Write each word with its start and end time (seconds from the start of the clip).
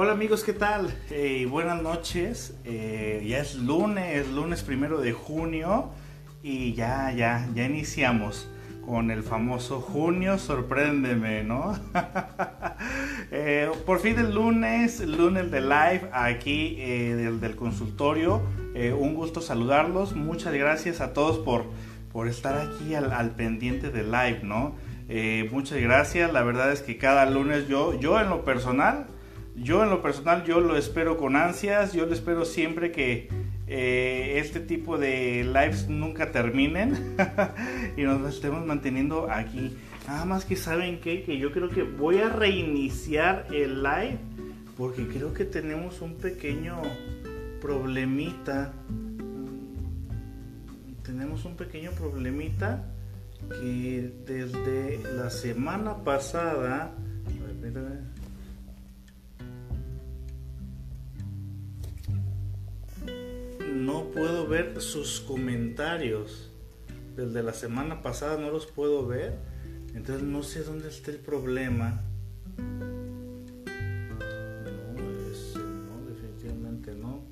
Hola 0.00 0.12
amigos, 0.12 0.44
¿qué 0.44 0.52
tal? 0.52 0.94
Eh, 1.10 1.48
buenas 1.50 1.82
noches. 1.82 2.56
Eh, 2.64 3.26
ya 3.26 3.40
es 3.40 3.56
lunes, 3.56 4.28
lunes 4.28 4.62
primero 4.62 5.00
de 5.00 5.12
junio 5.12 5.90
y 6.40 6.72
ya, 6.74 7.10
ya, 7.10 7.48
ya 7.52 7.64
iniciamos 7.64 8.48
con 8.86 9.10
el 9.10 9.24
famoso 9.24 9.80
junio, 9.80 10.38
sorpréndeme, 10.38 11.42
¿no? 11.42 11.76
Eh, 13.32 13.68
por 13.84 13.98
fin 13.98 14.16
el 14.18 14.34
lunes, 14.34 15.00
lunes 15.00 15.50
de 15.50 15.60
live 15.60 16.08
aquí 16.12 16.76
del, 16.76 17.56
consultorio. 17.56 18.40
un 18.96 19.14
gusto 19.14 19.40
saludarlos. 19.40 20.14
Muchas 20.14 20.54
gracias 20.54 21.00
a 21.00 21.12
todos 21.12 21.38
por, 21.38 21.64
por 22.12 22.28
estar 22.28 22.56
aquí 22.56 22.94
al, 22.94 23.12
al 23.12 23.32
pendiente 23.32 23.90
del 23.90 24.12
live, 24.12 24.42
¿no? 24.44 24.76
muchas 25.50 25.80
gracias. 25.80 26.32
La 26.32 26.44
verdad 26.44 26.70
es 26.70 26.82
que 26.82 26.96
cada 26.98 27.28
lunes 27.28 27.66
yo, 27.66 27.98
yo 27.98 28.20
en 28.20 28.30
lo 28.30 28.44
personal, 28.44 29.07
yo 29.68 29.82
en 29.84 29.90
lo 29.90 30.00
personal, 30.00 30.44
yo 30.44 30.60
lo 30.60 30.78
espero 30.78 31.18
con 31.18 31.36
ansias, 31.36 31.92
yo 31.92 32.06
lo 32.06 32.14
espero 32.14 32.46
siempre 32.46 32.90
que 32.90 33.28
eh, 33.66 34.38
este 34.38 34.60
tipo 34.60 34.96
de 34.96 35.44
lives 35.44 35.90
nunca 35.90 36.32
terminen 36.32 37.14
y 37.98 38.00
nos 38.00 38.34
estemos 38.34 38.64
manteniendo 38.64 39.30
aquí. 39.30 39.76
Nada 40.06 40.24
más 40.24 40.46
que 40.46 40.56
saben 40.56 41.00
que, 41.00 41.22
que 41.22 41.36
yo 41.36 41.52
creo 41.52 41.68
que 41.68 41.82
voy 41.82 42.16
a 42.16 42.30
reiniciar 42.30 43.46
el 43.52 43.82
live 43.82 44.16
porque 44.78 45.06
creo 45.06 45.34
que 45.34 45.44
tenemos 45.44 46.00
un 46.00 46.14
pequeño 46.14 46.80
problemita. 47.60 48.72
Tenemos 51.02 51.44
un 51.44 51.56
pequeño 51.56 51.90
problemita 51.90 52.86
que 53.50 54.10
desde 54.26 54.98
la 55.14 55.28
semana 55.28 56.02
pasada... 56.04 56.94
A 57.66 57.80
ver, 57.80 58.17
no 63.88 64.10
puedo 64.10 64.46
ver 64.46 64.82
sus 64.82 65.20
comentarios. 65.20 66.50
Desde 67.16 67.42
la 67.42 67.54
semana 67.54 68.02
pasada 68.02 68.36
no 68.36 68.50
los 68.50 68.66
puedo 68.66 69.06
ver. 69.06 69.38
Entonces 69.94 70.22
no 70.22 70.42
sé 70.42 70.62
dónde 70.62 70.88
está 70.88 71.10
el 71.10 71.16
problema. 71.16 72.02
No, 75.54 76.06
definitivamente 76.06 76.94
no. 76.94 77.22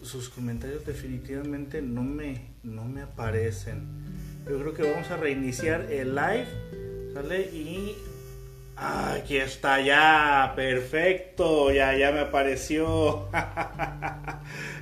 Sus 0.00 0.30
comentarios 0.30 0.86
definitivamente 0.86 1.82
no 1.82 2.02
me, 2.02 2.54
no 2.62 2.86
me 2.86 3.02
aparecen. 3.02 3.86
Yo 4.48 4.58
creo 4.58 4.72
que 4.72 4.90
vamos 4.90 5.10
a 5.10 5.18
reiniciar 5.18 5.92
el 5.92 6.14
live. 6.14 6.46
¿Sale? 7.12 7.42
Y 7.52 7.94
aquí 8.76 9.36
está 9.36 9.80
ya, 9.80 10.52
perfecto, 10.56 11.70
ya, 11.72 11.96
ya 11.96 12.12
me 12.12 12.20
apareció. 12.20 13.28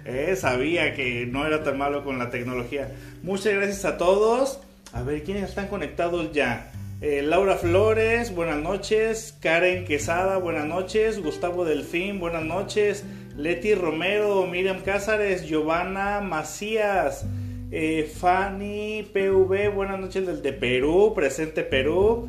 Eh, 0.05 0.35
sabía 0.35 0.95
que 0.95 1.27
no 1.27 1.47
era 1.47 1.63
tan 1.63 1.79
malo 1.79 2.03
con 2.03 2.19
la 2.19 2.29
tecnología. 2.29 2.91
Muchas 3.23 3.55
gracias 3.55 3.85
a 3.85 3.99
todos. 3.99 4.59
A 4.93 5.03
ver, 5.03 5.23
¿quiénes 5.23 5.49
están 5.49 5.69
conectados 5.69 6.33
ya? 6.33 6.73
Eh, 7.01 7.23
Laura 7.23 7.57
Flores, 7.57 8.35
buenas 8.35 8.59
noches. 8.59 9.39
Karen 9.41 9.85
Quesada, 9.85 10.39
buenas 10.39 10.67
noches. 10.67 11.23
Gustavo 11.23 11.65
Delfín, 11.65 12.19
buenas 12.19 12.45
noches. 12.45 13.05
Leti 13.37 13.75
Romero, 13.77 14.47
Miriam 14.49 14.81
Cázares, 14.81 15.47
Giovanna 15.47 16.21
Macías, 16.21 17.25
eh, 17.71 18.11
Fanny 18.13 19.09
PV, 19.13 19.69
buenas 19.69 20.01
noches 20.01 20.27
desde 20.27 20.53
Perú, 20.53 21.13
presente 21.15 21.63
Perú. 21.63 22.29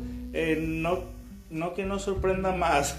no, 0.58 1.13
no 1.54 1.72
que 1.72 1.84
no 1.84 1.98
sorprenda 1.98 2.52
más. 2.52 2.96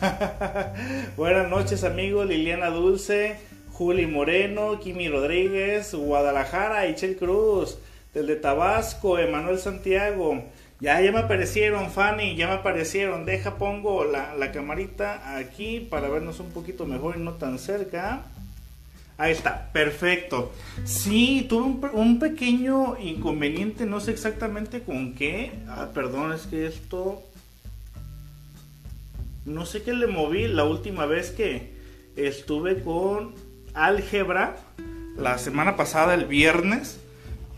buenas 1.18 1.50
noches 1.50 1.84
amigos, 1.84 2.26
Liliana 2.26 2.70
Dulce. 2.70 3.36
Juli 3.74 4.08
Moreno, 4.08 4.80
Kimi 4.80 5.10
Rodríguez, 5.10 5.94
Guadalajara, 5.94 6.88
Ichel 6.88 7.18
Cruz, 7.18 7.78
desde 8.14 8.38
Tabasco, 8.38 9.20
Emanuel 9.20 9.60
Santiago. 9.60 10.42
Ya, 10.80 11.02
ya 11.02 11.12
me 11.12 11.20
aparecieron, 11.20 11.92
Fanny, 11.92 12.38
ya 12.38 12.48
me 12.48 12.54
aparecieron. 12.54 13.26
Deja, 13.26 13.58
pongo 13.58 14.06
la, 14.06 14.52
camarita 14.54 15.38
aquí 15.38 15.82
para 15.82 16.08
vernos 16.08 16.40
un 16.40 16.52
poquito 16.52 16.86
mejor 16.86 17.18
y 17.18 17.20
no 17.20 17.34
tan 17.34 17.60
cerca. 17.60 18.24
Ahí 19.18 19.34
está, 19.34 19.70
perfecto. 19.74 20.54
Sí, 20.86 21.46
tuve 21.50 21.64
un, 21.64 21.90
un, 21.92 22.20
pequeño 22.20 22.98
inconveniente, 22.98 23.86
no 23.86 24.00
sé 24.00 24.12
exactamente 24.12 24.84
con 24.84 25.16
qué. 25.16 25.52
Ah, 25.68 25.90
perdón, 25.94 26.32
es 26.32 26.44
que 26.44 26.66
esto... 26.66 27.22
No 29.46 29.68
sé 29.68 29.84
qué 29.84 29.94
le 29.94 30.08
moví 30.08 30.48
la 30.48 30.64
última 30.64 31.06
vez 31.06 31.30
que 31.30 31.70
estuve 32.16 32.82
con 32.82 33.36
álgebra 33.76 34.56
la 35.18 35.38
semana 35.38 35.76
pasada, 35.76 36.16
el 36.16 36.26
viernes, 36.26 37.00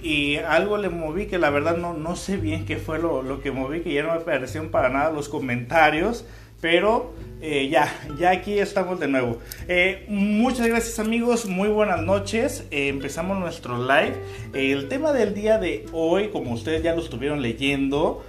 y 0.04 0.36
algo 0.36 0.78
le 0.78 0.90
moví 0.90 1.28
que 1.28 1.38
la 1.38 1.50
verdad 1.50 1.78
no, 1.78 1.94
no 1.94 2.18
sé 2.18 2.36
bien 2.36 2.66
qué 2.66 2.76
fue 2.76 3.00
lo, 3.00 3.42
que 3.42 3.52
moví, 3.52 3.80
que 3.82 3.94
ya 3.94 4.04
no 4.04 4.14
me 4.14 4.20
parecieron 4.20 4.70
para 4.70 4.90
nada 4.90 5.12
los 5.12 5.30
comentarios, 5.30 6.26
pero 6.60 7.14
eh, 7.40 7.70
ya, 7.70 7.90
ya 8.20 8.32
aquí 8.32 8.60
estamos 8.60 9.00
de 9.00 9.08
nuevo. 9.08 9.40
Eh, 9.70 10.06
muchas 10.10 10.68
gracias 10.68 11.00
amigos, 11.00 11.46
muy 11.46 11.70
buenas 11.70 12.02
noches, 12.02 12.66
eh, 12.70 12.90
empezamos 12.90 13.40
nuestro 13.40 13.78
live. 13.78 14.18
el 14.54 14.90
tema 14.90 15.14
del 15.14 15.34
día 15.34 15.58
de 15.58 15.86
hoy, 15.94 16.32
como 16.32 16.52
ustedes 16.52 16.84
ya 16.84 16.94
lo 16.94 17.02
estuvieron 17.02 17.42
leyendo, 17.42 18.26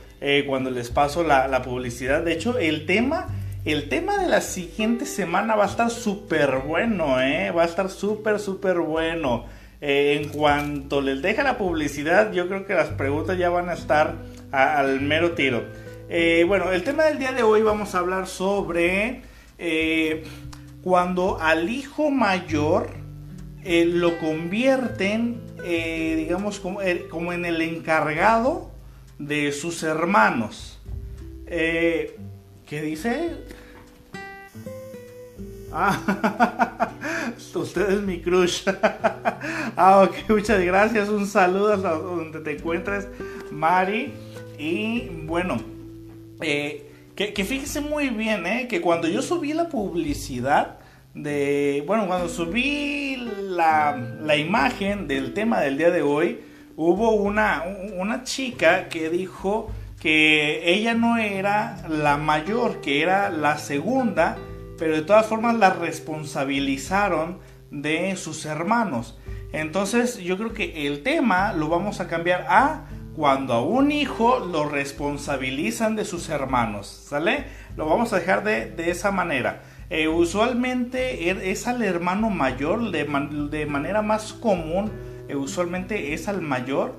cuando 0.47 0.71
les 0.71 0.91
paso 0.91 1.23
la, 1.23 1.47
la 1.47 1.63
publicidad, 1.63 2.23
de 2.23 2.33
hecho 2.33 2.59
el 2.59 2.87
tema 2.87 3.29
el 3.73 3.89
tema 3.89 4.17
de 4.19 4.29
la 4.29 4.41
siguiente 4.41 5.05
semana 5.05 5.55
va 5.55 5.65
a 5.65 5.69
estar 5.69 5.91
súper 5.91 6.61
bueno, 6.67 7.21
¿eh? 7.21 7.51
Va 7.51 7.63
a 7.65 7.67
estar 7.67 7.91
súper, 7.91 8.39
súper 8.39 8.79
bueno. 8.79 9.45
Eh, 9.81 10.21
en 10.21 10.31
cuanto 10.31 11.01
les 11.01 11.21
deja 11.21 11.43
la 11.43 11.59
publicidad, 11.59 12.33
yo 12.33 12.49
creo 12.49 12.67
que 12.67 12.75
las 12.75 12.89
preguntas 12.89 13.37
ya 13.39 13.51
van 13.51 13.69
a 13.69 13.75
estar 13.75 14.17
al 14.53 15.01
mero 15.03 15.33
tiro. 15.33 15.65
Eh, 16.09 16.45
bueno, 16.49 16.73
el 16.73 16.83
tema 16.83 17.05
del 17.05 17.19
día 17.19 17.33
de 17.33 17.43
hoy 17.43 17.61
vamos 17.63 17.95
a 17.95 17.99
hablar 17.99 18.27
sobre 18.27 19.21
eh, 19.59 20.25
cuando 20.83 21.39
al 21.39 21.69
hijo 21.69 22.11
mayor 22.11 22.91
lo 23.65 24.19
convierten, 24.19 25.43
digamos, 25.63 26.59
como, 26.59 26.81
como, 27.11 27.35
en 27.35 27.45
el 27.45 27.61
encargado 27.61 28.71
de 29.19 29.53
sus 29.53 29.83
hermanos. 29.83 30.81
¿Qué 32.69 32.83
dice? 32.83 33.31
Ah, 35.73 36.93
usted 37.55 37.91
es 37.93 38.03
mi 38.03 38.21
crush. 38.21 38.65
ah, 39.77 40.07
ok, 40.07 40.29
muchas 40.29 40.63
gracias. 40.63 41.09
Un 41.09 41.27
saludo 41.27 41.73
hasta 41.73 41.93
donde 41.93 42.41
te 42.41 42.59
encuentres, 42.59 43.09
Mari. 43.51 44.13
Y 44.59 45.09
bueno, 45.25 45.57
eh, 46.43 46.91
que, 47.17 47.33
que, 47.33 47.45
fíjese 47.47 47.81
muy 47.81 48.11
bien, 48.11 48.47
eh, 48.47 48.69
que 48.69 48.83
cuando 48.83 49.09
yo 49.09 49.23
subí 49.23 49.55
la 49.55 49.71
publicidad 49.71 50.79
de. 51.15 51.83
Bueno, 51.87 52.07
cuando 52.07 52.29
subí 52.29 53.17
la, 53.41 53.97
la 54.21 54.37
imagen 54.37 55.09
del 55.09 55.33
tema 55.33 55.61
del 55.61 55.79
día 55.79 55.91
de 55.91 56.03
hoy, 56.03 56.41
hubo 56.77 57.13
una, 57.13 57.65
una 57.97 58.25
chica 58.25 58.91
que 58.91 59.09
dijo 59.09 59.71
que 60.01 60.73
ella 60.73 60.95
no 60.95 61.19
era 61.19 61.85
la 61.89 62.17
mayor, 62.17 62.81
que 62.81 63.03
era 63.03 63.31
la 63.31 63.59
segunda 63.59 64.37
pero 64.79 64.95
de 64.95 65.03
todas 65.03 65.27
formas 65.27 65.57
la 65.57 65.71
responsabilizaron 65.71 67.39
de 67.71 68.17
sus 68.17 68.47
hermanos. 68.47 69.19
Entonces 69.53 70.19
yo 70.19 70.39
creo 70.39 70.55
que 70.55 70.87
el 70.87 71.03
tema 71.03 71.53
lo 71.53 71.69
vamos 71.69 72.01
a 72.01 72.07
cambiar 72.07 72.47
a 72.49 72.87
cuando 73.17 73.55
a 73.55 73.63
un 73.63 73.91
hijo 73.91 74.39
lo 74.39 74.69
responsabilizan 74.69 75.97
de 75.97 76.05
sus 76.05 76.29
hermanos, 76.29 76.87
¿sale? 76.87 77.47
Lo 77.77 77.87
vamos 77.89 78.13
a 78.13 78.21
dejar 78.21 78.45
de, 78.45 78.91
esa 78.91 79.11
manera. 79.11 79.63
Eh, 79.91 80.07
usualmente 80.07 81.29
er, 81.29 81.39
es 81.39 81.67
al 81.67 81.83
hermano 81.83 82.31
mayor, 82.31 82.93
de, 82.93 83.67
manera 83.67 84.03
más 84.03 84.33
común, 84.35 84.93
eh, 85.29 85.35
usualmente 85.35 86.15
es 86.15 86.29
al 86.29 86.43
mayor, 86.43 86.95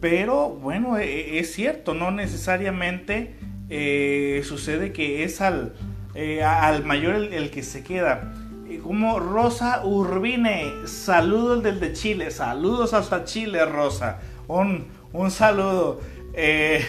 pero 0.00 0.48
bueno, 0.48 0.98
e, 0.98 1.36
e, 1.36 1.38
es 1.38 1.52
cierto, 1.52 1.94
no 1.94 2.10
necesariamente 2.10 3.34
eh, 3.68 4.42
sucede 4.44 4.92
que 4.92 5.24
es 5.24 5.40
al, 5.40 5.74
eh, 6.14 6.42
al 6.42 6.84
mayor 6.84 7.16
el, 7.16 7.50
que 7.50 7.62
se 7.62 7.82
queda. 7.82 8.32
Como 8.82 9.18
Rosa 9.18 9.84
Urbine, 9.84 10.64
saludos 10.86 11.62
desde 11.62 11.92
Chile, 11.92 12.30
saludos 12.30 12.94
hasta 12.94 13.24
Chile, 13.24 13.64
Rosa. 13.66 14.20
Un, 14.48 14.86
un 15.12 15.30
saludo. 15.30 16.00
Eh, 16.34 16.84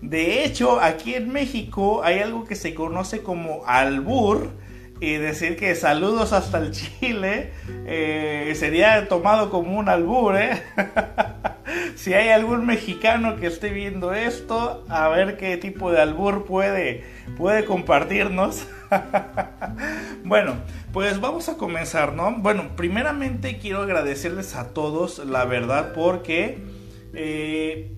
de 0.00 0.44
hecho, 0.44 0.80
aquí 0.80 1.14
en 1.14 1.32
México 1.32 2.02
hay 2.02 2.20
algo 2.20 2.44
que 2.44 2.54
se 2.54 2.74
conoce 2.74 3.22
como 3.22 3.64
albur. 3.66 4.50
Y 4.98 5.16
decir 5.16 5.56
que 5.56 5.74
saludos 5.74 6.32
hasta 6.32 6.56
el 6.58 6.70
Chile 6.70 7.52
eh, 7.86 8.54
sería 8.56 9.08
tomado 9.08 9.50
como 9.50 9.78
un 9.78 9.90
albur, 9.90 10.36
si 11.94 12.14
hay 12.14 12.28
algún 12.28 12.66
mexicano 12.66 13.36
que 13.36 13.46
esté 13.46 13.70
viendo 13.70 14.12
esto, 14.12 14.84
a 14.88 15.08
ver 15.08 15.36
qué 15.36 15.56
tipo 15.56 15.90
de 15.90 16.00
albur 16.00 16.44
puede, 16.44 17.04
puede 17.36 17.64
compartirnos. 17.64 18.66
bueno, 20.24 20.54
Pues 20.92 21.20
vamos 21.20 21.48
a 21.48 21.56
comenzar, 21.58 22.14
¿no? 22.14 22.36
Bueno, 22.38 22.70
primeramente 22.74 23.58
quiero 23.58 23.82
agradecerles 23.82 24.54
a 24.54 24.72
todos, 24.72 25.18
la 25.18 25.44
verdad, 25.44 25.92
porque 25.92 26.58
eh, 27.12 27.92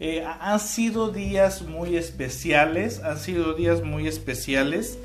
eh, 0.00 0.24
han 0.40 0.60
sido 0.60 1.10
días 1.12 1.62
muy 1.62 1.96
especiales, 1.96 3.02
han 3.02 3.18
sido 3.18 3.54
días 3.54 3.82
muy 3.82 4.08
especiales 4.08 4.98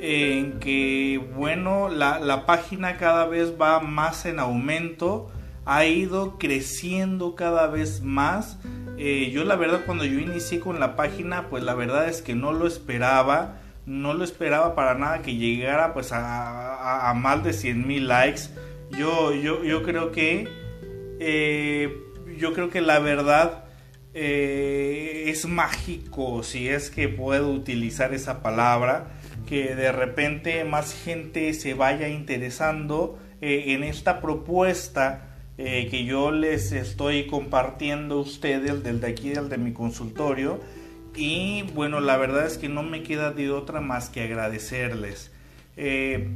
en 0.00 0.60
que, 0.60 1.20
bueno, 1.34 1.88
la, 1.88 2.44
página 2.46 2.96
cada 2.96 3.26
vez 3.26 3.54
va 3.60 3.80
más 3.80 4.26
en 4.26 4.38
aumento, 4.38 5.32
ha 5.66 5.86
ido 5.86 6.38
creciendo 6.38 7.34
cada 7.34 7.66
vez 7.66 8.02
más. 8.02 8.58
Eh, 8.96 9.30
yo 9.32 9.44
la 9.44 9.56
verdad 9.56 9.82
cuando 9.86 10.04
yo 10.04 10.18
inicié 10.20 10.60
con 10.60 10.78
la 10.80 10.96
página, 10.96 11.48
pues 11.48 11.62
la 11.64 11.74
verdad 11.74 12.08
es 12.08 12.22
que 12.22 12.34
no 12.34 12.52
lo 12.52 12.66
esperaba, 12.66 13.60
no 13.86 14.14
lo 14.14 14.24
esperaba 14.24 14.74
para 14.74 14.94
nada 14.94 15.22
que 15.22 15.36
llegara 15.36 15.94
pues 15.94 16.10
a, 16.12 17.12
más 17.16 17.42
de 17.42 17.52
100 17.52 17.86
mil 17.86 18.08
likes. 18.08 18.42
Yo, 18.90 19.32
yo, 19.34 19.64
yo 19.64 19.82
creo 19.82 20.12
que, 20.12 20.48
eh, 21.18 21.96
yo 22.38 22.52
creo 22.52 22.70
que 22.70 22.80
la 22.80 22.98
verdad 22.98 23.64
eh, 24.12 25.24
es 25.26 25.46
mágico 25.46 26.42
si 26.42 26.68
es 26.68 26.90
que 26.90 27.08
puedo 27.08 27.50
utilizar 27.50 28.14
esa 28.14 28.42
palabra 28.42 29.08
que 29.46 29.74
de 29.74 29.90
repente 29.90 30.64
más 30.64 30.94
gente 30.94 31.52
se 31.54 31.74
vaya 31.74 32.08
interesando 32.08 33.18
en 33.40 33.84
esta 33.84 34.22
propuesta 34.22 35.33
eh, 35.56 35.86
que 35.88 36.04
yo 36.04 36.32
les 36.32 36.72
estoy 36.72 37.28
compartiendo 37.28 38.16
a 38.16 38.20
ustedes 38.22 38.82
desde 38.82 39.06
aquí, 39.06 39.28
desde 39.30 39.56
mi 39.56 39.72
consultorio. 39.72 40.58
Y 41.14 41.62
bueno, 41.74 42.00
la 42.00 42.16
verdad 42.16 42.44
es 42.44 42.58
que 42.58 42.68
no 42.68 42.82
me 42.82 43.04
queda 43.04 43.30
de 43.30 43.52
otra 43.52 43.80
más 43.80 44.08
que 44.08 44.22
agradecerles. 44.22 45.30
Eh, 45.76 46.28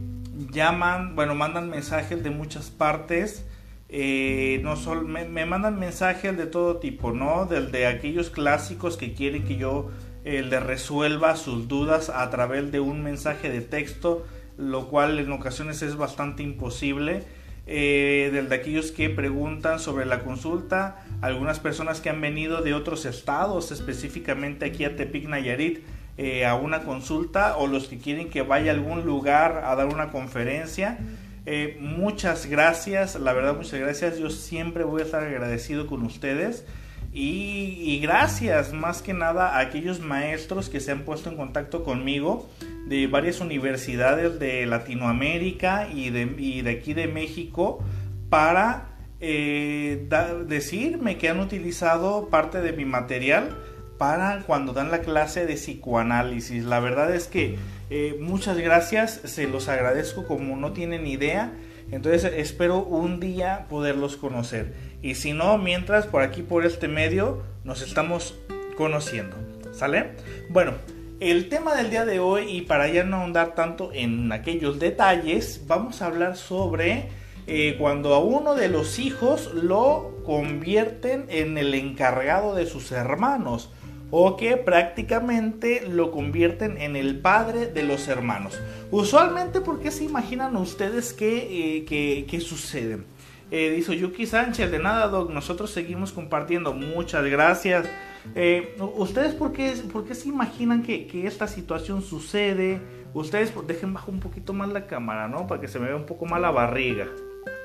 llaman, 0.53 1.17
bueno, 1.17 1.35
mandan 1.35 1.69
mensajes 1.69 2.23
de 2.23 2.31
muchas 2.31 2.71
partes. 2.71 3.45
Eh, 3.89 4.61
no 4.63 4.77
solo, 4.77 5.03
me, 5.03 5.47
mandan 5.47 5.81
mensajes 5.81 6.37
de 6.37 6.47
todo 6.47 6.77
tipo, 6.77 7.11
¿no? 7.11 7.47
Del 7.47 7.73
de 7.73 7.87
aquellos 7.87 8.31
clásicos 8.31 8.97
que 8.97 9.15
quieren 9.15 9.45
que 9.45 9.57
yo 9.57 9.91
les 10.25 10.63
resuelva 10.63 11.37
sus 11.37 11.69
dudas 11.69 12.11
a 12.11 12.29
través 12.29 12.71
de 12.71 12.81
un 12.81 13.03
mensaje 13.03 13.49
de 13.49 13.63
texto, 13.63 14.27
lo 14.59 14.89
cual 14.89 15.19
en 15.19 15.33
ocasiones 15.33 15.81
es 15.81 15.97
bastante 15.97 16.43
imposible 16.43 17.25
eh, 17.71 18.31
de 18.49 18.55
aquellos 18.55 18.93
que 18.93 19.11
preguntan 19.11 19.79
sobre 19.79 20.07
la 20.07 20.21
consulta, 20.21 21.05
algunas 21.21 21.61
personas 21.61 22.01
que 22.01 22.09
han 22.09 22.19
venido 22.19 22.63
de 22.63 22.73
otros 22.73 23.05
estados, 23.05 23.73
específicamente 23.73 24.65
aquí 24.65 24.87
a 24.87 24.97
Tepic 24.97 25.29
Nayarit, 25.29 25.81
eh, 26.17 26.47
a 26.47 26.55
una 26.55 26.85
consulta, 26.85 27.59
o 27.59 27.67
los 27.67 27.87
que 27.87 27.99
quieren 27.99 28.31
que 28.31 28.41
vaya 28.41 28.73
a 28.73 28.75
algún 28.75 29.05
lugar 29.05 29.65
a 29.67 29.77
dar 29.77 29.87
una 29.89 30.11
conferencia. 30.11 30.99
Eh, 31.45 31.77
muchas 31.79 32.47
gracias, 32.47 33.17
la 33.17 33.35
verdad 33.35 33.55
muchas 33.55 33.79
gracias, 33.79 34.19
yo 34.19 34.31
siempre 34.31 34.85
voy 34.85 35.03
a 35.03 35.05
estar 35.05 35.23
agradecido 35.23 35.87
con 35.87 36.03
ustedes. 36.07 36.65
Y, 37.13 37.99
gracias 38.01 38.73
más 38.73 39.03
que 39.03 39.13
nada 39.13 39.57
a 39.57 39.61
aquellos 39.61 40.01
maestros 40.01 40.69
que 40.69 40.79
se 40.81 40.93
han 40.93 41.01
puesto 41.01 41.31
en 41.31 41.37
contacto 41.37 41.83
conmigo 41.83 42.49
de 42.87 43.07
varias 43.07 43.41
universidades 43.41 44.39
de 44.39 44.67
Latinoamérica 44.67 45.89
y 45.93 46.11
de, 46.11 46.27
de 46.27 46.71
aquí 46.71 46.95
de 46.95 47.07
México 47.07 47.83
para 48.31 48.89
eh, 49.21 50.09
decirme 50.47 51.19
que 51.19 51.29
han 51.29 51.41
utilizado 51.41 52.29
parte 52.29 52.61
de 52.61 52.73
mi 52.73 52.85
material 52.85 53.57
para 53.99 54.43
cuando 54.47 54.73
dan 54.73 54.91
la 54.91 55.01
clase 55.01 55.45
de 55.45 55.55
psicoanálisis. 55.55 56.65
La 56.65 56.79
verdad 56.79 57.15
es 57.15 57.27
que 57.27 57.57
eh, 57.91 58.17
muchas 58.21 58.57
gracias, 58.59 59.21
se 59.25 59.49
los 59.49 59.69
agradezco 59.69 60.27
como 60.27 60.57
no 60.57 60.73
tienen 60.73 61.07
idea. 61.07 61.53
Entonces 61.91 62.33
espero 62.37 62.79
un 62.79 63.19
día 63.19 63.67
poderlos 63.69 64.17
conocer. 64.17 64.75
Y 65.03 65.15
si 65.15 65.33
no, 65.33 65.59
mientras 65.59 66.07
por 66.07 66.23
aquí, 66.23 66.43
por 66.43 66.65
este 66.65 66.87
medio, 66.87 67.43
nos 67.65 67.83
estamos 67.83 68.39
conociendo. 68.77 69.37
¿Sale? 69.73 70.13
Bueno, 70.51 70.75
el 71.21 71.49
tema 71.49 71.75
del 71.75 71.91
día 71.91 72.05
de 72.05 72.21
hoy, 72.21 72.49
y 72.49 72.63
para 72.63 72.89
ya 72.89 73.05
no 73.05 73.17
ahondar 73.17 73.55
tanto 73.55 73.91
en 73.93 74.31
aquellos 74.31 74.79
detalles, 74.79 75.63
vamos 75.67 76.01
a 76.01 76.07
hablar 76.07 76.37
sobre 76.37 77.09
eh, 77.47 77.77
cuando 77.79 78.15
a 78.15 78.19
uno 78.19 78.55
de 78.55 78.69
los 78.69 78.99
hijos 78.99 79.53
lo 79.55 80.23
convierten 80.25 81.27
en 81.29 81.59
el 81.59 81.75
encargado 81.75 82.55
de 82.55 82.67
sus 82.67 82.93
hermanos 82.93 83.71
o 84.11 84.37
que 84.37 84.57
prácticamente 84.57 85.87
lo 85.89 86.11
convierten 86.13 86.79
en 86.79 86.95
el 86.95 87.19
padre 87.19 87.67
de 87.67 87.83
los 87.83 88.09
hermanos. 88.09 88.59
Usualmente, 88.91 89.61
¿por 89.61 89.81
qué 89.81 89.91
se 89.91 90.05
imaginan 90.05 90.57
ustedes 90.57 91.13
que, 91.13 91.85
eh, 91.89 92.41
sucede? 92.41 92.99
Eh, 93.51 93.71
dice 93.71 93.97
Yuki 93.97 94.27
Sánchez, 94.27 94.71
de 94.71 94.79
nada, 94.79 95.09
Doc, 95.09 95.31
nosotros 95.31 95.71
seguimos 95.71 96.13
compartiendo. 96.13 96.75
Muchas 96.75 97.25
gracias. 97.25 97.87
Eh, 98.35 98.77
¿Ustedes 98.97 99.35
por 99.35 99.53
qué, 99.53 99.75
se 99.75 100.29
imaginan 100.29 100.83
que, 100.83 101.27
esta 101.27 101.49
situación 101.49 102.03
sucede? 102.03 102.81
Ustedes 103.15 103.53
dejen 103.67 103.95
bajo 103.95 104.11
un 104.11 104.21
poquito 104.21 104.53
más 104.53 104.69
la 104.69 104.87
cámara, 104.87 105.29
¿no? 105.29 105.47
Para 105.47 105.61
que 105.61 105.69
se 105.69 105.79
me 105.79 105.87
vea 105.87 105.97
un 105.97 106.07
poco 106.07 106.27
más 106.27 106.41
la 106.41 106.51
barriga. 106.51 107.07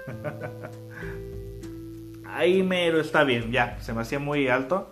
Ahí 2.25 2.63
mero 2.63 2.99
está 2.99 3.23
bien, 3.23 3.51
ya, 3.51 3.77
se 3.81 3.93
me 3.93 4.01
hacía 4.01 4.19
muy 4.19 4.47
alto. 4.47 4.91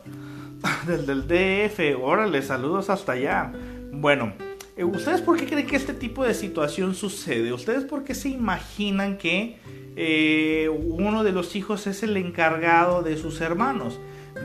Desde 0.85 1.11
el 1.13 1.27
DF, 1.27 1.99
órale, 2.03 2.41
saludos 2.43 2.89
hasta 2.91 3.13
allá. 3.13 3.51
Bueno, 3.91 4.33
eh, 4.77 4.83
¿ustedes 4.83 5.21
por 5.21 5.37
qué 5.37 5.47
creen 5.47 5.65
que 5.65 5.75
este 5.75 5.93
tipo 5.93 6.23
de 6.23 6.33
situación 6.33 6.93
sucede? 6.93 7.51
¿Ustedes 7.51 7.83
por 7.85 8.03
qué 8.03 8.13
se 8.13 8.29
imaginan 8.29 9.17
que 9.17 9.57
eh, 9.95 10.69
uno 10.69 11.23
de 11.23 11.31
los 11.31 11.55
hijos 11.55 11.87
es 11.87 12.03
el 12.03 12.15
encargado 12.17 13.01
de 13.01 13.17
sus 13.17 13.41
hermanos? 13.41 13.99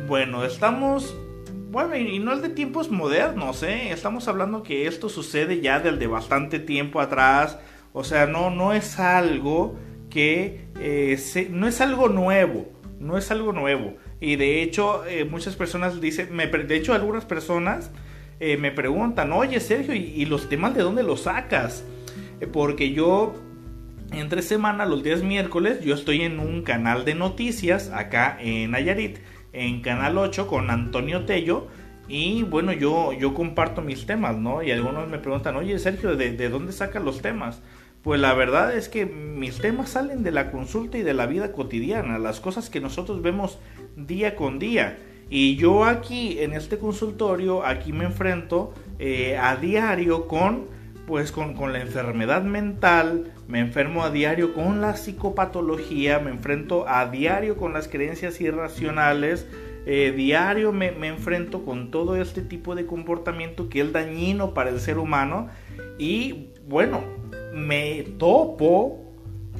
Bueno, 0.06 0.44
estamos... 0.44 1.16
Bueno, 1.70 1.96
y 1.96 2.18
no 2.20 2.32
es 2.32 2.42
de 2.42 2.48
tiempos 2.48 2.90
modernos, 2.90 3.62
¿eh? 3.62 3.90
Estamos 3.90 4.28
hablando 4.28 4.62
que 4.62 4.86
esto 4.86 5.08
sucede 5.08 5.60
ya 5.60 5.80
desde 5.80 6.06
bastante 6.06 6.58
tiempo 6.58 7.00
atrás. 7.00 7.58
O 7.92 8.04
sea, 8.04 8.26
no, 8.26 8.50
no 8.50 8.72
es 8.72 8.98
algo 8.98 9.76
que... 10.08 10.66
Eh, 10.78 11.18
no 11.50 11.66
es 11.66 11.80
algo 11.80 12.08
nuevo. 12.08 12.68
No 13.00 13.18
es 13.18 13.30
algo 13.30 13.52
nuevo. 13.52 13.96
Y 14.20 14.36
de 14.36 14.62
hecho, 14.62 15.04
eh, 15.06 15.24
muchas 15.24 15.56
personas 15.56 16.00
dicen, 16.00 16.28
me, 16.34 16.46
de 16.46 16.76
hecho 16.76 16.94
algunas 16.94 17.24
personas 17.24 17.90
eh, 18.38 18.56
me 18.56 18.70
preguntan, 18.70 19.32
oye 19.32 19.60
Sergio, 19.60 19.94
¿y, 19.94 20.24
los 20.26 20.48
temas 20.48 20.74
de 20.74 20.82
dónde 20.82 21.02
los 21.02 21.22
sacas? 21.22 21.84
Porque 22.52 22.92
yo, 22.92 23.34
entre 24.12 24.42
semana, 24.42 24.86
los 24.86 25.02
días 25.02 25.22
miércoles, 25.22 25.80
yo 25.82 25.94
estoy 25.94 26.22
en 26.22 26.38
un 26.38 26.62
canal 26.62 27.04
de 27.04 27.14
noticias 27.14 27.90
acá 27.90 28.38
en 28.40 28.70
Nayarit, 28.72 29.18
en 29.56 29.80
Canal 29.80 30.18
8 30.18 30.46
con 30.46 30.70
Antonio 30.70 31.24
Tello. 31.24 31.68
Y 32.08 32.44
bueno, 32.44 32.72
yo, 32.72 33.12
yo 33.12 33.34
comparto 33.34 33.82
mis 33.82 34.06
temas, 34.06 34.36
¿no? 34.36 34.62
Y 34.62 34.70
algunos 34.70 35.08
me 35.08 35.18
preguntan, 35.18 35.56
oye 35.56 35.78
Sergio, 35.78 36.14
¿de, 36.14 36.32
de 36.32 36.48
dónde 36.48 36.72
sacas 36.72 37.02
los 37.02 37.20
temas? 37.20 37.62
Pues 38.02 38.20
la 38.20 38.34
verdad 38.34 38.76
es 38.76 38.88
que 38.88 39.04
mis 39.04 39.58
temas 39.58 39.90
salen 39.90 40.22
de 40.22 40.30
la 40.30 40.52
consulta 40.52 40.98
y 40.98 41.02
de 41.02 41.14
la 41.14 41.26
vida 41.26 41.50
cotidiana, 41.50 42.20
las 42.20 42.38
cosas 42.38 42.70
que 42.70 42.80
nosotros 42.80 43.22
vemos 43.22 43.58
día 43.96 44.36
con 44.36 44.60
día. 44.60 44.98
Y 45.28 45.56
yo 45.56 45.84
aquí 45.84 46.38
en 46.38 46.52
este 46.52 46.78
consultorio, 46.78 47.66
aquí 47.66 47.92
me 47.92 48.04
enfrento 48.04 48.72
eh, 49.00 49.36
a 49.36 49.56
diario 49.56 50.28
con, 50.28 50.66
pues 51.06 51.32
con, 51.32 51.54
con, 51.54 51.72
la 51.72 51.80
enfermedad 51.80 52.42
mental, 52.42 53.32
me 53.48 53.60
enfermo 53.60 54.02
a 54.02 54.10
diario 54.10 54.54
con 54.54 54.80
la 54.80 54.96
psicopatología, 54.96 56.18
me 56.18 56.30
enfrento 56.30 56.88
a 56.88 57.06
diario 57.06 57.56
con 57.56 57.72
las 57.72 57.88
creencias 57.88 58.40
irracionales, 58.40 59.46
eh, 59.86 60.12
diario 60.16 60.72
me, 60.72 60.90
me, 60.90 61.06
enfrento 61.06 61.64
con 61.64 61.92
todo 61.92 62.16
este 62.16 62.42
tipo 62.42 62.74
de 62.74 62.86
comportamiento 62.86 63.68
que 63.68 63.82
es 63.82 63.92
dañino 63.92 64.52
para 64.52 64.70
el 64.70 64.80
ser 64.80 64.98
humano 64.98 65.48
y 65.96 66.48
bueno, 66.66 67.04
me 67.54 68.02
topo 68.18 69.14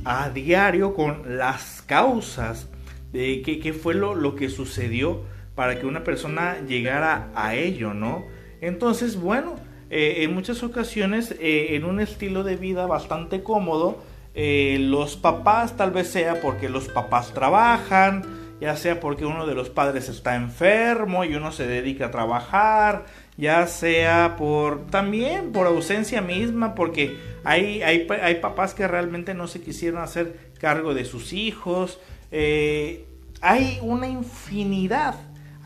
a 0.04 0.30
diario 0.30 0.94
con 0.94 1.38
las 1.38 1.82
causas 1.82 2.68
de 3.12 3.42
qué, 3.42 3.72
fue 3.72 3.94
lo, 3.94 4.14
lo, 4.14 4.34
que 4.34 4.48
sucedió 4.48 5.22
para 5.54 5.78
que 5.78 5.86
una 5.86 6.04
persona 6.04 6.58
llegara 6.66 7.30
a 7.34 7.54
ello, 7.54 7.94
¿no? 7.94 8.24
Entonces, 8.60 9.18
bueno, 9.18 9.56
eh, 9.88 10.24
en 10.24 10.34
muchas 10.34 10.62
ocasiones, 10.62 11.34
eh, 11.40 11.76
en 11.76 11.84
un 11.84 12.00
estilo 12.00 12.42
de 12.42 12.56
vida 12.56 12.86
bastante 12.86 13.42
cómodo, 13.42 14.02
eh, 14.34 14.78
los 14.80 15.16
papás 15.16 15.76
tal 15.76 15.92
vez 15.92 16.08
sea 16.08 16.40
porque 16.40 16.68
los 16.68 16.88
papás 16.88 17.32
trabajan, 17.32 18.24
ya 18.60 18.76
sea 18.76 18.98
porque 18.98 19.24
uno 19.24 19.46
de 19.46 19.54
los 19.54 19.70
padres 19.70 20.08
está 20.08 20.34
enfermo 20.34 21.24
y 21.24 21.34
uno 21.36 21.52
se 21.52 21.66
dedica 21.66 22.06
a 22.06 22.10
trabajar, 22.10 23.06
ya 23.36 23.66
sea 23.68 24.34
por 24.36 24.86
también 24.86 25.52
por 25.52 25.66
ausencia 25.66 26.20
misma, 26.20 26.74
porque 26.74 27.16
hay, 27.44 27.82
hay, 27.82 28.08
hay 28.22 28.34
papás 28.36 28.74
que 28.74 28.88
realmente 28.88 29.34
no 29.34 29.46
se 29.46 29.60
quisieron 29.60 30.02
hacer 30.02 30.50
cargo 30.58 30.94
de 30.94 31.04
sus 31.04 31.32
hijos. 31.32 32.00
Hay 33.42 33.78
una 33.82 34.08
infinidad, 34.08 35.14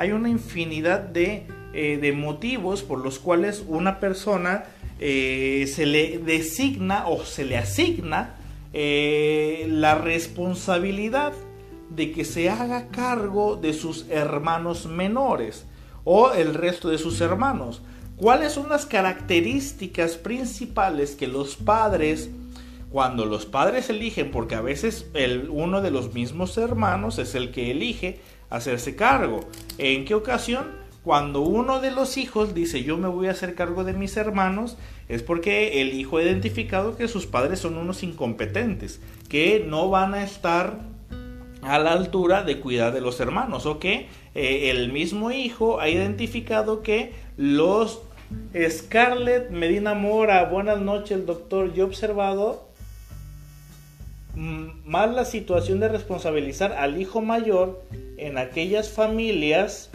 hay 0.01 0.13
una 0.13 0.31
infinidad 0.31 1.01
de, 1.01 1.47
eh, 1.75 1.99
de, 2.01 2.13
motivos 2.13 2.83
por 2.83 3.01
los 3.01 3.19
cuales 3.19 3.63
una 3.69 4.01
persona 4.01 4.65
eh, 4.99 5.71
se 5.71 5.85
le 5.85 6.17
designa 6.17 7.07
o 7.07 7.23
se 7.23 7.45
le 7.45 7.59
asigna 7.59 8.37
eh, 8.73 9.67
la 9.69 9.97
responsabilidad 9.97 11.35
de 11.91 12.13
que 12.13 12.25
se 12.25 12.49
haga 12.49 12.89
cargo 12.89 13.57
de 13.57 13.75
sus 13.75 14.07
hermanos 14.09 14.87
menores 14.87 15.67
o 16.05 16.33
el 16.33 16.55
resto 16.55 16.89
de 16.89 16.97
sus 16.97 17.21
hermanos. 17.21 17.83
¿Cuáles 18.17 18.53
son 18.53 18.71
las 18.71 18.87
características 18.87 20.17
principales 20.17 21.15
que 21.15 21.27
los 21.27 21.57
padres, 21.57 22.31
cuando 22.91 23.27
los 23.27 23.45
padres 23.45 23.91
eligen, 23.91 24.31
porque 24.31 24.55
a 24.55 24.63
veces 24.63 25.11
el, 25.13 25.51
uno 25.51 25.83
de 25.83 25.91
los 25.91 26.15
mismos 26.15 26.57
hermanos 26.57 27.19
es 27.19 27.35
el 27.35 27.51
que 27.51 27.71
elige 27.71 28.19
hacerse 28.51 28.97
cargo? 28.97 29.49
¿En 29.79 30.05
qué 30.05 30.15
ocasión? 30.15 30.79
Cuando 31.03 31.41
uno 31.41 31.81
de 31.81 31.91
los 31.91 32.19
hijos 32.19 32.53
dice 32.55 32.83
yo 32.85 32.99
me 32.99 33.09
voy 33.09 33.29
a 33.29 33.31
hacer 33.31 33.55
cargo 33.55 33.85
de 33.85 33.95
mis 33.95 34.17
hermanos, 34.19 34.77
es 35.09 35.23
porque 35.23 35.81
el 35.81 35.95
hijo 35.95 36.19
ha 36.19 36.23
identificado 36.23 36.97
que 36.97 37.09
sus 37.09 37.27
padres 37.27 37.61
son 37.61 37.79
unos 37.79 38.03
incompetentes, 38.03 39.01
que 39.29 39.65
no 39.67 39.89
van 39.89 40.13
a 40.13 40.23
estar 40.23 40.79
a 41.63 41.79
la 41.79 41.93
altura 41.93 42.43
de 42.43 42.61
cuidar 42.61 42.93
de 42.93 43.01
los 43.01 43.19
hermanos, 43.21 43.65
o 43.65 43.79
que 43.79 44.09
eh, 44.35 44.71
el 44.71 44.93
mismo 44.93 45.31
hijo 45.31 45.81
ha 45.81 45.89
identificado 45.89 46.83
que 46.83 47.15
los 47.37 48.03
Scarlett 48.69 49.51
Medina 49.51 49.95
Mora, 49.95 50.45
buenas 50.45 50.81
noches 50.81 51.27
doctor, 51.27 51.73
yo 51.73 51.85
he 51.85 51.87
observado 51.87 52.70
más 54.35 55.11
la 55.13 55.25
situación 55.25 55.81
de 55.81 55.89
responsabilizar 55.89 56.73
al 56.73 57.01
hijo 57.01 57.21
mayor 57.21 57.83
en 58.17 58.39
aquellas 58.39 58.91
familias 58.91 59.91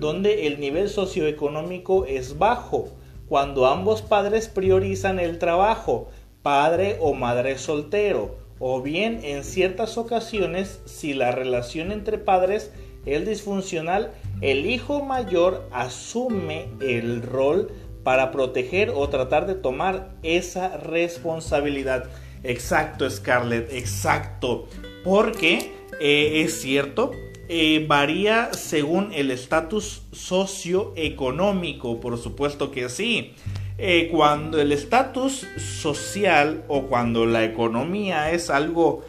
donde 0.00 0.46
el 0.46 0.60
nivel 0.60 0.88
socioeconómico 0.88 2.04
es 2.06 2.38
bajo, 2.38 2.88
cuando 3.28 3.66
ambos 3.66 4.02
padres 4.02 4.48
priorizan 4.48 5.18
el 5.18 5.38
trabajo, 5.38 6.08
padre 6.42 6.98
o 7.00 7.14
madre 7.14 7.58
soltero, 7.58 8.36
o 8.58 8.82
bien 8.82 9.20
en 9.24 9.44
ciertas 9.44 9.98
ocasiones 9.98 10.80
si 10.84 11.14
la 11.14 11.32
relación 11.32 11.92
entre 11.92 12.18
padres 12.18 12.70
es 13.06 13.26
disfuncional, 13.26 14.12
el 14.40 14.66
hijo 14.66 15.02
mayor 15.02 15.68
asume 15.72 16.68
el 16.80 17.22
rol 17.22 17.72
para 18.02 18.30
proteger 18.30 18.90
o 18.90 19.08
tratar 19.08 19.46
de 19.46 19.54
tomar 19.54 20.10
esa 20.22 20.76
responsabilidad. 20.76 22.10
Exacto, 22.44 23.08
Scarlett, 23.08 23.72
exacto. 23.72 24.68
Porque 25.02 25.72
eh, 26.00 26.42
es 26.44 26.60
cierto, 26.60 27.10
eh, 27.48 27.84
varía 27.88 28.52
según 28.52 29.12
el 29.12 29.30
estatus 29.30 30.02
socioeconómico, 30.12 32.00
por 32.00 32.18
supuesto 32.18 32.70
que 32.70 32.88
sí. 32.88 33.32
Eh, 33.76 34.08
cuando 34.12 34.60
el 34.60 34.70
estatus 34.70 35.46
social 35.56 36.64
o 36.68 36.82
cuando 36.82 37.26
la 37.26 37.44
economía 37.44 38.30
es 38.30 38.48
algo 38.48 39.04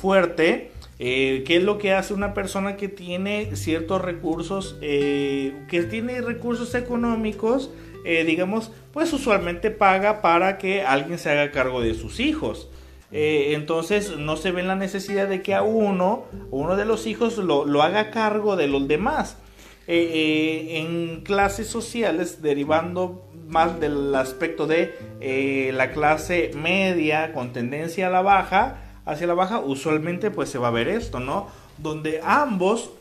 fuerte, 0.00 0.70
¿qué 0.98 1.44
es 1.46 1.62
lo 1.62 1.78
que 1.78 1.94
hace 1.94 2.12
una 2.12 2.34
persona 2.34 2.76
que 2.76 2.88
tiene 2.88 3.56
ciertos 3.56 4.02
recursos, 4.02 4.76
que 4.80 5.86
tiene 5.90 6.20
recursos 6.20 6.74
económicos, 6.74 7.70
digamos, 8.04 8.70
pues 8.92 9.10
usualmente 9.14 9.70
paga 9.70 10.20
para 10.20 10.58
que 10.58 10.82
alguien 10.82 11.18
se 11.18 11.30
haga 11.30 11.50
cargo 11.50 11.80
de 11.80 11.94
sus 11.94 12.20
hijos. 12.20 12.68
Eh, 13.12 13.52
entonces 13.54 14.16
no 14.16 14.36
se 14.36 14.52
ve 14.52 14.62
la 14.62 14.74
necesidad 14.74 15.28
de 15.28 15.42
que 15.42 15.54
a 15.54 15.62
uno, 15.62 16.24
uno 16.50 16.76
de 16.76 16.86
los 16.86 17.06
hijos 17.06 17.36
lo, 17.36 17.82
haga 17.82 18.10
cargo 18.10 18.56
de 18.56 18.68
los 18.68 18.88
demás. 18.88 19.36
Eh, 19.86 20.10
eh, 20.14 20.78
en 20.78 21.22
clases 21.22 21.66
sociales, 21.66 22.40
derivando 22.40 23.28
más 23.48 23.80
del 23.80 24.14
aspecto 24.14 24.66
de 24.66 24.94
la 25.74 25.90
clase 25.90 26.52
media 26.54 27.34
con 27.34 27.52
tendencia 27.52 28.06
a 28.06 28.10
la 28.10 28.22
baja, 28.22 28.78
hacia 29.04 29.26
la 29.26 29.34
baja, 29.34 29.58
usualmente 29.58 30.30
pues 30.30 30.48
se 30.48 30.58
va 30.58 30.68
a 30.68 30.70
ver 30.70 30.88
esto, 30.88 31.20
¿no? 31.20 31.48
Donde 31.76 32.20
ambos, 32.24 32.92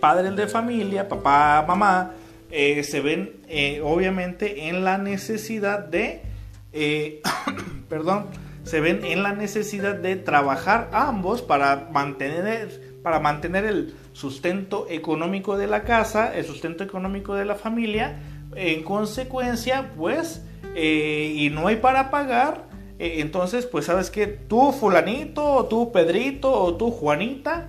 padres 0.00 0.34
de 0.34 0.48
familia, 0.48 1.08
papá, 1.08 1.64
mamá, 1.68 2.12
se 2.50 3.00
ven 3.00 3.36
obviamente 3.84 4.68
en 4.68 4.82
la 4.82 4.98
necesidad 4.98 5.80
de, 5.80 6.22
perdón, 7.88 8.26
se 8.64 8.80
ven 8.80 9.04
en 9.04 9.22
la 9.22 9.32
necesidad 9.32 9.94
de 9.94 10.16
trabajar 10.16 10.88
ambos 10.92 11.42
para 11.42 11.88
mantener, 11.92 12.98
para 13.02 13.20
mantener 13.20 13.64
el 13.66 13.94
sustento 14.12 14.86
económico 14.88 15.58
de 15.58 15.66
la 15.66 15.84
casa, 15.84 16.34
el 16.34 16.44
sustento 16.44 16.82
económico 16.82 17.34
de 17.34 17.44
la 17.44 17.54
familia. 17.54 18.20
En 18.56 18.82
consecuencia, 18.82 19.92
pues, 19.96 20.46
eh, 20.74 21.34
y 21.36 21.50
no 21.50 21.66
hay 21.66 21.76
para 21.76 22.10
pagar, 22.10 22.64
eh, 22.98 23.16
entonces, 23.18 23.66
pues 23.66 23.84
sabes 23.84 24.10
que 24.10 24.26
tú 24.26 24.72
fulanito, 24.72 25.44
o 25.44 25.66
tú 25.66 25.92
Pedrito, 25.92 26.50
o 26.50 26.74
tú 26.76 26.90
Juanita, 26.90 27.68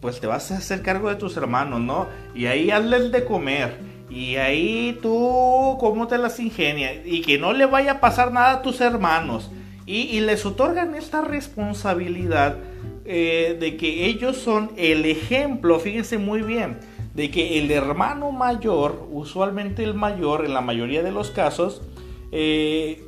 pues 0.00 0.20
te 0.20 0.26
vas 0.26 0.50
a 0.50 0.56
hacer 0.56 0.80
cargo 0.80 1.10
de 1.10 1.16
tus 1.16 1.36
hermanos, 1.36 1.80
¿no? 1.80 2.06
Y 2.34 2.46
ahí 2.46 2.70
hazles 2.70 3.12
de 3.12 3.24
comer. 3.26 3.76
Y 4.08 4.36
ahí 4.36 4.98
tú, 5.02 5.76
¿cómo 5.78 6.06
te 6.06 6.16
las 6.16 6.40
ingenias? 6.40 6.94
Y 7.04 7.20
que 7.20 7.38
no 7.38 7.52
le 7.52 7.66
vaya 7.66 7.92
a 7.92 8.00
pasar 8.00 8.32
nada 8.32 8.52
a 8.52 8.62
tus 8.62 8.80
hermanos 8.80 9.50
y, 9.90 10.20
les 10.20 10.46
otorgan 10.46 10.94
esta 10.94 11.20
responsabilidad 11.20 12.58
eh, 13.04 13.56
de 13.58 13.76
que 13.76 14.06
ellos 14.06 14.36
son 14.36 14.70
el 14.76 15.04
ejemplo, 15.04 15.80
fíjense 15.80 16.16
muy 16.16 16.42
bien, 16.42 16.78
de 17.14 17.32
que 17.32 17.58
el 17.58 17.72
hermano 17.72 18.30
mayor, 18.30 19.08
usualmente 19.10 19.82
el 19.82 19.94
mayor, 19.94 20.44
en 20.44 20.54
la 20.54 20.60
mayoría 20.60 21.02
de 21.02 21.10
los 21.10 21.32
casos, 21.32 21.82
eh, 22.30 23.04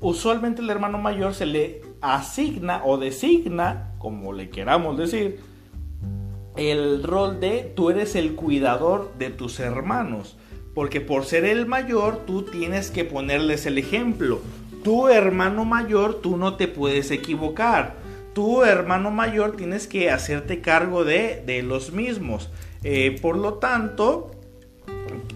usualmente 0.00 0.62
el 0.62 0.70
hermano 0.70 0.96
mayor 0.96 1.34
se 1.34 1.44
le 1.44 1.82
asigna 2.00 2.80
o 2.86 2.96
designa, 2.96 3.92
como 3.98 4.32
le 4.32 4.48
queramos 4.48 4.96
decir, 4.96 5.38
el 6.56 7.02
rol 7.02 7.40
de 7.40 7.70
tú 7.76 7.90
eres 7.90 8.16
el 8.16 8.36
cuidador 8.36 9.12
de 9.18 9.28
tus 9.28 9.60
hermanos. 9.60 10.38
Porque 10.74 11.02
por 11.02 11.26
ser 11.26 11.44
el 11.44 11.66
mayor, 11.66 12.24
tú 12.26 12.44
tienes 12.44 12.90
que 12.90 13.04
ponerles 13.04 13.66
el 13.66 13.76
ejemplo 13.76 14.40
tu 14.82 15.08
hermano 15.08 15.64
mayor, 15.64 16.20
tú 16.20 16.36
no 16.36 16.56
te 16.56 16.68
puedes 16.68 17.10
equivocar. 17.10 17.96
Tu 18.34 18.62
hermano 18.64 19.10
mayor 19.10 19.56
tienes 19.56 19.86
que 19.86 20.10
hacerte 20.10 20.60
cargo 20.60 21.04
de, 21.04 21.62
los 21.64 21.92
mismos. 21.92 22.50
Eh, 22.82 23.18
por 23.20 23.36
lo 23.36 23.54
tanto, 23.54 24.30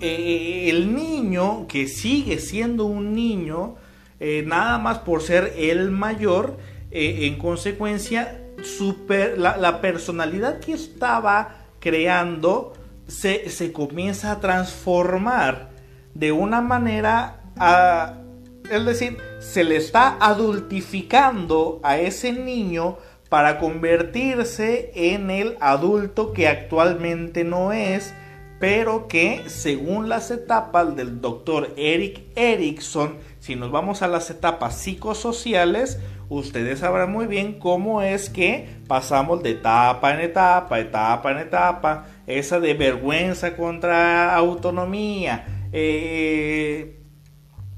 eh, 0.01 0.69
el 0.71 0.95
niño 0.95 1.67
que 1.69 1.89
sigue 1.89 2.39
siendo 2.39 2.87
un 2.87 3.15
niño, 3.15 3.77
eh, 4.19 4.43
nada 4.47 4.79
más 4.79 4.99
por 5.01 5.23
ser 5.23 5.53
el 5.57 5.91
mayor, 5.91 6.57
en 6.91 7.37
consecuencia, 7.37 8.41
super, 8.63 9.37
la, 9.37 9.81
personalidad 9.83 10.61
que 10.61 10.73
estaba 10.73 11.67
creando 11.79 12.73
se, 13.07 13.51
se 13.51 13.71
comienza 13.71 14.33
a 14.33 14.41
transformar 14.41 15.71
de 16.15 16.33
una 16.33 16.63
manera 16.63 17.43
a 17.59 18.23
es 18.71 18.85
decir, 18.85 19.19
se 19.47 19.63
le 19.63 19.77
está 19.77 20.19
adultificando 20.21 21.79
a 21.85 21.99
ese 21.99 22.33
niño 22.33 22.99
para 23.29 23.59
convertirse 23.59 24.91
en 24.95 25.31
el 25.31 25.57
adulto 25.61 26.33
que 26.33 26.49
actualmente 26.49 27.45
no 27.45 27.73
es, 27.73 28.13
pero 28.59 29.07
que 29.07 29.45
según 29.47 30.09
las 30.09 30.33
etapas 30.33 30.97
del 30.97 31.21
doctor 31.21 31.73
Eric 31.77 32.25
Erickson, 32.35 33.19
si 33.39 33.55
nos 33.55 33.71
vamos 33.71 34.03
a 34.03 34.09
las 34.09 34.31
etapas 34.31 34.79
psicosociales, 34.79 36.01
ustedes 36.29 36.81
sabrán 36.81 37.13
muy 37.13 37.27
bien 37.27 37.61
cómo 37.61 38.03
es 38.03 38.29
que 38.29 38.69
pasamos 38.89 39.45
de 39.45 39.51
etapa 39.51 40.13
en 40.13 40.21
etapa, 40.21 40.81
etapa 40.81 41.31
en 41.31 41.39
etapa, 41.39 42.07
esa 42.27 42.59
de 42.59 42.75
vergüenza 42.75 43.57
contra 43.57 44.35
autonomía, 44.35 45.69
eh, 45.73 47.06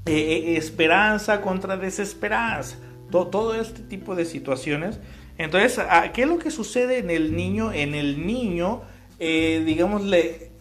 eh, 0.09 0.53
eh, 0.53 0.57
esperanza 0.57 1.39
contra 1.39 1.77
desesperanza, 1.77 2.77
todo, 3.11 3.53
este 3.53 3.83
tipo 3.83 4.15
de 4.15 4.25
situaciones. 4.25 4.99
Entonces, 5.37 5.79
¿qué 6.15 6.23
es 6.23 6.27
lo 6.27 6.39
que 6.39 6.49
sucede 6.49 6.97
en 6.97 7.11
el 7.11 7.35
niño? 7.35 7.71
En 7.71 7.93
el 7.93 8.25
niño, 8.25 8.81
eh, 9.19 9.61
digamos, 9.63 10.01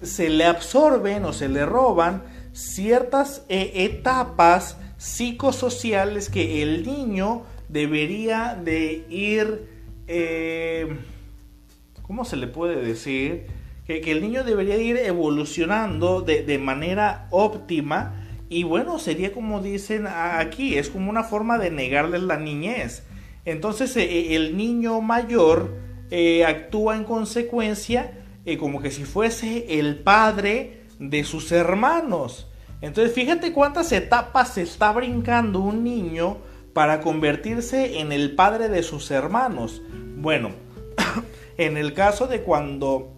se 0.03 0.29
le 0.29 0.45
absorben 0.45 1.25
o 1.25 1.33
se 1.33 1.49
le 1.49 1.65
roban 1.65 2.25
ciertas 2.53 3.47
etapas 3.49 4.77
psicosociales 4.99 6.29
que 6.29 6.63
el 6.63 6.85
niño 6.85 7.45
debería 7.71 8.55
de 8.63 9.07
ir, 9.09 9.67
¿cómo 12.03 12.27
se 12.27 12.37
le 12.37 12.49
puede 12.49 12.83
decir? 12.83 13.47
Que, 13.87 14.13
el 14.13 14.21
niño 14.21 14.45
debería 14.45 14.77
ir 14.77 14.99
evolucionando 14.99 16.21
de 16.21 16.59
manera 16.59 17.29
óptima 17.31 18.27
y 18.51 18.63
bueno, 18.63 18.99
sería 18.99 19.33
como 19.33 19.61
dicen 19.61 20.07
aquí, 20.07 20.79
es 20.79 20.89
como 20.89 21.11
una 21.11 21.23
forma 21.23 21.59
de 21.59 21.71
negarles 21.71 22.23
la 22.23 22.39
niñez. 22.39 23.05
Entonces 23.45 23.95
eh, 23.97 24.05
eh, 24.05 24.37
el 24.37 24.57
niño 24.57 25.01
mayor 25.01 25.77
eh, 26.11 26.45
actúa 26.45 26.97
en 26.97 27.05
consecuencia 27.05 28.15
como 28.59 28.81
que 28.81 28.91
si 28.91 29.05
fuese 29.05 29.79
el 29.79 29.99
padre 29.99 30.85
de 30.99 31.23
sus 31.25 31.53
hermanos. 31.53 32.49
Entonces 32.81 33.15
fíjate 33.15 33.53
cuántas 33.53 33.93
etapas 33.93 34.55
se 34.55 34.63
está 34.63 34.91
brincando 34.93 35.61
un 35.61 35.85
niño 35.85 36.39
para 36.73 37.03
convertirse 37.03 38.01
en 38.01 38.11
el 38.11 38.35
padre 38.35 38.71
de 38.71 38.83
sus 38.83 39.11
hermanos. 39.11 39.83
Bueno, 40.17 40.53
en 41.59 41.77
el 41.77 41.93
caso 41.93 42.27
de 42.27 42.41
cuando 42.41 43.13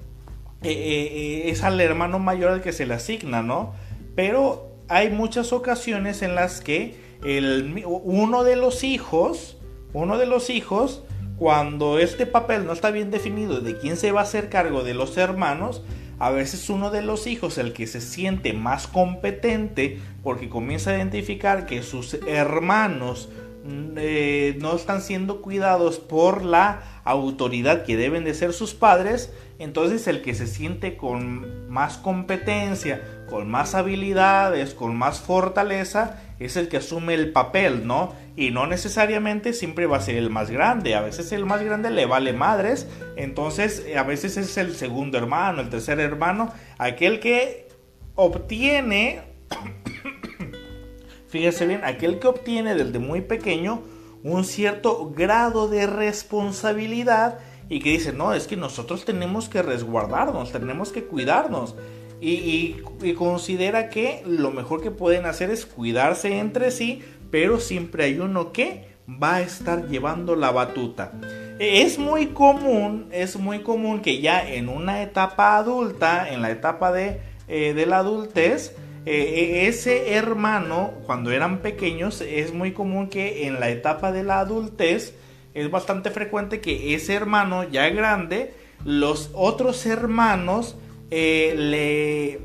es 0.63 1.63
al 1.63 1.81
hermano 1.81 2.19
mayor 2.19 2.51
al 2.51 2.61
que 2.61 2.73
se 2.73 2.85
le 2.85 2.95
asigna, 2.95 3.41
¿no? 3.41 3.73
Pero 4.17 4.70
hay 4.91 5.09
muchas 5.09 5.53
ocasiones 5.53 6.21
en 6.21 6.35
las 6.35 6.61
que 6.61 6.97
el, 7.23 7.85
uno 7.87 8.43
de 8.43 8.57
los 8.57 8.83
hijos, 8.83 9.57
uno 9.93 10.19
de 10.19 10.27
los 10.27 10.51
hijos, 10.51 11.05
cuando 11.39 12.01
este 12.01 12.27
papel 12.27 12.67
no 12.67 12.73
está 12.73 12.91
bien 12.91 13.13
definido 13.13 13.61
de 13.61 13.79
quién 13.79 13.97
se 13.97 14.11
va 14.11 14.21
a 14.21 14.25
hacer 14.25 14.49
cargo 14.49 14.83
de 14.83 14.95
los 14.95 15.17
hermanos, 15.17 15.85
a 16.19 16.31
veces 16.31 16.69
uno 16.69 16.91
de 16.91 17.03
los 17.03 17.29
hijos, 17.29 17.57
el 17.57 17.73
que 17.73 17.87
se 17.87 18.01
siente 18.01 18.53
más 18.53 18.89
competente, 18.89 20.01
porque 20.25 20.49
comienza 20.49 20.91
a 20.91 20.97
identificar 20.97 21.67
que 21.67 21.85
sus 21.85 22.15
hermanos 22.27 23.29
mm, 23.65 23.93
eh, 23.97 24.59
no 24.61 24.75
están 24.75 25.03
siendo 25.03 25.41
cuidados 25.41 26.01
por 26.01 26.45
la 26.45 27.01
autoridad 27.05 27.85
que 27.85 27.97
deben 27.97 28.25
de 28.25 28.35
ser 28.35 28.53
sus 28.53 28.75
padres, 28.75 29.33
entonces 29.61 30.07
el 30.09 30.23
que 30.23 30.35
se 30.35 30.47
siente 30.47 30.97
con 30.97 31.69
más 31.69 31.99
competencia, 31.99 33.03
con 33.29 33.51
más 33.51 33.75
habilidades, 33.75 34.75
con 34.75 34.97
más 34.97 35.21
fortaleza, 35.21 36.19
es 36.39 36.57
el 36.57 36.69
que 36.69 36.79
asume 36.79 37.13
el 37.13 37.31
papel, 37.31 37.87
¿no? 37.87 38.15
Y 38.37 38.53
no 38.53 38.67
necesariamente 38.67 39.53
siempre 39.53 39.87
va 39.87 39.99
a 39.99 40.01
ser 40.01 40.17
el 40.17 40.31
más 40.31 40.51
grande, 40.51 40.95
a 40.95 41.03
veces 41.03 41.31
el 41.33 41.45
más 41.45 41.63
grande 41.63 41.91
le 41.91 42.07
vale 42.07 42.33
madres, 42.33 42.89
entonces 43.17 43.85
a 43.95 44.03
veces 44.03 44.39
es 44.39 44.57
el 44.57 44.75
segundo 44.75 45.19
hermano, 45.19 45.61
el 45.61 45.69
tercer 45.69 46.01
hermano, 46.01 46.51
aquel 46.79 47.21
que 47.21 47.69
obtiene, 48.15 49.21
fíjese 51.29 51.67
bien, 51.67 51.83
aquel 51.85 52.19
que 52.19 52.29
obtiene 52.29 52.75
desde 52.75 52.99
muy 52.99 53.21
pequeño 53.21 53.83
un 54.23 54.45
cierto 54.45 55.11
grado 55.11 55.69
de 55.69 55.87
responsabilidad 55.87 57.39
y 57.71 57.79
que 57.79 57.91
dice, 57.91 58.13
no, 58.13 58.35
es 58.35 58.49
que 58.49 58.57
nosotros 58.57 59.05
tenemos 59.05 59.49
que 59.49 59.63
resguardarnos, 59.63 60.51
tenemos 60.51 60.91
que 60.91 61.05
cuidarnos. 61.05 61.77
Y, 62.21 62.83
considera 63.17 63.89
que 63.89 64.23
lo 64.27 64.51
mejor 64.51 64.83
que 64.83 64.91
pueden 64.91 65.25
hacer 65.25 65.51
es 65.51 65.65
cuidarse 65.65 66.39
entre 66.39 66.73
sí, 66.73 67.03
pero 67.31 67.61
siempre 67.61 68.05
hay 68.05 68.19
uno 68.19 68.53
que 68.53 68.89
va 69.11 69.37
a 69.37 69.41
estar 69.41 69.89
llevando 69.89 70.35
la 70.35 70.51
batuta. 70.51 71.13
Es 71.61 71.99
muy 71.99 72.27
común, 72.27 73.09
es 73.13 73.37
muy 73.37 73.61
común 73.61 74.03
que 74.03 74.21
ya 74.21 74.47
en 74.47 74.69
una 74.69 75.03
etapa 75.03 75.57
adulta, 75.57 76.29
en 76.29 76.43
la 76.43 76.51
etapa 76.51 76.91
de, 76.91 77.21
eh, 77.49 77.73
de 77.73 77.87
la 77.87 77.99
adultez, 77.99 78.75
eh, 79.07 79.67
ese 79.69 80.13
hermano, 80.15 80.93
cuando 81.07 81.31
eran 81.31 81.59
pequeños, 81.59 82.21
es 82.21 82.53
muy 82.53 82.73
común 82.73 83.09
que 83.09 83.47
en 83.47 83.61
la 83.61 83.71
etapa 83.71 84.11
de 84.13 84.25
la 84.25 84.41
adultez, 84.41 85.15
es 85.55 85.71
bastante 85.71 86.11
frecuente 86.11 86.61
que 86.61 86.95
ese 86.95 87.15
hermano 87.15 87.65
ya 87.65 87.89
grande, 87.91 88.55
los 88.85 89.31
otros 89.35 89.85
hermanos 89.87 90.77
eh, 91.11 91.55
le 91.57 92.41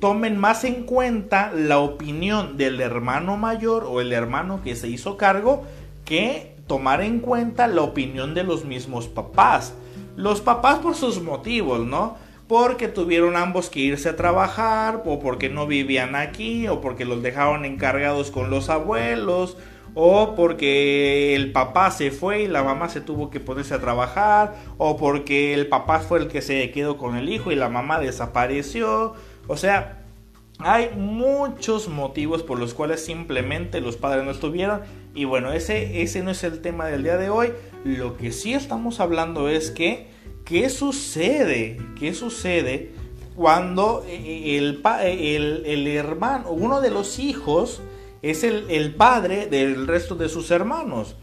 tomen 0.00 0.36
más 0.36 0.64
en 0.64 0.84
cuenta 0.84 1.52
la 1.52 1.78
opinión 1.78 2.56
del 2.56 2.80
hermano 2.80 3.36
mayor 3.36 3.84
o 3.84 4.00
el 4.00 4.12
hermano 4.12 4.62
que 4.62 4.76
se 4.76 4.88
hizo 4.88 5.16
cargo 5.16 5.64
que 6.04 6.56
tomar 6.66 7.00
en 7.02 7.20
cuenta 7.20 7.66
la 7.66 7.82
opinión 7.82 8.34
de 8.34 8.44
los 8.44 8.64
mismos 8.64 9.08
papás. 9.08 9.74
Los 10.16 10.40
papás 10.40 10.78
por 10.78 10.94
sus 10.94 11.22
motivos, 11.22 11.86
¿no? 11.86 12.16
porque 12.48 12.86
tuvieron 12.86 13.36
ambos 13.36 13.70
que 13.70 13.80
irse 13.80 14.08
a 14.08 14.16
trabajar, 14.16 15.02
o 15.04 15.18
porque 15.18 15.48
no 15.48 15.66
vivían 15.66 16.14
aquí, 16.14 16.68
o 16.68 16.80
porque 16.80 17.04
los 17.04 17.22
dejaron 17.22 17.64
encargados 17.64 18.30
con 18.30 18.50
los 18.50 18.70
abuelos, 18.70 19.56
o 19.96 20.36
porque 20.36 21.34
el 21.34 21.50
papá 21.50 21.90
se 21.90 22.12
fue 22.12 22.42
y 22.42 22.46
la 22.46 22.62
mamá 22.62 22.88
se 22.88 23.00
tuvo 23.00 23.30
que 23.30 23.40
ponerse 23.40 23.74
a 23.74 23.80
trabajar, 23.80 24.54
o 24.78 24.96
porque 24.96 25.54
el 25.54 25.66
papá 25.66 25.98
fue 25.98 26.20
el 26.20 26.28
que 26.28 26.40
se 26.40 26.70
quedó 26.70 26.96
con 26.96 27.16
el 27.16 27.28
hijo 27.28 27.50
y 27.50 27.56
la 27.56 27.68
mamá 27.68 27.98
desapareció. 27.98 29.14
O 29.48 29.56
sea, 29.56 30.04
hay 30.60 30.90
muchos 30.94 31.88
motivos 31.88 32.44
por 32.44 32.60
los 32.60 32.74
cuales 32.74 33.04
simplemente 33.04 33.80
los 33.80 33.96
padres 33.96 34.24
no 34.24 34.30
estuvieron. 34.30 34.82
Y 35.14 35.24
bueno, 35.24 35.50
ese, 35.52 36.02
ese 36.02 36.22
no 36.22 36.30
es 36.30 36.44
el 36.44 36.60
tema 36.60 36.86
del 36.86 37.02
día 37.02 37.16
de 37.16 37.30
hoy. 37.30 37.52
Lo 37.84 38.16
que 38.16 38.30
sí 38.30 38.54
estamos 38.54 39.00
hablando 39.00 39.48
es 39.48 39.72
que 39.72 40.14
¿Qué 40.46 40.70
sucede? 40.70 41.76
¿Qué 41.98 42.14
sucede 42.14 42.92
cuando 43.34 44.04
eh, 44.06 44.56
el, 44.56 44.80
el, 45.66 45.86
hermano, 45.88 46.50
uno 46.50 46.80
de 46.80 46.90
los 46.90 47.18
hijos, 47.18 47.82
es 48.22 48.44
el, 48.44 48.94
padre 48.94 49.46
del 49.46 49.86
resto 49.86 50.14
de 50.14 50.28
sus 50.28 50.50
hermanos? 50.50 51.16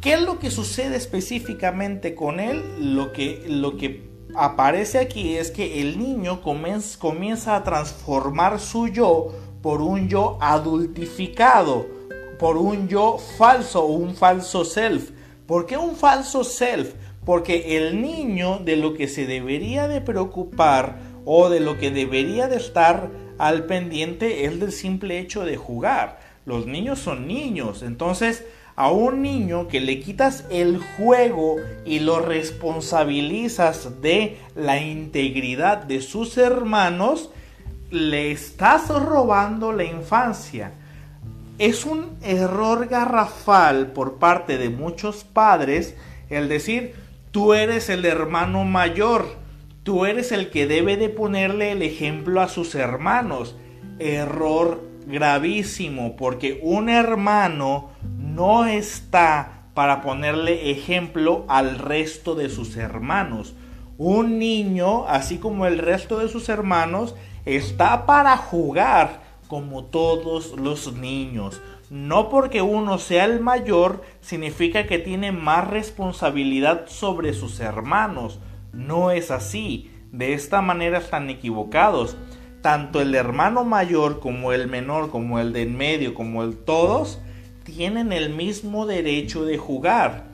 ¿Qué 0.00 0.14
es 0.14 0.22
lo 0.22 0.38
que 0.38 0.50
sucede 0.50 0.96
específicamente 0.96 2.14
con 2.14 2.40
él? 2.40 2.94
Lo 2.94 3.12
que, 3.12 3.44
lo 3.46 3.76
que 3.76 4.10
aparece 4.34 4.98
aquí 4.98 5.36
es 5.36 5.50
que 5.50 5.80
el 5.80 5.98
niño 5.98 6.42
comienza, 6.42 6.98
comienza 6.98 7.56
a 7.56 7.64
transformar 7.64 8.58
su 8.58 8.88
yo 8.88 9.32
por 9.62 9.80
un 9.80 10.08
yo 10.08 10.38
adultificado, 10.40 11.86
por 12.38 12.56
un 12.56 12.88
yo 12.88 13.18
falso 13.38 13.84
o 13.84 13.92
un 13.92 14.16
falso 14.16 14.64
self. 14.64 15.10
¿Por 15.46 15.66
qué 15.66 15.76
un 15.76 15.94
falso 15.94 16.42
self? 16.42 16.94
Porque 17.24 17.76
el 17.76 18.02
niño 18.02 18.58
de 18.58 18.76
lo 18.76 18.94
que 18.94 19.06
se 19.06 19.26
debería 19.26 19.86
de 19.86 20.00
preocupar 20.00 20.98
o 21.24 21.48
de 21.48 21.60
lo 21.60 21.78
que 21.78 21.92
debería 21.92 22.48
de 22.48 22.56
estar 22.56 23.10
al 23.38 23.64
pendiente 23.64 24.44
es 24.44 24.60
del 24.60 24.72
simple 24.72 25.18
hecho 25.18 25.44
de 25.44 25.56
jugar. 25.56 26.20
Los 26.44 26.66
niños 26.66 26.98
son 26.98 27.26
niños, 27.26 27.82
entonces 27.82 28.44
a 28.74 28.90
un 28.90 29.22
niño 29.22 29.68
que 29.68 29.80
le 29.80 30.00
quitas 30.00 30.44
el 30.50 30.78
juego 30.96 31.56
y 31.84 32.00
lo 32.00 32.20
responsabilizas 32.20 34.00
de 34.00 34.38
la 34.54 34.80
integridad 34.80 35.78
de 35.78 36.00
sus 36.00 36.38
hermanos, 36.38 37.30
le 37.90 38.30
estás 38.30 38.88
robando 38.88 39.72
la 39.72 39.84
infancia. 39.84 40.72
Es 41.58 41.84
un 41.84 42.16
error 42.22 42.88
garrafal 42.88 43.92
por 43.92 44.14
parte 44.14 44.56
de 44.56 44.70
muchos 44.70 45.24
padres 45.24 45.94
el 46.30 46.48
decir, 46.48 46.94
Tú 47.32 47.54
eres 47.54 47.88
el 47.88 48.04
hermano 48.04 48.64
mayor. 48.64 49.24
Tú 49.82 50.06
eres 50.06 50.30
el 50.30 50.50
que 50.50 50.66
debe 50.66 50.96
de 50.96 51.08
ponerle 51.08 51.72
el 51.72 51.82
ejemplo 51.82 52.40
a 52.40 52.48
sus 52.48 52.74
hermanos. 52.74 53.56
Error 53.98 54.80
gravísimo, 55.06 56.16
porque 56.16 56.60
un 56.62 56.88
hermano 56.88 57.90
no 58.16 58.66
está 58.66 59.64
para 59.74 60.00
ponerle 60.02 60.70
ejemplo 60.70 61.44
al 61.48 61.78
resto 61.78 62.34
de 62.34 62.48
sus 62.48 62.76
hermanos. 62.76 63.54
Un 63.98 64.38
niño, 64.38 65.06
así 65.08 65.38
como 65.38 65.66
el 65.66 65.78
resto 65.78 66.18
de 66.18 66.28
sus 66.28 66.48
hermanos, 66.48 67.14
está 67.44 68.06
para 68.06 68.36
jugar 68.36 69.22
como 69.48 69.84
todos 69.84 70.52
los 70.52 70.92
niños. 70.94 71.60
No 71.90 72.28
porque 72.28 72.62
uno 72.62 72.98
sea 72.98 73.24
el 73.24 73.40
mayor 73.40 74.02
significa 74.20 74.86
que 74.86 74.98
tiene 74.98 75.32
más 75.32 75.68
responsabilidad 75.68 76.86
sobre 76.86 77.34
sus 77.34 77.60
hermanos. 77.60 78.38
No 78.72 79.10
es 79.10 79.30
así. 79.30 79.90
De 80.10 80.34
esta 80.34 80.60
manera 80.60 80.98
están 80.98 81.30
equivocados. 81.30 82.16
Tanto 82.60 83.00
el 83.00 83.14
hermano 83.14 83.64
mayor 83.64 84.20
como 84.20 84.52
el 84.52 84.68
menor, 84.68 85.10
como 85.10 85.40
el 85.40 85.52
de 85.52 85.62
en 85.62 85.76
medio, 85.76 86.14
como 86.14 86.42
el 86.44 86.56
todos, 86.56 87.20
tienen 87.64 88.12
el 88.12 88.30
mismo 88.30 88.86
derecho 88.86 89.44
de 89.44 89.58
jugar. 89.58 90.24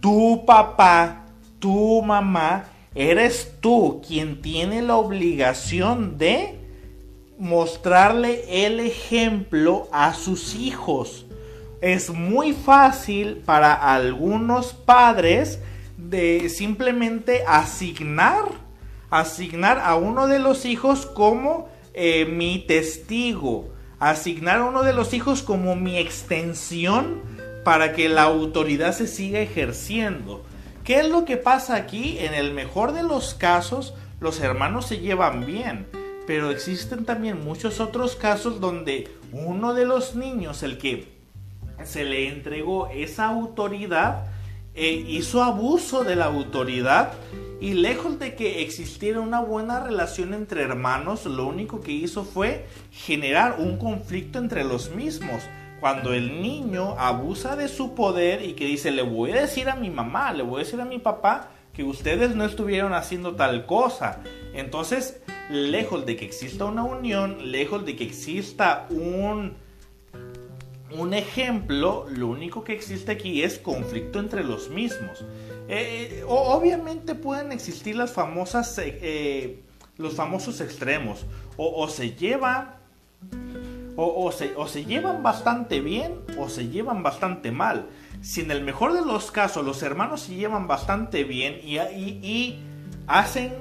Tu 0.00 0.44
papá, 0.46 1.26
tu 1.58 2.02
mamá, 2.02 2.66
eres 2.94 3.54
tú 3.60 4.02
quien 4.06 4.42
tiene 4.42 4.82
la 4.82 4.96
obligación 4.96 6.18
de 6.18 6.58
mostrarle 7.38 8.66
el 8.66 8.78
ejemplo 8.80 9.88
a 9.92 10.14
sus 10.14 10.54
hijos. 10.54 11.26
Es 11.80 12.10
muy 12.10 12.52
fácil 12.52 13.38
para 13.44 13.74
algunos 13.74 14.72
padres 14.72 15.58
de 16.08 16.48
simplemente 16.48 17.44
asignar, 17.46 18.44
asignar 19.10 19.78
a 19.78 19.96
uno 19.96 20.26
de 20.26 20.38
los 20.38 20.64
hijos 20.64 21.06
como 21.06 21.68
eh, 21.94 22.24
mi 22.26 22.58
testigo, 22.58 23.70
asignar 23.98 24.58
a 24.58 24.64
uno 24.64 24.82
de 24.82 24.92
los 24.92 25.14
hijos 25.14 25.42
como 25.42 25.76
mi 25.76 25.98
extensión 25.98 27.20
para 27.64 27.92
que 27.92 28.08
la 28.08 28.22
autoridad 28.22 28.92
se 28.92 29.06
siga 29.06 29.40
ejerciendo. 29.40 30.44
¿Qué 30.84 31.00
es 31.00 31.08
lo 31.08 31.24
que 31.24 31.36
pasa 31.36 31.76
aquí? 31.76 32.18
En 32.18 32.34
el 32.34 32.52
mejor 32.52 32.92
de 32.92 33.04
los 33.04 33.34
casos, 33.34 33.94
los 34.20 34.40
hermanos 34.40 34.86
se 34.86 34.98
llevan 34.98 35.46
bien 35.46 35.86
pero 36.26 36.50
existen 36.50 37.04
también 37.04 37.44
muchos 37.44 37.80
otros 37.80 38.16
casos 38.16 38.60
donde 38.60 39.08
uno 39.32 39.74
de 39.74 39.84
los 39.84 40.14
niños, 40.14 40.62
el 40.62 40.78
que 40.78 41.08
se 41.84 42.04
le 42.04 42.28
entregó 42.28 42.88
esa 42.88 43.26
autoridad, 43.26 44.26
eh, 44.74 45.04
hizo 45.06 45.42
abuso 45.42 46.04
de 46.04 46.16
la 46.16 46.26
autoridad 46.26 47.12
Y 47.60 47.74
lejos 47.74 48.18
de 48.18 48.34
que 48.34 48.62
existiera 48.62 49.20
una 49.20 49.40
buena 49.40 49.78
relación 49.84 50.34
entre 50.34 50.62
hermanos, 50.62 51.26
lo 51.26 51.46
único 51.46 51.80
que 51.80 51.92
hizo 51.92 52.24
fue 52.24 52.66
generar 52.90 53.60
un 53.60 53.78
conflicto 53.78 54.40
entre 54.40 54.64
los 54.64 54.90
mismos. 54.90 55.44
Cuando 55.78 56.12
el 56.12 56.42
niño 56.42 56.96
abusa 56.98 57.54
de 57.54 57.68
su 57.68 57.94
poder 57.94 58.44
y 58.44 58.54
que 58.54 58.66
dice, 58.66 58.90
le 58.90 59.02
voy 59.02 59.30
a 59.30 59.42
decir 59.42 59.68
a 59.68 59.76
mi 59.76 59.90
mamá, 59.90 60.32
le 60.32 60.42
voy 60.42 60.56
a 60.60 60.64
decir 60.64 60.80
a 60.80 60.84
mi 60.84 60.98
papá 60.98 61.50
que 61.72 61.84
ustedes 61.84 62.34
no 62.34 62.44
estuvieron 62.44 62.94
haciendo 62.94 63.36
tal 63.36 63.64
cosa. 63.64 64.20
Entonces, 64.54 65.20
lejos 65.48 66.04
de 66.04 66.16
que 66.16 66.24
exista 66.24 66.64
una 66.64 66.82
unión, 66.82 67.52
lejos 67.52 67.86
de 67.86 67.94
que 67.94 68.04
exista 68.04 68.86
un, 68.90 69.56
un 70.98 71.14
ejemplo, 71.14 72.06
lo 72.10 72.28
único 72.28 72.64
que 72.64 72.72
existe 72.72 73.12
aquí 73.12 73.42
es 73.42 73.58
conflicto 73.58 74.18
entre 74.18 74.44
los 74.44 74.70
mismos. 74.70 75.24
Eh, 75.68 76.24
obviamente 76.26 77.14
pueden 77.14 77.52
existir 77.52 77.96
las 77.96 78.12
famosas, 78.12 78.78
eh, 78.78 78.98
eh, 79.02 79.62
los 79.96 80.14
famosos 80.14 80.60
extremos. 80.60 81.26
O, 81.56 81.86
se 81.88 82.12
llevan, 82.12 82.76
o, 83.96 84.32
se, 84.32 84.54
o 84.56 84.66
se 84.66 84.84
llevan 84.84 85.22
bastante 85.22 85.80
bien 85.80 86.14
o 86.38 86.48
se 86.48 86.68
llevan 86.68 87.02
bastante 87.02 87.52
mal. 87.52 87.86
Si 88.20 88.40
en 88.40 88.50
el 88.50 88.62
mejor 88.62 88.94
de 88.94 89.02
los 89.02 89.30
casos 89.30 89.64
los 89.64 89.82
hermanos 89.82 90.22
se 90.22 90.34
llevan 90.34 90.66
bastante 90.66 91.24
bien 91.24 91.60
y 91.62 92.58
hacen 93.06 93.52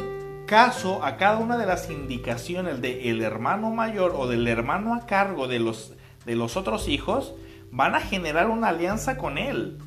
caso 0.52 1.02
a 1.06 1.16
cada 1.16 1.38
una 1.38 1.58
de 1.58 1.66
las 1.66 1.90
indicaciones 1.90 2.82
del 2.82 3.22
hermano 3.22 3.72
mayor 3.72 4.14
o 4.18 4.28
del 4.28 4.46
hermano 4.50 4.94
a 4.94 5.06
cargo 5.06 5.48
de 5.48 5.60
los, 5.60 5.94
de 6.26 6.36
los 6.36 6.58
otros 6.58 6.88
hijos, 6.88 7.34
van 7.72 7.96
a 7.96 8.02
generar 8.02 8.50
una 8.50 8.70
alianza 8.70 9.18
con 9.18 9.38
él. 9.38 9.78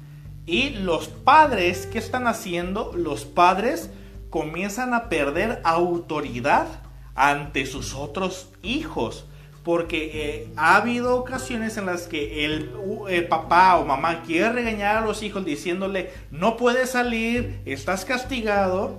Y 0.47 0.71
los 0.71 1.09
padres, 1.09 1.87
¿qué 1.87 1.99
están 1.99 2.27
haciendo? 2.27 2.93
Los 2.95 3.25
padres 3.25 3.91
comienzan 4.31 4.95
a 4.95 5.09
perder 5.09 5.61
autoridad 5.65 6.67
ante 7.15 7.67
sus 7.67 7.95
otros 7.95 8.51
hijos. 8.63 9.27
Porque 9.63 10.11
eh, 10.13 10.53
ha 10.57 10.77
habido 10.77 11.17
ocasiones 11.17 11.79
en 11.79 11.87
las 11.87 12.07
que 12.07 12.45
el, 12.45 12.71
el, 13.09 13.29
papá 13.29 13.77
o 13.77 13.87
mamá 13.87 14.23
quiere 14.23 14.53
regañar 14.53 14.99
a 14.99 15.07
los 15.07 15.23
hijos 15.23 15.45
diciéndole, 15.45 16.11
no 16.31 16.59
puedes 16.59 16.91
salir, 16.91 17.63
estás 17.65 18.05
castigado 18.05 18.99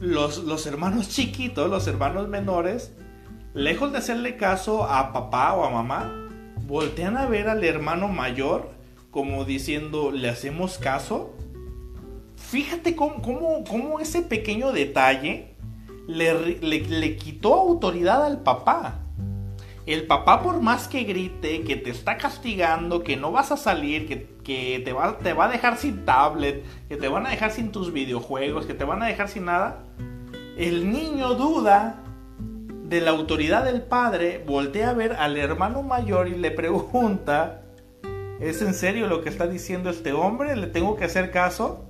los, 0.00 0.66
hermanos 0.66 1.08
chiquitos, 1.08 1.70
los 1.70 1.86
hermanos 1.86 2.28
menores, 2.28 2.92
lejos 3.54 3.92
de 3.92 3.98
hacerle 3.98 4.36
caso 4.36 4.84
a 4.84 5.12
papá 5.12 5.54
o 5.54 5.64
a 5.64 5.70
mamá, 5.70 6.27
voltean 6.68 7.16
a 7.16 7.26
ver 7.26 7.48
al 7.48 7.64
hermano 7.64 8.08
mayor 8.08 8.70
como 9.10 9.46
diciendo, 9.46 10.12
¿le 10.12 10.28
hacemos 10.28 10.76
caso? 10.76 11.34
Fíjate 12.36 12.94
cómo, 12.94 13.98
ese 14.00 14.20
pequeño 14.20 14.72
detalle 14.72 15.54
le, 16.06 16.58
le, 16.60 17.16
quitó 17.16 17.54
autoridad 17.54 18.22
al 18.22 18.42
papá. 18.42 19.00
El 19.86 20.06
papá 20.06 20.42
por 20.42 20.60
más 20.60 20.88
que 20.88 21.04
grite, 21.04 21.62
que 21.62 21.76
te 21.76 21.90
está 21.90 22.18
castigando, 22.18 23.02
que 23.02 23.16
no 23.16 23.32
vas 23.32 23.50
a 23.50 23.56
salir, 23.56 24.06
que, 24.06 24.28
que 24.44 24.82
te, 24.84 24.92
va, 24.92 25.16
te 25.16 25.32
va 25.32 25.46
a 25.46 25.48
dejar 25.48 25.78
sin 25.78 26.04
tablet, 26.04 26.62
que 26.86 26.98
te 26.98 27.08
van 27.08 27.26
a 27.26 27.30
dejar 27.30 27.50
sin 27.50 27.72
tus 27.72 27.94
videojuegos, 27.94 28.66
que 28.66 28.74
te 28.74 28.84
van 28.84 29.02
a 29.02 29.06
dejar 29.06 29.28
sin 29.28 29.46
nada, 29.46 29.84
el 30.58 30.92
niño 30.92 31.34
duda 31.34 32.04
de 32.88 33.02
la 33.02 33.10
autoridad 33.10 33.64
del 33.64 33.82
padre, 33.82 34.42
voltea 34.46 34.90
a 34.90 34.94
ver 34.94 35.12
al 35.12 35.36
hermano 35.36 35.82
mayor 35.82 36.26
y 36.26 36.36
le 36.36 36.50
pregunta, 36.50 37.60
¿es 38.40 38.62
en 38.62 38.72
serio 38.72 39.08
lo 39.08 39.22
que 39.22 39.28
está 39.28 39.46
diciendo 39.46 39.90
este 39.90 40.14
hombre? 40.14 40.56
¿Le 40.56 40.68
tengo 40.68 40.96
que 40.96 41.04
hacer 41.04 41.30
caso? 41.30 41.84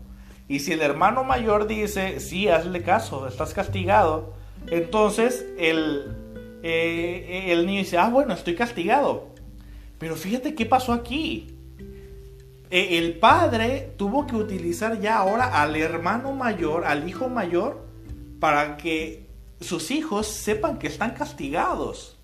Y 0.48 0.58
si 0.60 0.72
el 0.72 0.82
hermano 0.82 1.22
mayor 1.22 1.68
dice, 1.68 2.18
sí, 2.18 2.48
hazle 2.48 2.82
caso, 2.82 3.28
estás 3.28 3.54
castigado, 3.54 4.34
entonces 4.70 5.46
el, 5.56 6.16
eh, 6.64 7.46
el 7.48 7.64
niño 7.64 7.78
dice, 7.78 7.96
ah, 7.98 8.08
bueno, 8.08 8.34
estoy 8.34 8.56
castigado. 8.56 9.28
Pero 9.98 10.16
fíjate 10.16 10.56
qué 10.56 10.66
pasó 10.66 10.92
aquí. 10.92 11.54
E, 12.70 12.98
el 12.98 13.18
padre 13.18 13.92
tuvo 13.96 14.26
que 14.26 14.34
utilizar 14.34 15.00
ya 15.00 15.18
ahora 15.18 15.62
al 15.62 15.76
hermano 15.76 16.32
mayor, 16.32 16.86
al 16.86 17.08
hijo 17.08 17.28
mayor, 17.28 17.86
para 18.40 18.76
que 18.76 19.27
sus 19.60 19.90
hijos 19.90 20.26
sepan 20.26 20.78
que 20.78 20.86
están 20.86 21.12
castigados. 21.12 22.16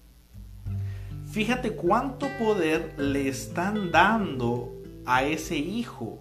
Fíjate 1.31 1.73
cuánto 1.73 2.29
poder 2.39 2.95
le 2.97 3.29
están 3.29 3.91
dando 3.91 4.73
a 5.05 5.25
ese 5.25 5.57
hijo. 5.57 6.21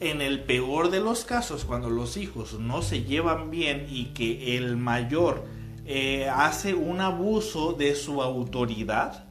En 0.00 0.20
el 0.20 0.44
peor 0.44 0.90
de 0.90 1.00
los 1.00 1.24
casos, 1.24 1.64
cuando 1.64 1.90
los 1.90 2.16
hijos 2.16 2.60
no 2.60 2.82
se 2.82 3.02
llevan 3.02 3.50
bien 3.50 3.86
y 3.88 4.06
que 4.06 4.56
el 4.56 4.76
mayor 4.76 5.44
eh, 5.86 6.28
hace 6.28 6.74
un 6.74 7.00
abuso 7.00 7.72
de 7.72 7.94
su 7.96 8.22
autoridad, 8.22 9.24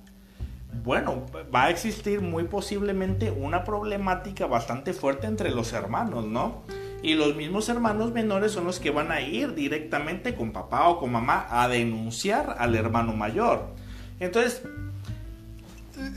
bueno, 0.84 1.26
va 1.54 1.66
a 1.66 1.70
existir 1.70 2.22
muy 2.22 2.46
posiblemente 2.46 3.32
una 3.32 3.64
problemática 3.64 4.48
bastante 4.48 4.94
fuerte 4.94 5.28
entre 5.28 5.52
los 5.52 5.72
hermanos, 5.72 6.26
¿no? 6.26 6.64
Y 7.04 7.14
los 7.14 7.36
mismos 7.36 7.70
hermanos 7.70 8.12
menores 8.12 8.52
son 8.52 8.66
los 8.66 8.80
que 8.80 8.92
van 8.92 9.12
a 9.12 9.22
ir 9.22 9.54
directamente 9.54 10.36
con 10.36 10.52
papá 10.52 10.88
o 10.88 11.00
con 11.00 11.12
mamá 11.12 11.48
a 11.50 11.68
denunciar 11.68 12.56
al 12.60 12.76
hermano 12.76 13.14
mayor. 13.14 13.68
Entonces, 14.20 14.64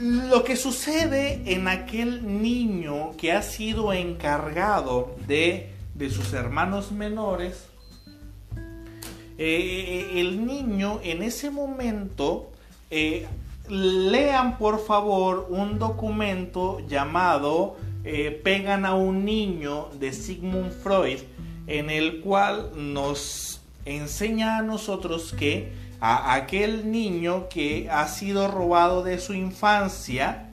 lo 0.01 0.43
que 0.45 0.57
sucede 0.57 1.43
en 1.47 1.69
aquel 1.69 2.43
niño 2.43 3.17
que 3.17 3.33
ha 3.33 3.43
sido 3.43 3.93
encargado 3.93 5.17
de, 5.27 5.71
de 5.95 6.11
sus 6.11 6.33
hermanos 6.33 6.93
menores 6.93 7.71
eh, 9.43 10.21
el 10.21 10.45
niño 10.45 11.01
en 11.03 11.23
ese 11.23 11.51
momento, 11.51 12.51
eh, 12.91 13.27
lean 13.71 14.59
por 14.59 14.85
favor 14.85 15.47
un 15.49 15.79
documento 15.79 16.87
llamado 16.87 17.79
eh, 18.05 18.41
Pegan 18.43 18.85
a 18.85 18.95
un 18.95 19.25
niño 19.25 19.91
de 19.99 20.13
Sigmund 20.13 20.73
Freud, 20.73 21.21
en 21.67 21.91
el 21.91 22.21
cual 22.21 22.71
nos 22.75 23.61
enseña 23.85 24.59
a 24.59 24.63
nosotros 24.63 25.35
que 25.39 25.73
a 26.01 26.35
aquel 26.35 26.91
niño 26.91 27.49
que 27.49 27.89
ha 27.91 28.09
sido 28.09 28.49
robado 28.49 29.03
de 29.03 29.19
su 29.19 29.35
infancia 29.35 30.51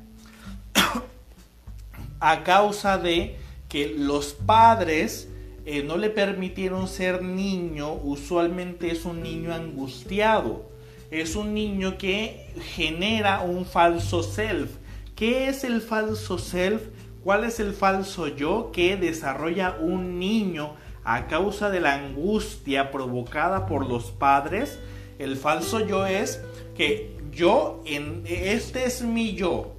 a 2.20 2.44
causa 2.44 2.98
de 2.98 3.38
que 3.70 3.94
los 3.98 4.34
padres 4.34 5.30
eh, 5.66 5.84
no 5.84 5.98
le 5.98 6.10
permitieron 6.10 6.88
ser 6.88 7.22
niño, 7.22 7.94
usualmente 7.94 8.92
es 8.92 9.06
un 9.06 9.22
niño 9.22 9.54
angustiado. 9.54 10.66
Es 11.12 11.36
un 11.36 11.54
niño 11.54 11.98
que 11.98 12.50
genera 12.76 13.42
un 13.42 13.66
falso 13.66 14.24
self. 14.24 14.72
¿Qué 15.16 15.48
es 15.48 15.64
el 15.64 15.82
falso 15.82 16.38
self? 16.38 16.82
¿Cuál 17.28 17.44
es 17.44 17.60
el 17.60 17.74
falso 17.74 18.30
yo 18.30 18.72
que 18.72 18.96
desarrolla 18.96 19.76
un 19.82 20.18
niño 20.18 20.76
a 21.04 21.28
causa 21.28 21.70
de 21.70 21.82
la 21.82 21.94
angustia 21.96 22.90
provocada 22.90 23.66
por 23.66 23.86
los 23.86 24.12
padres? 24.12 24.80
El 25.20 25.36
falso 25.36 25.86
yo 25.86 26.06
es 26.06 26.42
que 26.74 27.18
yo, 27.34 27.84
en, 27.86 28.24
este 28.26 28.86
es 28.86 29.02
mi 29.02 29.34
yo, 29.34 29.76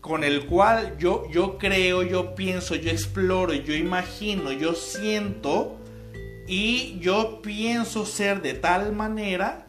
con 0.00 0.24
el 0.24 0.46
cual 0.46 0.96
yo, 0.96 1.30
yo 1.30 1.58
creo, 1.58 2.02
yo 2.02 2.34
pienso, 2.34 2.74
yo 2.76 2.90
exploro, 2.90 3.52
yo 3.52 3.74
imagino, 3.74 4.50
yo 4.50 4.72
siento 4.72 5.76
y 6.48 6.98
yo 7.00 7.42
pienso 7.42 8.06
ser 8.06 8.40
de 8.40 8.54
tal 8.54 8.94
manera 8.94 9.66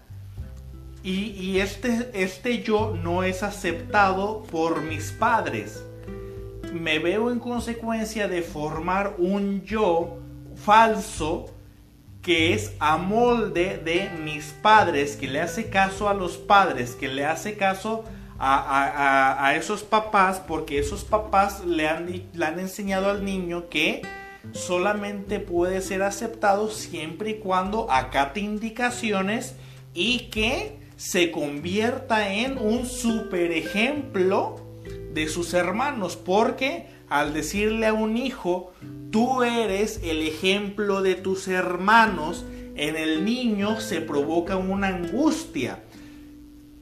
y, 1.04 1.32
y, 1.32 1.60
este, 1.60 2.10
este 2.13 2.63
yo 2.63 2.98
no 3.04 3.24
es 3.24 3.44
aceptado 3.44 4.44
por 4.44 4.82
mis 4.82 5.12
padres. 5.12 5.84
Me 6.73 6.99
veo 6.99 7.32
en 7.32 7.39
consecuencia 7.39 8.27
de 8.27 8.41
formar 8.41 9.15
un 9.17 9.63
yo 9.63 10.17
falso 10.56 11.45
que 12.21 12.53
es 12.53 12.73
a 12.80 12.97
molde 12.97 13.77
de 13.77 14.10
mis 14.23 14.47
padres, 14.62 15.15
que 15.15 15.27
le 15.27 15.39
hace 15.39 15.69
caso 15.69 16.10
a 16.10 16.13
los 16.13 16.38
padres, 16.38 16.91
que 16.95 17.08
le 17.08 17.25
hace 17.25 17.56
caso 17.56 18.03
a, 18.39 19.53
esos 19.56 19.84
papás 19.84 20.41
porque 20.45 20.77
esos 20.77 21.03
papás 21.03 21.65
le 21.65 21.88
han, 21.88 22.23
le 22.34 22.45
han 22.45 22.60
enseñado 22.60 23.10
al 23.10 23.23
niño 23.23 23.69
que 23.69 24.01
solamente 24.51 25.39
puede 25.39 25.82
ser 25.82 26.03
aceptado 26.03 26.69
siempre 26.69 27.32
y 27.32 27.39
cuando 27.39 27.89
acate 27.91 28.41
indicaciones 28.41 29.56
y 29.93 30.30
que 30.30 30.77
se 30.97 31.32
convierta 31.32 32.34
en 32.34 32.58
un 32.58 32.86
super 32.86 33.51
ejemplo 33.51 34.66
de 35.17 35.27
sus 35.27 35.53
hermanos 35.53 36.15
porque 36.15 36.88
al 37.10 37.34
decirle 37.34 37.88
a 37.88 37.93
un 37.93 38.17
hijo 38.17 38.71
tú 39.12 39.43
eres 39.43 39.99
el 40.03 40.21
ejemplo 40.21 41.01
de 41.01 41.15
tus 41.15 41.47
hermanos 41.47 42.45
en 42.75 42.95
el 42.95 43.25
niño 43.25 43.80
se 43.80 44.01
provoca 44.01 44.58
una 44.58 44.88
angustia 44.88 45.80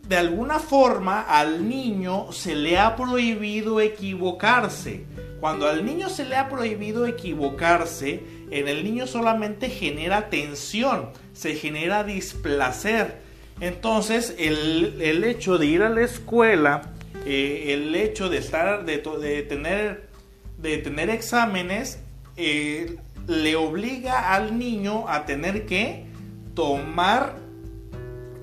de 0.08 0.17
alguna 0.17 0.60
forma 0.60 1.21
al 1.21 1.67
niño 1.67 2.32
se 2.32 2.56
le 2.56 2.78
ha 2.78 2.95
prohibido 2.95 3.82
equivocarse. 3.82 5.06
Cuando 5.39 5.67
al 5.67 5.86
niño 5.86 6.10
se 6.10 6.26
le 6.26 6.36
ha 6.36 6.48
prohibido 6.48 7.06
equivocarse, 7.06 8.24
en 8.52 8.67
el 8.67 8.84
niño 8.84 9.08
solamente 9.08 9.69
genera 9.69 10.30
tensión, 10.30 11.10
se 11.34 11.56
genera 11.56 12.04
displacer. 12.04 13.19
Entonces 13.60 14.36
el, 14.38 15.24
hecho 15.24 15.58
de 15.58 15.65
ir 15.65 15.82
a 15.82 15.89
la 15.89 16.02
escuela, 16.02 16.93
eh, 17.26 17.74
el 17.74 17.96
hecho 17.96 18.30
de 18.30 18.38
estar, 18.38 18.86
de, 18.86 18.98
tener, 18.98 20.10
de 20.58 20.78
tener 20.78 21.10
exámenes, 21.10 22.00
eh, 22.38 22.98
le 23.28 23.56
obliga 23.56 24.34
al 24.34 24.58
niño 24.58 25.08
a 25.08 25.26
tener 25.26 25.66
que 25.66 26.06
tomar, 26.54 27.38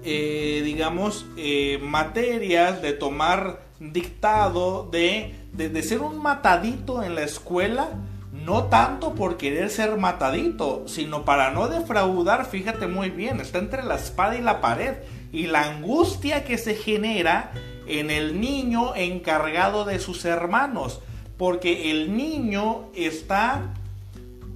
eh, 0.04 0.62
digamos, 0.64 1.26
materias, 1.80 2.82
de 2.82 2.92
tomar 2.92 3.60
dictado, 3.78 4.88
de 4.90 5.34
de, 5.52 5.82
ser 5.82 6.00
un 6.00 6.20
matadito 6.20 7.02
en 7.02 7.14
la 7.14 7.22
escuela, 7.22 7.90
no 8.32 8.64
tanto 8.64 9.14
por 9.14 9.36
querer 9.36 9.70
ser 9.70 9.96
matadito, 9.98 10.84
sino 10.88 11.24
para 11.24 11.50
no 11.50 11.68
defraudar, 11.68 12.46
fíjate 12.46 12.86
muy 12.86 13.10
bien, 13.10 13.40
está 13.40 13.58
entre 13.58 13.82
la 13.82 13.96
espada 13.96 14.36
y 14.36 14.40
la 14.40 14.60
pared. 14.60 14.94
Y 15.32 15.46
la 15.46 15.62
angustia 15.62 16.44
que 16.44 16.58
se 16.58 16.74
genera 16.74 17.52
en 17.86 18.10
el 18.10 18.40
niño 18.40 18.94
encargado 18.94 19.84
de 19.84 19.98
sus 19.98 20.24
hermanos, 20.24 21.00
porque 21.36 21.90
el 21.90 22.16
niño 22.16 22.88
está 22.94 23.74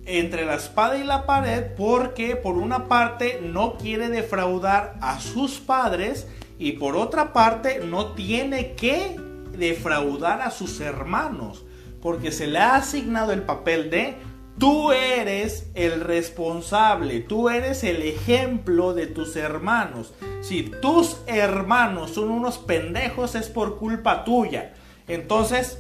entre 0.06 0.46
la 0.46 0.54
espada 0.54 0.98
y 0.98 1.04
la 1.04 1.26
pared 1.26 1.64
porque 1.76 2.36
por 2.36 2.56
una 2.56 2.86
parte 2.86 3.40
no 3.42 3.74
quiere 3.74 4.08
defraudar 4.08 4.94
a 5.00 5.18
sus 5.18 5.58
padres 5.58 6.28
y 6.58 6.72
por 6.72 6.96
otra 6.96 7.32
parte 7.32 7.80
no 7.80 8.12
tiene 8.12 8.74
que 8.74 9.16
defraudar 9.58 10.42
a 10.42 10.50
sus 10.50 10.80
hermanos, 10.80 11.64
porque 12.00 12.30
se 12.30 12.46
le 12.46 12.58
ha 12.58 12.76
asignado 12.76 13.32
el 13.32 13.42
papel 13.42 13.90
de 13.90 14.16
tú 14.58 14.92
eres 14.92 15.68
el 15.74 16.00
responsable, 16.00 17.20
tú 17.20 17.48
eres 17.48 17.84
el 17.84 18.02
ejemplo 18.02 18.94
de 18.94 19.06
tus 19.06 19.36
hermanos. 19.36 20.14
Si 20.40 20.62
tus 20.82 21.18
hermanos 21.26 22.12
son 22.12 22.30
unos 22.30 22.58
pendejos 22.58 23.34
es 23.34 23.48
por 23.48 23.78
culpa 23.78 24.24
tuya. 24.24 24.74
Entonces, 25.08 25.78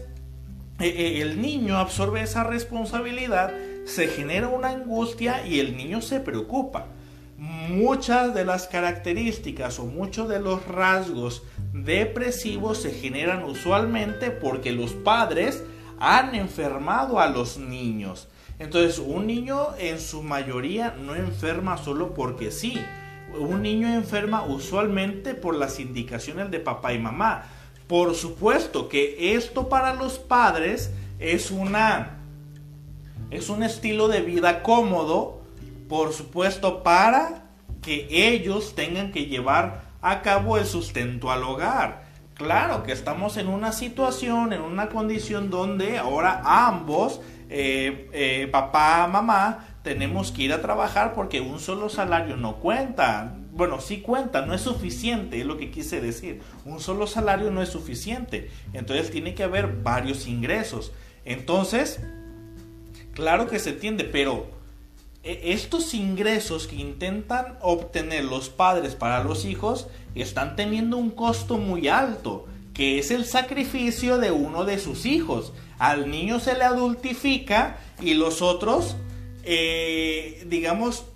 eh, 0.78 0.88
eh, 0.88 1.22
el 1.22 1.40
niño 1.40 1.78
absorbe 1.78 2.20
esa 2.20 2.44
responsabilidad, 2.44 3.52
se 3.86 4.08
genera 4.08 4.48
una 4.48 4.70
angustia 4.70 5.46
y 5.46 5.60
el 5.60 5.76
niño 5.76 6.02
se 6.02 6.20
preocupa. 6.20 6.86
Muchas 7.38 8.34
de 8.34 8.44
las 8.44 8.66
características 8.66 9.78
o 9.78 9.84
muchos 9.84 10.28
de 10.28 10.40
los 10.40 10.66
rasgos 10.66 11.42
depresivos 11.72 12.78
se 12.78 12.92
generan 12.92 13.44
usualmente 13.44 14.30
porque 14.30 14.72
los 14.72 14.92
padres 14.92 15.62
han 15.98 16.34
enfermado 16.34 17.20
a 17.20 17.28
los 17.28 17.58
niños. 17.58 18.28
Entonces, 18.58 18.98
un 18.98 19.26
niño 19.26 19.68
en 19.78 20.00
su 20.00 20.22
mayoría 20.22 20.94
no 20.98 21.14
enferma 21.14 21.76
solo 21.76 22.14
porque 22.14 22.50
sí. 22.50 22.78
Un 23.38 23.62
niño 23.62 23.88
enferma 23.88 24.44
usualmente 24.44 25.34
por 25.34 25.54
las 25.54 25.78
indicaciones 25.78 26.50
de 26.50 26.60
papá 26.60 26.94
y 26.94 26.98
mamá. 26.98 27.44
Por 27.86 28.14
supuesto 28.14 28.88
que 28.88 29.34
esto 29.34 29.68
para 29.68 29.94
los 29.94 30.18
padres 30.18 30.90
es 31.18 31.50
una 31.50 32.12
es 33.30 33.48
un 33.48 33.64
estilo 33.64 34.06
de 34.06 34.20
vida 34.20 34.62
cómodo, 34.62 35.40
por 35.88 36.12
supuesto 36.12 36.84
para 36.84 37.44
que 37.82 38.06
ellos 38.10 38.74
tengan 38.74 39.12
que 39.12 39.26
llevar 39.26 39.82
acabó 40.00 40.58
el 40.58 40.66
sustento 40.66 41.30
al 41.30 41.42
hogar. 41.42 42.06
Claro 42.34 42.82
que 42.82 42.92
estamos 42.92 43.36
en 43.36 43.48
una 43.48 43.72
situación, 43.72 44.52
en 44.52 44.60
una 44.60 44.88
condición 44.88 45.50
donde 45.50 45.98
ahora 45.98 46.42
ambos, 46.44 47.20
eh, 47.48 48.08
eh, 48.12 48.48
papá, 48.50 49.06
mamá, 49.06 49.66
tenemos 49.82 50.32
que 50.32 50.42
ir 50.42 50.52
a 50.52 50.62
trabajar 50.62 51.14
porque 51.14 51.40
un 51.40 51.60
solo 51.60 51.88
salario 51.88 52.36
no 52.36 52.56
cuenta. 52.56 53.36
Bueno, 53.52 53.80
sí 53.80 54.00
cuenta, 54.00 54.44
no 54.44 54.52
es 54.52 54.60
suficiente, 54.60 55.40
es 55.40 55.46
lo 55.46 55.56
que 55.56 55.70
quise 55.70 56.00
decir. 56.00 56.40
Un 56.64 56.80
solo 56.80 57.06
salario 57.06 57.50
no 57.50 57.62
es 57.62 57.68
suficiente. 57.68 58.50
Entonces 58.72 59.10
tiene 59.10 59.34
que 59.34 59.44
haber 59.44 59.68
varios 59.82 60.26
ingresos. 60.26 60.92
Entonces, 61.24 62.00
claro 63.14 63.46
que 63.46 63.58
se 63.58 63.70
entiende, 63.70 64.04
pero 64.04 64.46
e, 65.22 65.52
estos 65.52 65.94
ingresos 65.94 66.66
que 66.66 66.76
intentan 66.76 67.58
obtener 67.60 68.24
los 68.24 68.48
padres 68.48 68.94
para 68.94 69.24
los 69.24 69.44
hijos 69.44 69.88
están 70.14 70.56
teniendo 70.56 70.96
un 70.96 71.10
costo 71.10 71.58
muy 71.58 71.88
alto, 71.88 72.46
que 72.74 72.98
es 72.98 73.10
el 73.10 73.24
sacrificio 73.24 74.18
de 74.18 74.30
uno 74.30 74.64
de 74.64 74.78
sus 74.78 75.06
hijos. 75.06 75.52
Al 75.78 76.10
niño 76.10 76.40
se 76.40 76.54
le 76.54 76.64
adultifica 76.64 77.78
y 78.00 78.14
los 78.14 78.42
otros, 78.42 78.96
eh, 79.44 80.44
digamos, 80.48 81.06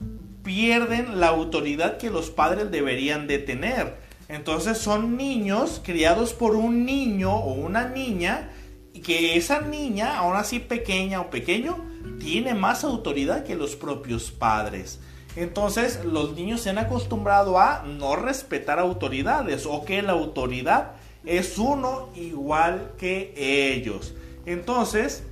pierden 0.42 1.20
la 1.20 1.28
autoridad 1.28 1.98
que 1.98 2.10
los 2.10 2.30
padres 2.30 2.70
deberían 2.70 3.26
de 3.26 3.38
tener. 3.38 3.96
Entonces 4.28 4.78
son 4.78 5.16
niños 5.16 5.80
criados 5.84 6.34
por 6.34 6.54
un 6.54 6.84
niño 6.84 7.34
o 7.34 7.52
una 7.52 7.88
niña 7.88 8.50
y 8.92 9.00
que 9.00 9.36
esa 9.36 9.60
niña, 9.60 10.18
aún 10.18 10.36
así 10.36 10.60
pequeña 10.60 11.20
o 11.20 11.30
pequeño, 11.30 11.78
tiene 12.20 12.54
más 12.54 12.84
autoridad 12.84 13.44
que 13.44 13.56
los 13.56 13.76
propios 13.76 14.30
padres. 14.30 15.00
Entonces 15.36 16.04
los 16.04 16.34
niños 16.34 16.60
se 16.60 16.70
han 16.70 16.78
acostumbrado 16.78 17.58
a 17.58 17.82
no 17.84 18.16
respetar 18.16 18.78
autoridades 18.78 19.66
o 19.66 19.84
que 19.84 20.02
la 20.02 20.12
autoridad 20.12 20.92
es 21.24 21.58
uno 21.58 22.08
igual 22.14 22.92
que 22.98 23.32
ellos. 23.36 24.14
Entonces, 24.46 25.24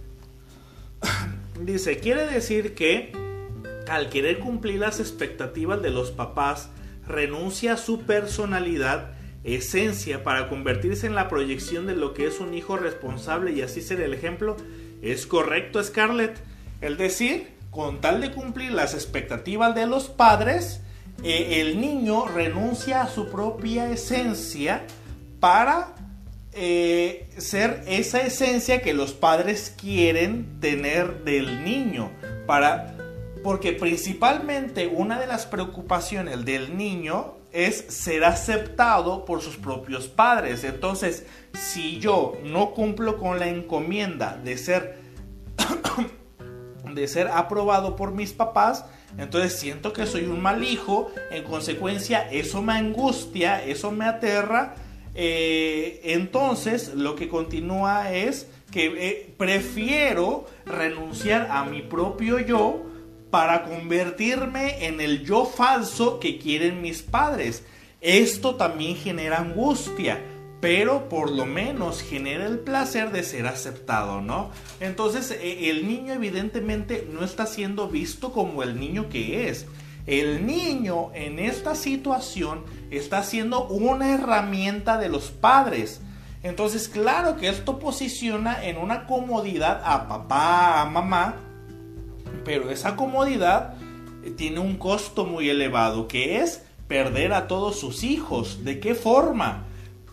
dice, 1.60 1.98
quiere 1.98 2.26
decir 2.26 2.74
que 2.74 3.12
al 3.88 4.10
querer 4.10 4.38
cumplir 4.38 4.80
las 4.80 5.00
expectativas 5.00 5.82
de 5.82 5.90
los 5.90 6.10
papás, 6.10 6.70
renuncia 7.06 7.74
a 7.74 7.76
su 7.76 8.02
personalidad, 8.02 9.12
esencia, 9.44 10.24
para 10.24 10.48
convertirse 10.48 11.06
en 11.06 11.14
la 11.14 11.28
proyección 11.28 11.86
de 11.86 11.96
lo 11.96 12.12
que 12.12 12.26
es 12.26 12.38
un 12.40 12.54
hijo 12.54 12.76
responsable 12.76 13.52
y 13.52 13.62
así 13.62 13.80
ser 13.80 14.00
el 14.00 14.12
ejemplo. 14.12 14.56
¿Es 15.00 15.26
correcto, 15.26 15.82
Scarlett? 15.82 16.38
Es 16.80 16.98
decir, 16.98 17.48
con 17.70 18.00
tal 18.00 18.20
de 18.20 18.32
cumplir 18.32 18.72
las 18.72 18.94
expectativas 18.94 19.74
de 19.74 19.86
los 19.86 20.08
padres, 20.08 20.82
eh, 21.22 21.60
el 21.60 21.80
niño 21.80 22.26
renuncia 22.26 23.02
a 23.02 23.08
su 23.08 23.30
propia 23.30 23.90
esencia 23.90 24.84
para 25.40 25.94
eh, 26.52 27.28
ser 27.38 27.84
esa 27.86 28.20
esencia 28.22 28.82
que 28.82 28.94
los 28.94 29.12
padres 29.12 29.74
quieren 29.76 30.60
tener 30.60 31.24
del 31.24 31.64
niño. 31.64 32.10
Para, 32.46 32.94
porque 33.42 33.72
principalmente 33.72 34.86
una 34.86 35.20
de 35.20 35.26
las 35.26 35.46
preocupaciones 35.46 36.44
del 36.44 36.76
niño 36.76 37.34
es 37.52 37.76
ser 37.88 38.24
aceptado 38.24 39.24
por 39.24 39.40
sus 39.42 39.56
propios 39.56 40.08
padres. 40.08 40.64
Entonces, 40.64 41.24
si 41.52 41.98
yo 41.98 42.34
no 42.44 42.72
cumplo 42.72 43.18
con 43.18 43.38
la 43.38 43.48
encomienda 43.48 44.36
de 44.42 44.58
ser 44.58 44.98
de 46.94 47.08
ser 47.08 47.28
aprobado 47.28 47.96
por 47.96 48.12
mis 48.12 48.32
papás, 48.32 48.84
entonces 49.16 49.54
siento 49.54 49.92
que 49.92 50.06
soy 50.06 50.24
un 50.24 50.40
mal 50.40 50.62
hijo, 50.64 51.10
en 51.30 51.44
consecuencia 51.44 52.30
eso 52.30 52.62
me 52.62 52.74
angustia, 52.74 53.64
eso 53.64 53.90
me 53.90 54.04
aterra, 54.04 54.74
eh, 55.14 56.00
entonces 56.04 56.94
lo 56.94 57.14
que 57.14 57.28
continúa 57.28 58.12
es 58.12 58.48
que 58.70 58.86
eh, 58.86 59.34
prefiero 59.36 60.46
renunciar 60.66 61.48
a 61.50 61.64
mi 61.64 61.82
propio 61.82 62.38
yo 62.38 62.82
para 63.30 63.64
convertirme 63.64 64.86
en 64.86 65.00
el 65.00 65.24
yo 65.24 65.44
falso 65.44 66.20
que 66.20 66.38
quieren 66.38 66.80
mis 66.82 67.02
padres. 67.02 67.64
Esto 68.00 68.54
también 68.54 68.96
genera 68.96 69.38
angustia 69.38 70.20
pero 70.60 71.08
por 71.08 71.30
lo 71.30 71.46
menos 71.46 72.02
genera 72.02 72.46
el 72.46 72.58
placer 72.58 73.12
de 73.12 73.22
ser 73.22 73.46
aceptado, 73.46 74.20
¿no? 74.20 74.50
Entonces 74.80 75.30
e, 75.30 75.70
el 75.70 75.86
niño 75.86 76.14
evidentemente 76.14 77.06
no 77.12 77.24
está 77.24 77.46
siendo 77.46 77.88
visto 77.88 78.32
como 78.32 78.62
el 78.62 78.78
niño 78.78 79.08
que 79.08 79.48
es. 79.48 79.66
El 80.06 80.46
niño 80.46 81.10
en 81.14 81.38
esta 81.38 81.74
situación 81.74 82.64
está 82.90 83.22
siendo 83.22 83.66
una 83.66 84.14
herramienta 84.14 84.98
de 84.98 85.08
los 85.08 85.30
padres. 85.30 86.00
Entonces 86.42 86.88
claro 86.88 87.36
que 87.36 87.48
esto 87.48 87.78
posiciona 87.78 88.64
en 88.64 88.78
una 88.78 89.06
comodidad 89.06 89.82
a 89.84 90.08
papá, 90.08 90.80
a 90.80 90.84
mamá, 90.86 91.36
pero 92.44 92.70
esa 92.70 92.96
comodidad 92.96 93.74
tiene 94.36 94.60
un 94.60 94.76
costo 94.76 95.24
muy 95.24 95.48
elevado 95.50 96.08
que 96.08 96.40
es 96.40 96.62
perder 96.86 97.32
a 97.32 97.48
todos 97.48 97.78
sus 97.78 98.04
hijos. 98.04 98.64
¿De 98.64 98.80
qué 98.80 98.94
forma? 98.94 99.64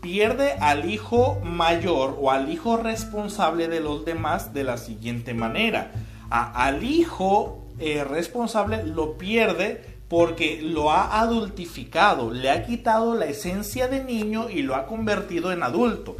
pierde 0.06 0.52
al 0.60 0.88
hijo 0.88 1.40
mayor 1.42 2.16
o 2.20 2.30
al 2.30 2.48
hijo 2.48 2.76
responsable 2.76 3.66
de 3.66 3.80
los 3.80 4.04
demás 4.04 4.54
de 4.54 4.62
la 4.62 4.78
siguiente 4.78 5.34
manera. 5.34 5.90
al 6.30 6.84
hijo 6.84 7.66
eh, 7.80 8.04
responsable 8.04 8.84
lo 8.84 9.18
pierde 9.18 9.95
porque 10.08 10.60
lo 10.62 10.92
ha 10.92 11.20
adultificado, 11.20 12.30
le 12.30 12.50
ha 12.50 12.64
quitado 12.64 13.14
la 13.14 13.26
esencia 13.26 13.88
de 13.88 14.04
niño 14.04 14.48
y 14.48 14.62
lo 14.62 14.76
ha 14.76 14.86
convertido 14.86 15.52
en 15.52 15.62
adulto. 15.62 16.16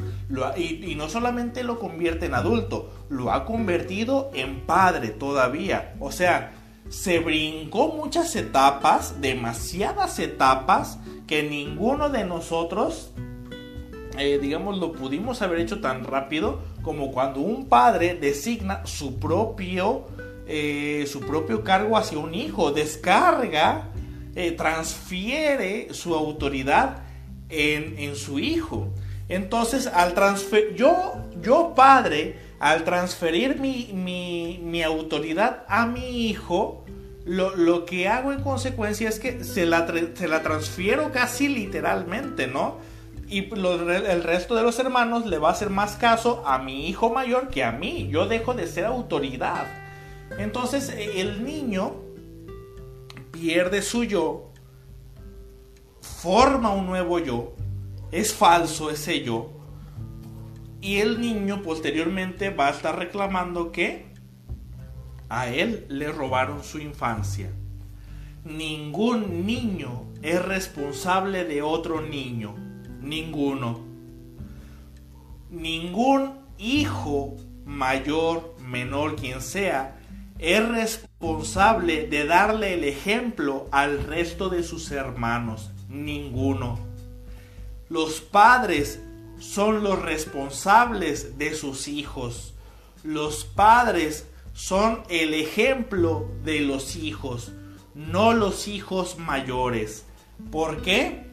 y, 0.57 0.95
no 0.97 1.09
solamente 1.09 1.63
lo 1.63 1.79
convierte 1.79 2.27
en 2.27 2.35
adulto, 2.35 2.91
lo 3.09 3.33
ha 3.33 3.45
convertido 3.45 4.31
en 4.35 4.61
padre 4.67 5.11
todavía. 5.11 5.95
O 6.01 6.11
sea, 6.11 6.53
se 6.89 7.21
brincó 7.21 7.89
muchas 7.89 8.35
etapas, 8.35 9.21
demasiadas 9.21 10.19
etapas, 10.19 10.99
que 11.29 11.45
ninguno 11.45 12.09
de 12.09 12.25
nosotros, 12.25 13.13
eh, 14.19 14.39
digamos, 14.41 14.79
lo 14.79 14.93
pudimos 14.93 15.43
haber 15.43 15.61
hecho 15.61 15.81
tan 15.81 16.05
rápido 16.05 16.61
como 16.83 17.13
cuando 17.13 17.41
un 17.41 17.69
padre 17.69 18.15
designa 18.15 18.85
su 18.87 19.19
propio 19.19 20.07
eh, 20.49 21.05
su 21.09 21.21
propio 21.21 21.65
cargo 21.65 21.97
hacia 21.97 22.19
un 22.19 22.35
hijo, 22.35 22.71
descarga, 22.71 23.89
eh, 24.37 24.53
transfiere 24.53 25.89
su 25.93 26.15
autoridad 26.15 26.99
en, 27.49 28.15
su 28.17 28.39
hijo. 28.39 28.89
Entonces, 29.29 29.87
al 29.87 30.15
transfer 30.15 30.75
yo, 30.75 31.15
yo 31.43 31.73
padre, 31.75 32.39
al 32.61 32.85
transferir 32.85 33.59
mi, 33.59 34.83
autoridad 34.83 35.65
a 35.69 35.87
mi 35.87 36.29
hijo, 36.29 36.85
lo, 37.25 37.85
que 37.85 38.09
hago 38.09 38.33
en 38.33 38.43
consecuencia 38.43 39.09
es 39.09 39.19
que 39.19 39.43
se 39.43 39.67
la, 39.67 39.87
se 40.15 40.29
la 40.29 40.43
transfiero 40.43 41.11
casi 41.13 41.49
literalmente, 41.49 42.47
¿no? 42.47 42.77
Y 43.29 43.49
el 43.53 44.23
resto 44.23 44.55
de 44.55 44.63
los 44.63 44.79
hermanos 44.79 45.27
le 45.27 45.39
va 45.39 45.49
a 45.49 45.53
hacer 45.53 45.71
más 45.71 45.97
caso 45.97 46.45
a 46.47 46.59
mi 46.59 46.89
hijo 46.89 47.11
mayor 47.11 47.49
que 47.49 47.65
a 47.65 47.73
mí. 47.73 48.09
Yo 48.09 48.27
dejo 48.27 48.55
de 48.55 48.69
ser 48.69 48.85
autoridad. 48.85 49.86
Entonces 50.39 50.89
e, 50.91 51.21
el 51.21 51.45
niño 51.45 51.95
pierde 53.31 53.83
su 53.83 54.05
yo, 54.05 54.51
forma 56.01 56.71
un 56.71 56.87
nuevo 56.87 57.19
yo, 57.19 57.55
es 58.11 58.35
falso 58.35 58.91
ese 58.91 59.23
yo, 59.23 59.51
y 60.81 60.99
el 60.99 61.21
niño 61.21 61.63
posteriormente 61.63 62.51
va 62.51 62.69
a 62.69 62.71
estar 62.71 62.99
reclamando 62.99 63.73
que 63.73 64.07
a 65.29 65.49
él 65.49 65.87
le 65.89 66.13
robaron 66.13 66.63
su 66.63 66.79
infancia. 66.79 67.51
Ningún 68.45 69.45
niño 69.45 70.05
es 70.23 70.45
responsable 70.45 71.45
de 71.45 71.63
otro 71.63 72.01
niño, 72.01 72.55
ninguno. 73.01 73.81
Ningún 75.51 76.35
hijo 76.59 77.37
mayor, 77.65 78.55
menor, 78.61 79.17
quien 79.17 79.43
sea, 79.43 79.96
es 80.39 80.69
responsable 80.69 82.07
de 82.07 82.27
darle 82.27 82.75
el 82.75 82.85
ejemplo 82.85 83.69
al 83.73 84.05
resto 84.05 84.49
de 84.49 84.63
sus 84.63 84.91
hermanos? 84.91 85.71
Ninguno. 85.89 86.79
Los 87.89 88.21
padres 88.21 89.01
son 89.39 89.83
los 89.83 90.03
responsables 90.03 91.39
de 91.39 91.55
sus 91.55 91.89
hijos. 91.89 92.55
Los 93.03 93.45
padres 93.45 94.27
son 94.53 95.03
el 95.11 95.35
ejemplo 95.35 96.31
de 96.43 96.61
los 96.61 96.97
hijos, 96.97 97.53
no 97.95 98.33
los 98.33 98.69
hijos 98.69 99.19
mayores. 99.19 100.07
¿Por 100.51 100.83
qué? 100.83 101.27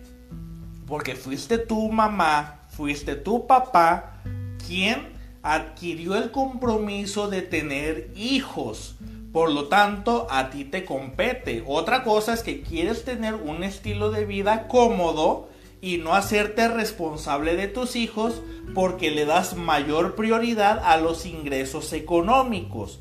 Porque 0.85 1.15
fuiste 1.15 1.57
tu 1.57 1.89
mamá, 1.89 2.59
fuiste 2.69 3.15
tu 3.15 3.47
papá 3.47 4.21
quien 4.67 5.12
adquirió 5.43 6.15
el 6.15 6.31
compromiso 6.31 7.29
de 7.29 7.41
tener 7.41 8.09
hijos. 8.15 8.95
Por 9.33 9.51
lo 9.51 9.67
tanto, 9.67 10.27
a 10.29 10.49
ti 10.49 10.63
te 10.63 10.85
compete. 10.85 11.63
Otra 11.67 12.03
cosa 12.03 12.33
es 12.33 12.43
que 12.43 12.61
quieres 12.61 13.03
tener 13.03 13.35
un 13.35 13.63
estilo 13.63 14.09
de 14.09 14.25
vida 14.25 14.67
cómodo 14.67 15.49
y 15.81 15.97
no 15.97 16.13
hacerte 16.13 16.69
responsable 16.69 17.55
de 17.57 17.67
tus 17.67 17.97
hijos 17.97 18.41
porque 18.73 19.11
le 19.11 19.25
das 19.25 19.57
mayor 19.57 20.15
prioridad 20.15 20.81
a 20.83 20.97
los 20.97 21.25
ingresos 21.25 21.91
económicos. 21.91 22.99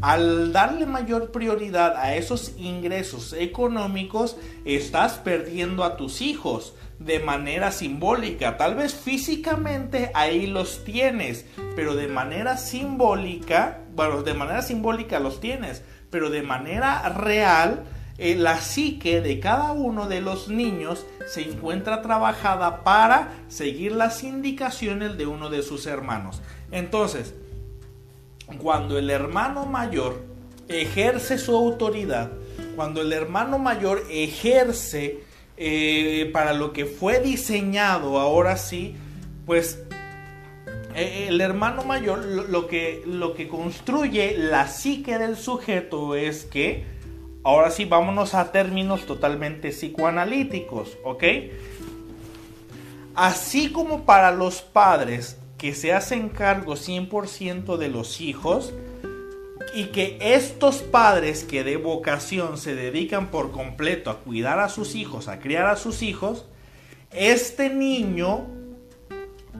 Al 0.00 0.52
darle 0.52 0.86
mayor 0.86 1.30
prioridad 1.30 1.96
a 1.96 2.16
esos 2.16 2.54
ingresos 2.56 3.34
económicos, 3.34 4.36
estás 4.64 5.14
perdiendo 5.14 5.84
a 5.84 5.96
tus 5.96 6.22
hijos 6.22 6.74
de 7.04 7.20
manera 7.20 7.72
simbólica. 7.72 8.56
Tal 8.56 8.74
vez 8.74 8.94
físicamente 8.94 10.10
ahí 10.14 10.46
los 10.46 10.84
tienes, 10.84 11.46
pero 11.74 11.94
de 11.94 12.08
manera 12.08 12.56
simbólica, 12.56 13.80
bueno, 13.94 14.22
de 14.22 14.34
manera 14.34 14.62
simbólica 14.62 15.18
los 15.18 15.40
tienes, 15.40 15.82
pero 16.10 16.30
de 16.30 16.42
manera 16.42 17.08
real, 17.08 17.84
eh, 18.18 18.36
la 18.36 18.60
psique 18.60 19.20
de 19.20 19.40
cada 19.40 19.72
uno 19.72 20.06
de 20.06 20.20
los 20.20 20.48
niños 20.48 21.06
se 21.26 21.42
encuentra 21.42 22.02
trabajada 22.02 22.84
para 22.84 23.32
seguir 23.48 23.92
las 23.92 24.22
indicaciones 24.22 25.16
de 25.16 25.26
uno 25.26 25.48
de 25.48 25.62
sus 25.62 25.86
hermanos. 25.86 26.42
Entonces, 26.70 27.34
cuando 28.58 28.98
el 28.98 29.10
hermano 29.10 29.66
mayor 29.66 30.22
ejerce 30.68 31.38
su 31.38 31.56
autoridad, 31.56 32.30
cuando 32.76 33.00
el 33.00 33.12
hermano 33.12 33.58
mayor 33.58 34.04
ejerce 34.10 35.24
eh, 35.64 36.26
para 36.32 36.54
lo 36.54 36.72
que 36.72 36.86
fue 36.86 37.20
diseñado, 37.20 38.18
ahora 38.18 38.56
sí, 38.56 38.96
pues 39.46 39.78
eh, 40.96 41.26
el 41.28 41.40
hermano 41.40 41.84
mayor 41.84 42.24
lo, 42.24 42.66
que, 42.66 43.04
lo 43.06 43.34
que 43.34 43.46
construye 43.46 44.36
la 44.36 44.66
psique 44.66 45.18
del 45.18 45.36
sujeto 45.36 46.16
es 46.16 46.46
que, 46.46 46.84
ahora 47.44 47.70
sí, 47.70 47.84
vámonos 47.84 48.34
a 48.34 48.50
términos 48.50 49.06
totalmente 49.06 49.70
psicoanalíticos, 49.70 50.98
¿ok? 51.04 51.22
Así 53.14 53.70
como 53.70 54.04
para 54.04 54.32
los 54.32 54.62
padres 54.62 55.38
que 55.58 55.76
se 55.76 55.92
hacen 55.92 56.28
cargo 56.28 56.74
100% 56.74 57.76
de 57.76 57.88
los 57.88 58.20
hijos, 58.20 58.74
y 59.74 59.86
que 59.86 60.18
estos 60.20 60.82
padres 60.82 61.44
que 61.44 61.64
de 61.64 61.76
vocación 61.76 62.58
se 62.58 62.74
dedican 62.74 63.30
por 63.30 63.52
completo 63.52 64.10
a 64.10 64.18
cuidar 64.20 64.58
a 64.60 64.68
sus 64.68 64.94
hijos, 64.94 65.28
a 65.28 65.38
criar 65.38 65.66
a 65.66 65.76
sus 65.76 66.02
hijos, 66.02 66.46
este 67.10 67.70
niño 67.70 68.46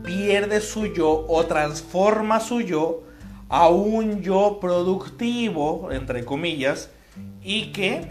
pierde 0.04 0.60
su 0.60 0.86
yo 0.86 1.24
o 1.28 1.44
transforma 1.46 2.40
su 2.40 2.60
yo 2.60 3.02
a 3.48 3.68
un 3.68 4.22
yo 4.22 4.58
productivo, 4.60 5.90
entre 5.92 6.24
comillas, 6.24 6.90
y 7.42 7.72
que 7.72 8.08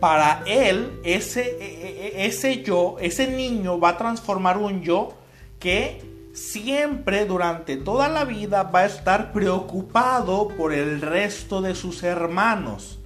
para 0.00 0.42
él 0.46 0.98
ese, 1.04 1.56
e, 1.60 2.22
e, 2.22 2.26
ese 2.26 2.62
yo, 2.62 2.96
ese 3.00 3.28
niño 3.28 3.78
va 3.78 3.90
a 3.90 3.98
transformar 3.98 4.58
un 4.58 4.82
yo 4.82 5.14
que 5.58 6.09
siempre 6.40 7.26
durante 7.26 7.76
toda 7.76 8.08
la 8.08 8.24
vida 8.24 8.62
va 8.62 8.80
a 8.80 8.86
estar 8.86 9.30
preocupado 9.32 10.48
por 10.48 10.72
el 10.72 11.02
resto 11.02 11.60
de 11.60 11.74
sus 11.74 12.02
hermanos. 12.02 12.98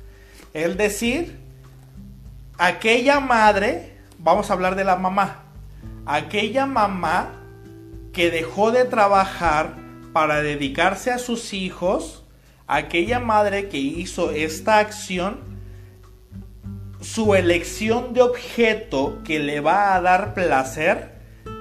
Es 0.53 0.77
decir, 0.77 1.41
aquella 2.59 3.19
madre, 3.19 3.99
vamos 4.19 4.49
a 4.49 4.53
hablar 4.53 4.77
de 4.77 4.85
la 4.85 4.95
mamá, 4.95 5.43
aquella 6.07 6.65
mamá 6.67 7.33
que 8.13 8.31
dejó 8.31 8.71
de 8.71 8.85
trabajar 8.85 9.75
para 10.13 10.41
dedicarse 10.41 11.11
a 11.11 11.19
sus 11.19 11.53
hijos, 11.55 12.23
aquella 12.69 13.19
madre 13.19 13.69
que 13.69 13.79
hizo 13.79 14.31
esta 14.31 14.79
acción, 14.79 15.41
su 17.01 17.35
elección 17.35 18.15
de 18.15 18.23
objeto 18.23 19.19
que 19.25 19.41
le 19.41 19.59
va 19.59 19.97
a 19.97 20.01
dar 20.01 20.35
placer, 20.35 21.14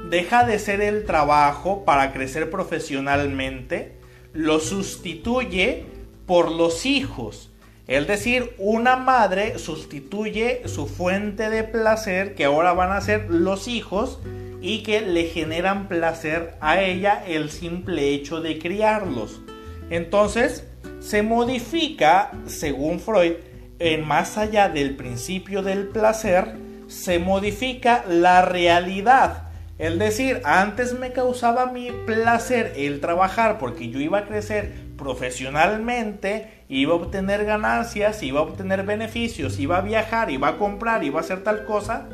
deja 0.09 0.45
de 0.45 0.59
ser 0.59 0.81
el 0.81 1.05
trabajo 1.05 1.85
para 1.85 2.13
crecer 2.13 2.49
profesionalmente, 2.49 3.97
lo 4.33 4.59
sustituye 4.59 5.85
por 6.25 6.51
los 6.51 6.85
hijos. 6.85 7.51
Es 7.87 8.07
decir, 8.07 8.53
una 8.57 8.95
madre 8.95 9.59
sustituye 9.59 10.67
su 10.67 10.87
fuente 10.87 11.49
de 11.49 11.63
placer, 11.63 12.33
que 12.35 12.45
ahora 12.45 12.73
van 12.73 12.91
a 12.91 13.01
ser 13.01 13.29
los 13.29 13.67
hijos, 13.67 14.19
y 14.61 14.81
que 14.83 15.01
le 15.01 15.25
generan 15.25 15.89
placer 15.89 16.55
a 16.61 16.81
ella 16.81 17.21
el 17.27 17.51
simple 17.51 18.13
hecho 18.13 18.39
de 18.39 18.59
criarlos. 18.59 19.41
Entonces, 19.89 20.65
se 21.01 21.21
modifica, 21.21 22.31
según 22.45 23.01
Freud, 23.01 23.33
en 23.79 24.07
más 24.07 24.37
allá 24.37 24.69
del 24.69 24.95
principio 24.95 25.63
del 25.63 25.89
placer, 25.89 26.55
se 26.87 27.19
modifica 27.19 28.05
la 28.07 28.41
realidad 28.43 29.42
el 29.77 29.97
decir, 29.99 30.41
antes 30.45 30.97
me 30.97 31.11
causaba 31.11 31.65
mi 31.65 31.91
placer 32.05 32.73
el 32.75 33.01
trabajar 33.01 33.57
porque 33.57 33.89
yo 33.89 33.99
iba 33.99 34.19
a 34.19 34.25
crecer 34.25 34.71
profesionalmente, 34.97 36.63
iba 36.69 36.93
a 36.93 36.97
obtener 36.97 37.45
ganancias, 37.45 38.21
iba 38.23 38.39
a 38.39 38.43
obtener 38.43 38.83
beneficios, 38.83 39.59
iba 39.59 39.77
a 39.77 39.81
viajar, 39.81 40.29
iba 40.29 40.49
a 40.49 40.57
comprar, 40.57 41.03
iba 41.03 41.19
a 41.19 41.23
hacer 41.23 41.43
tal 41.43 41.65
cosa. 41.65 42.07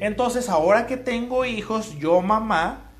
Entonces 0.00 0.48
ahora 0.48 0.86
que 0.86 0.96
tengo 0.96 1.44
hijos, 1.44 1.98
yo 1.98 2.20
mamá, 2.20 2.90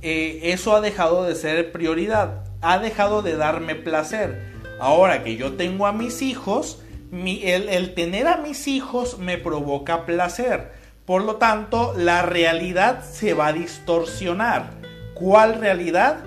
eh, 0.00 0.40
eso 0.44 0.74
ha 0.74 0.80
dejado 0.80 1.24
de 1.24 1.36
ser 1.36 1.70
prioridad, 1.70 2.44
ha 2.60 2.78
dejado 2.78 3.22
de 3.22 3.36
darme 3.36 3.76
placer. 3.76 4.52
Ahora 4.80 5.22
que 5.22 5.36
yo 5.36 5.52
tengo 5.52 5.86
a 5.86 5.92
mis 5.92 6.22
hijos, 6.22 6.82
el, 7.12 7.94
tener 7.94 8.26
a 8.26 8.38
mis 8.38 8.66
hijos 8.66 9.18
me 9.18 9.38
provoca 9.38 10.06
placer. 10.06 10.72
Por 11.04 11.24
lo 11.24 11.36
tanto, 11.36 11.94
la 11.96 12.22
realidad 12.22 13.02
se 13.04 13.34
va 13.34 13.48
a 13.48 13.52
distorsionar. 13.52 14.70
¿Cuál 15.14 15.58
realidad? 15.60 16.18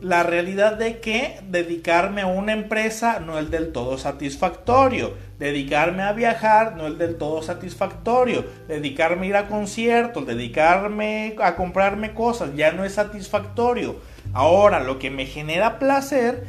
La 0.00 0.22
realidad 0.22 0.76
de 0.76 1.00
que 1.00 1.40
dedicarme 1.48 2.22
a 2.22 2.26
una 2.26 2.52
empresa 2.52 3.20
no 3.20 3.38
es 3.38 3.50
del 3.50 3.72
todo 3.72 3.96
satisfactorio. 3.96 5.14
Dedicarme 5.38 6.02
a 6.02 6.12
viajar 6.12 6.76
no 6.76 6.88
es 6.88 6.98
del 6.98 7.16
todo 7.16 7.42
satisfactorio. 7.42 8.44
Dedicarme 8.68 9.26
a 9.26 9.28
ir 9.30 9.36
a 9.36 9.48
conciertos, 9.48 10.26
dedicarme 10.26 11.36
a 11.40 11.56
comprarme 11.56 12.12
cosas 12.12 12.50
ya 12.54 12.72
no 12.72 12.84
es 12.84 12.94
satisfactorio. 12.94 13.96
Ahora 14.32 14.80
lo 14.80 14.98
que 14.98 15.10
me 15.10 15.26
genera 15.26 15.78
placer 15.78 16.44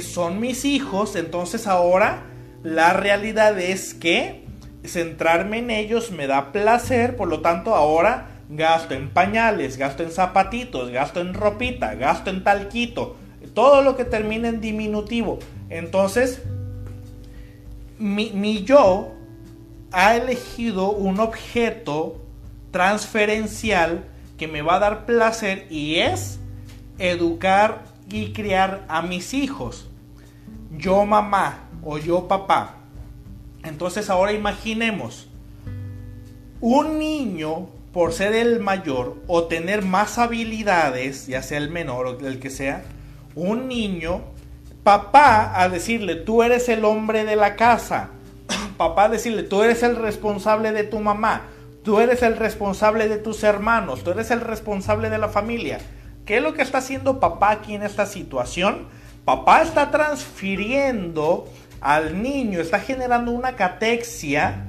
son 0.00 0.40
mis 0.40 0.64
hijos. 0.64 1.14
Entonces 1.16 1.66
ahora 1.66 2.22
la 2.62 2.94
realidad 2.94 3.58
es 3.58 3.92
que 3.92 4.43
centrarme 4.84 5.58
en 5.58 5.70
ellos 5.70 6.10
me 6.10 6.26
da 6.26 6.52
placer, 6.52 7.16
por 7.16 7.28
lo 7.28 7.40
tanto 7.40 7.74
ahora 7.74 8.28
gasto 8.48 8.94
en 8.94 9.08
pañales, 9.08 9.76
gasto 9.76 10.02
en 10.02 10.10
zapatitos, 10.10 10.90
gasto 10.90 11.20
en 11.20 11.34
ropita, 11.34 11.94
gasto 11.94 12.30
en 12.30 12.44
talquito, 12.44 13.16
todo 13.54 13.82
lo 13.82 13.96
que 13.96 14.04
termine 14.04 14.48
en 14.48 14.60
diminutivo. 14.60 15.38
Entonces, 15.70 16.42
mi, 17.98 18.30
mi 18.30 18.64
yo 18.64 19.12
ha 19.92 20.16
elegido 20.16 20.90
un 20.90 21.20
objeto 21.20 22.20
transferencial 22.70 24.04
que 24.36 24.48
me 24.48 24.62
va 24.62 24.76
a 24.76 24.80
dar 24.80 25.06
placer 25.06 25.66
y 25.70 25.96
es 25.96 26.40
educar 26.98 27.84
y 28.10 28.32
criar 28.32 28.84
a 28.88 29.02
mis 29.02 29.32
hijos. 29.34 29.88
Yo 30.76 31.04
mamá, 31.06 31.68
o 31.82 31.98
yo 31.98 32.26
papá. 32.26 32.76
Entonces 33.64 34.10
ahora 34.10 34.32
imaginemos 34.32 35.28
un 36.60 36.98
niño 36.98 37.68
por 37.92 38.12
ser 38.12 38.34
el 38.34 38.60
mayor 38.60 39.16
o 39.26 39.44
tener 39.44 39.82
más 39.82 40.18
habilidades, 40.18 41.26
ya 41.26 41.42
sea 41.42 41.58
el 41.58 41.70
menor 41.70 42.06
o 42.06 42.26
el 42.26 42.40
que 42.40 42.50
sea, 42.50 42.84
un 43.34 43.68
niño, 43.68 44.22
papá 44.82 45.60
a 45.60 45.68
decirle, 45.68 46.16
tú 46.16 46.42
eres 46.42 46.68
el 46.68 46.84
hombre 46.84 47.24
de 47.24 47.36
la 47.36 47.56
casa, 47.56 48.10
papá 48.76 49.04
a 49.04 49.08
decirle, 49.08 49.44
tú 49.44 49.62
eres 49.62 49.82
el 49.82 49.96
responsable 49.96 50.72
de 50.72 50.84
tu 50.84 51.00
mamá, 51.00 51.42
tú 51.84 52.00
eres 52.00 52.22
el 52.22 52.36
responsable 52.36 53.08
de 53.08 53.18
tus 53.18 53.42
hermanos, 53.44 54.02
tú 54.04 54.10
eres 54.10 54.30
el 54.30 54.40
responsable 54.40 55.08
de 55.08 55.18
la 55.18 55.28
familia. 55.28 55.78
¿Qué 56.26 56.38
es 56.38 56.42
lo 56.42 56.54
que 56.54 56.62
está 56.62 56.78
haciendo 56.78 57.20
papá 57.20 57.50
aquí 57.50 57.74
en 57.74 57.82
esta 57.82 58.06
situación? 58.06 58.88
Papá 59.24 59.62
está 59.62 59.90
transfiriendo 59.90 61.48
al 61.80 62.22
niño, 62.22 62.60
está 62.60 62.80
generando 62.80 63.32
una 63.32 63.56
catexia, 63.56 64.66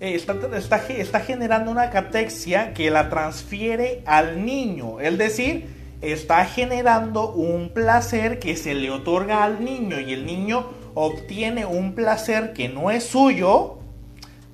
eh, 0.00 0.14
está, 0.14 0.34
está, 0.56 1.20
generando 1.20 1.70
una 1.70 1.90
catexia 1.90 2.74
que 2.74 2.90
la 2.90 3.08
transfiere 3.08 4.02
al 4.06 4.44
niño, 4.44 5.00
es 5.00 5.16
decir, 5.16 5.66
está 6.00 6.44
generando 6.44 7.32
un 7.32 7.68
placer 7.68 8.38
que 8.38 8.56
se 8.56 8.74
le 8.74 8.90
otorga 8.90 9.44
al 9.44 9.64
niño 9.64 10.00
y 10.00 10.12
el 10.12 10.26
niño 10.26 10.66
obtiene 10.94 11.64
un 11.64 11.94
placer 11.94 12.52
que 12.52 12.68
no 12.68 12.90
es 12.90 13.04
suyo, 13.04 13.78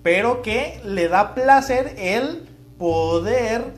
pero 0.02 0.42
que 0.42 0.80
le 0.84 1.08
da 1.08 1.34
placer 1.34 1.94
el 1.96 2.46
poder 2.78 3.72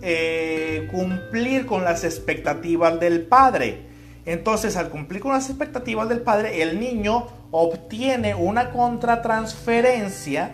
eh, 0.00 0.88
cumplir 0.92 1.66
con 1.66 1.82
las 1.82 2.04
expectativas 2.04 3.00
del 3.00 3.22
padre. 3.22 3.87
Entonces, 4.28 4.76
al 4.76 4.90
cumplir 4.90 5.22
con 5.22 5.32
las 5.32 5.48
expectativas 5.48 6.06
del 6.10 6.20
padre, 6.20 6.60
el 6.60 6.78
niño 6.78 7.28
obtiene 7.50 8.34
una 8.34 8.72
contratransferencia, 8.72 10.52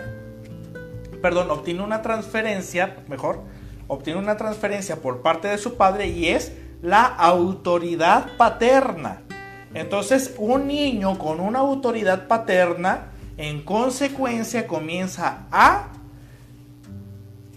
perdón, 1.20 1.50
obtiene 1.50 1.82
una 1.82 2.00
transferencia, 2.00 2.98
mejor, 3.08 3.40
obtiene 3.88 4.20
una 4.20 4.36
transferencia 4.36 5.02
por 5.02 5.22
parte 5.22 5.48
de 5.48 5.58
su 5.58 5.76
padre 5.76 6.06
y 6.06 6.28
es 6.28 6.52
la 6.82 7.02
autoridad 7.02 8.36
paterna. 8.36 9.22
Entonces, 9.74 10.36
un 10.38 10.68
niño 10.68 11.18
con 11.18 11.40
una 11.40 11.58
autoridad 11.58 12.28
paterna, 12.28 13.06
en 13.38 13.64
consecuencia, 13.64 14.68
comienza 14.68 15.46
a 15.50 15.88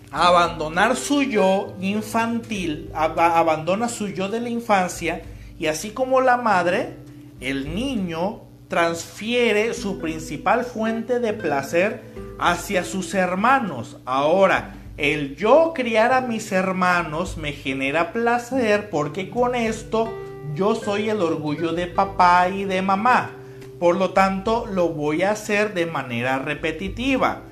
abandonar 0.10 0.96
su 0.96 1.22
yo 1.22 1.76
infantil, 1.80 2.90
abandona 2.96 3.88
su 3.88 4.08
yo 4.08 4.30
de 4.30 4.42
la 4.42 4.50
infancia 4.50 5.22
y 5.60 5.68
así 5.68 5.92
como 5.92 6.22
la 6.22 6.38
madre, 6.38 6.96
el 7.40 7.74
niño 7.74 8.42
transfiere 8.68 9.74
su 9.74 10.00
principal 10.00 10.66
fuente 10.66 11.20
de 11.20 11.34
placer 11.34 12.04
hacia 12.40 12.84
sus 12.84 13.14
hermanos. 13.14 13.98
Ahora, 14.06 14.76
el 14.98 15.36
yo 15.36 15.74
criar 15.76 16.12
a 16.12 16.22
mis 16.22 16.52
hermanos 16.52 17.38
me 17.38 17.54
genera 17.54 18.12
placer 18.12 18.90
porque 18.90 19.30
con 19.30 19.56
esto 19.56 20.12
yo 20.56 20.76
soy 20.76 21.10
el 21.10 21.22
orgullo 21.22 21.74
de 21.74 21.88
papá 21.88 22.50
y 22.50 22.66
de 22.66 22.82
mamá. 22.82 23.32
Por 23.80 23.96
lo 23.96 24.12
tanto, 24.12 24.66
lo 24.66 24.90
voy 24.90 25.22
a 25.22 25.32
hacer 25.32 25.74
de 25.74 25.86
manera 25.86 26.40
repetitiva. 26.40 27.44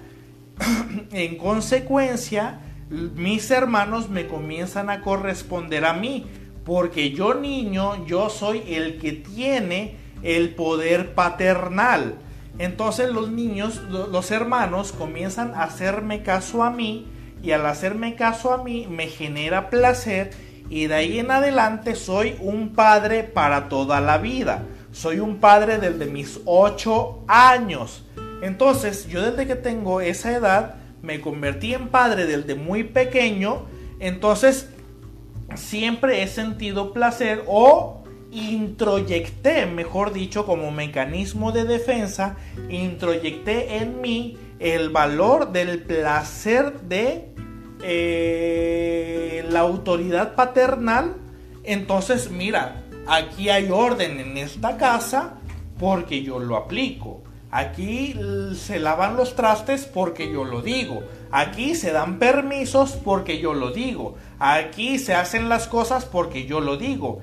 en 1.12 1.38
consecuencia, 1.38 2.62
mis 2.90 3.52
hermanos 3.52 4.10
me 4.10 4.28
comienzan 4.28 4.90
a 4.90 5.02
corresponder 5.02 5.86
a 5.86 5.94
mí 5.94 6.26
porque 6.66 7.12
yo 7.12 7.36
niño, 7.36 8.06
yo 8.06 8.30
soy 8.30 8.64
el 8.68 8.98
que 8.98 9.14
tiene 9.14 9.98
el 10.24 10.56
poder 10.56 11.14
paternal. 11.14 12.16
Entonces 12.58 13.12
los 13.12 13.30
niños, 13.30 13.82
los 13.90 14.32
hermanos 14.32 14.92
comienzan 14.92 15.54
a 15.54 15.64
hacerme 15.64 16.24
caso 16.24 16.64
a 16.64 16.72
mí 16.72 17.08
y 17.44 17.52
al 17.52 17.66
hacerme 17.66 18.16
caso 18.16 18.52
a 18.52 18.64
mí 18.64 18.88
me 18.90 19.08
genera 19.08 19.70
placer 19.70 20.32
y 20.70 20.88
de 20.88 20.96
ahí 20.96 21.20
en 21.20 21.30
adelante 21.30 21.96
soy 21.96 22.36
un 22.40 22.70
padre 22.70 23.24
para 23.24 23.70
toda 23.70 24.02
la 24.02 24.18
vida. 24.18 24.64
Soy 24.92 25.20
un 25.20 25.38
padre 25.38 25.78
desde 25.78 26.06
mis 26.06 26.40
8 26.46 27.26
años. 27.28 28.06
Entonces 28.42 29.08
yo 29.08 29.22
desde 29.22 29.46
que 29.46 29.56
tengo 29.56 30.02
esa 30.02 30.32
edad 30.32 30.76
me 31.04 31.22
convertí 31.22 31.74
en 31.74 31.90
padre 31.90 32.26
desde 32.26 32.56
muy 32.56 32.84
pequeño. 32.84 33.66
Entonces 34.00 34.70
siempre 35.54 36.24
he 36.24 36.28
sentido 36.28 36.92
placer 36.92 37.44
o 37.48 38.04
introyecté, 38.32 39.66
mejor 39.66 40.12
dicho, 40.12 40.46
como 40.46 40.72
mecanismo 40.72 41.52
de 41.52 41.64
defensa, 41.64 42.36
introyecté 42.70 43.78
en 43.78 44.02
mí 44.02 44.38
el 44.60 44.90
valor 44.90 45.52
del 45.52 45.84
placer 45.84 46.82
de 46.82 47.30
eh, 47.84 49.46
la 49.50 49.62
autoridad 49.62 50.36
paternal. 50.36 51.16
Entonces, 51.64 52.30
mira, 52.32 52.84
aquí 53.08 53.50
hay 53.50 53.70
orden 53.72 54.20
en 54.20 54.38
esta 54.38 54.78
casa 54.78 55.36
porque 55.80 56.24
yo 56.24 56.40
lo 56.40 56.56
aplico. 56.58 57.24
Aquí 57.56 58.20
se 58.54 58.80
lavan 58.80 59.16
los 59.16 59.38
trastes 59.38 59.86
porque 59.86 60.30
yo 60.30 60.44
lo 60.44 60.62
digo. 60.62 61.04
Aquí 61.32 61.76
se 61.76 61.94
dan 61.94 62.20
permisos 62.20 62.98
porque 63.02 63.40
yo 63.40 63.54
lo 63.54 63.72
digo. 63.72 64.16
Aquí 64.40 65.00
se 65.00 65.14
hacen 65.14 65.48
las 65.48 65.70
cosas 65.70 66.04
porque 66.04 66.48
yo 66.48 66.60
lo 66.60 66.76
digo. 66.76 67.22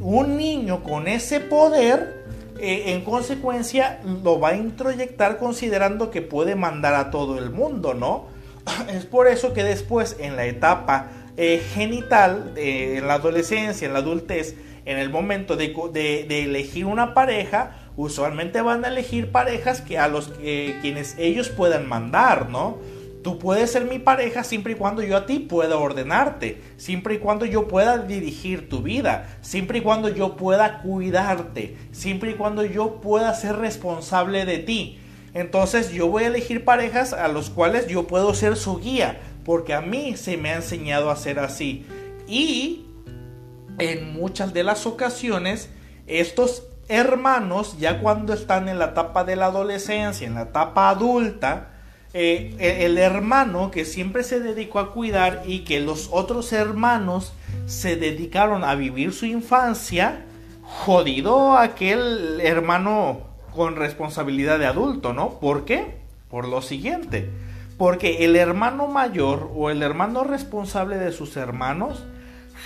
Un 0.00 0.38
niño 0.38 0.82
con 0.82 1.06
ese 1.06 1.40
poder, 1.40 2.24
eh, 2.58 2.84
en 2.86 3.04
consecuencia, 3.04 4.00
lo 4.24 4.40
va 4.40 4.50
a 4.50 4.56
introyectar 4.56 5.36
considerando 5.36 6.10
que 6.10 6.22
puede 6.22 6.54
mandar 6.54 6.94
a 6.94 7.10
todo 7.10 7.36
el 7.36 7.50
mundo, 7.50 7.92
¿no? 7.92 8.24
Es 8.88 9.04
por 9.04 9.26
eso 9.26 9.52
que 9.52 9.64
después, 9.64 10.16
en 10.18 10.36
la 10.36 10.46
etapa 10.46 11.08
eh, 11.36 11.62
genital, 11.74 12.54
en 12.56 13.06
la 13.06 13.14
adolescencia, 13.14 13.86
en 13.86 13.92
la 13.92 13.98
adultez, 13.98 14.56
en 14.86 14.96
el 14.96 15.10
momento 15.10 15.56
de, 15.56 15.74
de 16.26 16.44
elegir 16.44 16.86
una 16.86 17.12
pareja, 17.12 17.77
usualmente 17.98 18.62
van 18.62 18.84
a 18.84 18.88
elegir 18.88 19.32
parejas 19.32 19.80
que 19.80 19.98
a 19.98 20.06
los 20.06 20.28
que 20.28 20.78
quienes 20.80 21.16
ellos 21.18 21.48
puedan 21.48 21.88
mandar, 21.88 22.48
¿no? 22.48 22.78
Tú 23.24 23.40
puedes 23.40 23.72
ser 23.72 23.86
mi 23.86 23.98
pareja 23.98 24.44
siempre 24.44 24.74
y 24.74 24.76
cuando 24.76 25.02
yo 25.02 25.16
a 25.16 25.26
ti 25.26 25.40
pueda 25.40 25.76
ordenarte, 25.76 26.62
siempre 26.76 27.16
y 27.16 27.18
cuando 27.18 27.44
yo 27.44 27.66
pueda 27.66 27.98
dirigir 27.98 28.68
tu 28.68 28.82
vida, 28.82 29.36
siempre 29.42 29.78
y 29.78 29.80
cuando 29.80 30.08
yo 30.08 30.36
pueda 30.36 30.80
cuidarte, 30.80 31.76
siempre 31.90 32.30
y 32.30 32.34
cuando 32.34 32.64
yo 32.64 33.00
pueda 33.00 33.34
ser 33.34 33.56
responsable 33.56 34.44
de 34.44 34.58
ti. 34.58 35.00
Entonces 35.34 35.90
yo 35.90 36.06
voy 36.06 36.22
a 36.22 36.28
elegir 36.28 36.64
parejas 36.64 37.12
a 37.12 37.26
los 37.26 37.50
cuales 37.50 37.88
yo 37.88 38.06
puedo 38.06 38.32
ser 38.32 38.56
su 38.56 38.78
guía, 38.78 39.18
porque 39.44 39.74
a 39.74 39.80
mí 39.80 40.16
se 40.16 40.36
me 40.36 40.50
ha 40.50 40.56
enseñado 40.56 41.10
a 41.10 41.16
ser 41.16 41.40
así. 41.40 41.84
Y 42.28 42.86
en 43.80 44.12
muchas 44.12 44.54
de 44.54 44.62
las 44.62 44.86
ocasiones 44.86 45.68
estos 46.06 46.67
hermanos, 46.88 47.78
ya 47.78 48.00
cuando 48.00 48.32
están 48.32 48.68
en 48.68 48.78
la 48.78 48.86
etapa 48.86 49.24
de 49.24 49.36
la 49.36 49.46
adolescencia, 49.46 50.26
en 50.26 50.34
la 50.34 50.42
etapa 50.42 50.88
adulta, 50.88 51.68
eh, 52.14 52.56
el 52.58 52.96
hermano 52.96 53.70
que 53.70 53.84
siempre 53.84 54.24
se 54.24 54.40
dedicó 54.40 54.78
a 54.78 54.92
cuidar 54.92 55.42
y 55.46 55.60
que 55.60 55.80
los 55.80 56.08
otros 56.10 56.52
hermanos 56.52 57.34
se 57.66 57.96
dedicaron 57.96 58.64
a 58.64 58.74
vivir 58.74 59.12
su 59.12 59.26
infancia, 59.26 60.24
jodido 60.62 61.56
aquel 61.56 62.40
hermano 62.40 63.20
con 63.54 63.76
responsabilidad 63.76 64.58
de 64.58 64.66
adulto, 64.66 65.12
¿no? 65.12 65.38
¿Por 65.38 65.64
qué? 65.64 65.98
Por 66.30 66.48
lo 66.48 66.62
siguiente. 66.62 67.30
Porque 67.76 68.24
el 68.24 68.36
hermano 68.36 68.88
mayor 68.88 69.50
o 69.54 69.70
el 69.70 69.82
hermano 69.82 70.24
responsable 70.24 70.96
de 70.96 71.12
sus 71.12 71.36
hermanos 71.36 72.04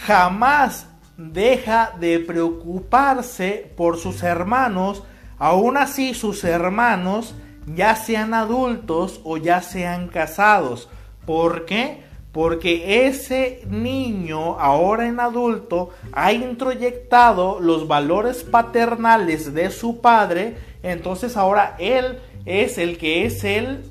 jamás 0.07 0.87
deja 1.31 1.93
de 2.01 2.19
preocuparse 2.19 3.71
por 3.77 3.99
sus 3.99 4.23
hermanos, 4.23 5.05
aún 5.39 5.77
así 5.77 6.15
sus 6.15 6.43
hermanos 6.45 7.35
ya 7.67 7.95
sean 7.95 8.35
adultos 8.35 9.21
o 9.25 9.37
ya 9.37 9.63
sean 9.63 10.09
casados. 10.09 10.89
¿Por 11.25 11.65
qué? 11.65 12.03
Porque 12.33 13.07
ese 13.07 13.63
niño, 13.69 14.59
ahora 14.59 15.07
en 15.07 15.21
adulto, 15.21 15.91
ha 16.13 16.33
introyectado 16.33 17.61
los 17.61 17.87
valores 17.87 18.43
paternales 18.43 19.53
de 19.55 19.71
su 19.71 20.01
padre, 20.01 20.57
entonces 20.83 21.37
ahora 21.37 21.77
él 21.79 22.19
es 22.47 22.79
el 22.79 22.99
que 22.99 23.27
es 23.27 23.45
el, 23.45 23.85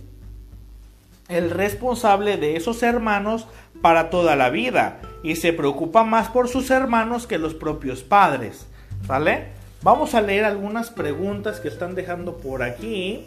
el 1.30 1.52
responsable 1.52 2.38
de 2.38 2.58
esos 2.58 2.82
hermanos 2.84 3.48
para 3.82 4.10
toda 4.10 4.36
la 4.36 4.50
vida 4.50 5.00
y 5.24 5.36
se 5.36 5.54
preocupa 5.54 6.04
más 6.04 6.30
por 6.30 6.48
sus 6.48 6.70
hermanos 6.72 7.28
que 7.28 7.38
los 7.38 7.54
propios 7.54 8.04
padres. 8.04 8.68
¿Sale? 9.06 9.48
Vamos 9.82 10.14
a 10.14 10.22
leer 10.22 10.46
algunas 10.46 10.92
preguntas 10.92 11.60
que 11.60 11.68
están 11.68 11.96
dejando 11.96 12.38
por 12.38 12.62
aquí. 12.64 13.26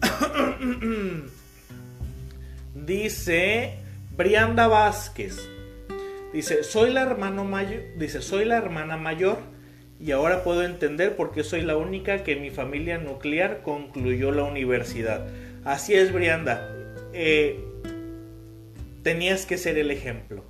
Dice 2.74 3.78
Brianda 4.16 4.66
Vázquez. 4.66 5.48
Dice, 6.32 6.62
soy 6.62 6.90
la 6.92 7.06
mayor, 7.06 7.82
dice, 7.96 8.20
soy 8.20 8.44
la 8.44 8.58
hermana 8.58 8.98
mayor 8.98 9.38
y 9.98 10.10
ahora 10.12 10.44
puedo 10.44 10.62
entender 10.62 11.16
por 11.16 11.32
qué 11.32 11.42
soy 11.42 11.62
la 11.62 11.76
única 11.76 12.22
que 12.22 12.36
mi 12.36 12.50
familia 12.50 12.98
nuclear 12.98 13.62
concluyó 13.62 14.30
la 14.30 14.44
universidad. 14.44 15.26
Así 15.64 15.94
es, 15.94 16.12
Brianda. 16.12 16.68
Eh, 17.12 17.64
tenías 19.08 19.46
que 19.46 19.56
ser 19.56 19.78
el 19.78 19.90
ejemplo. 19.90 20.44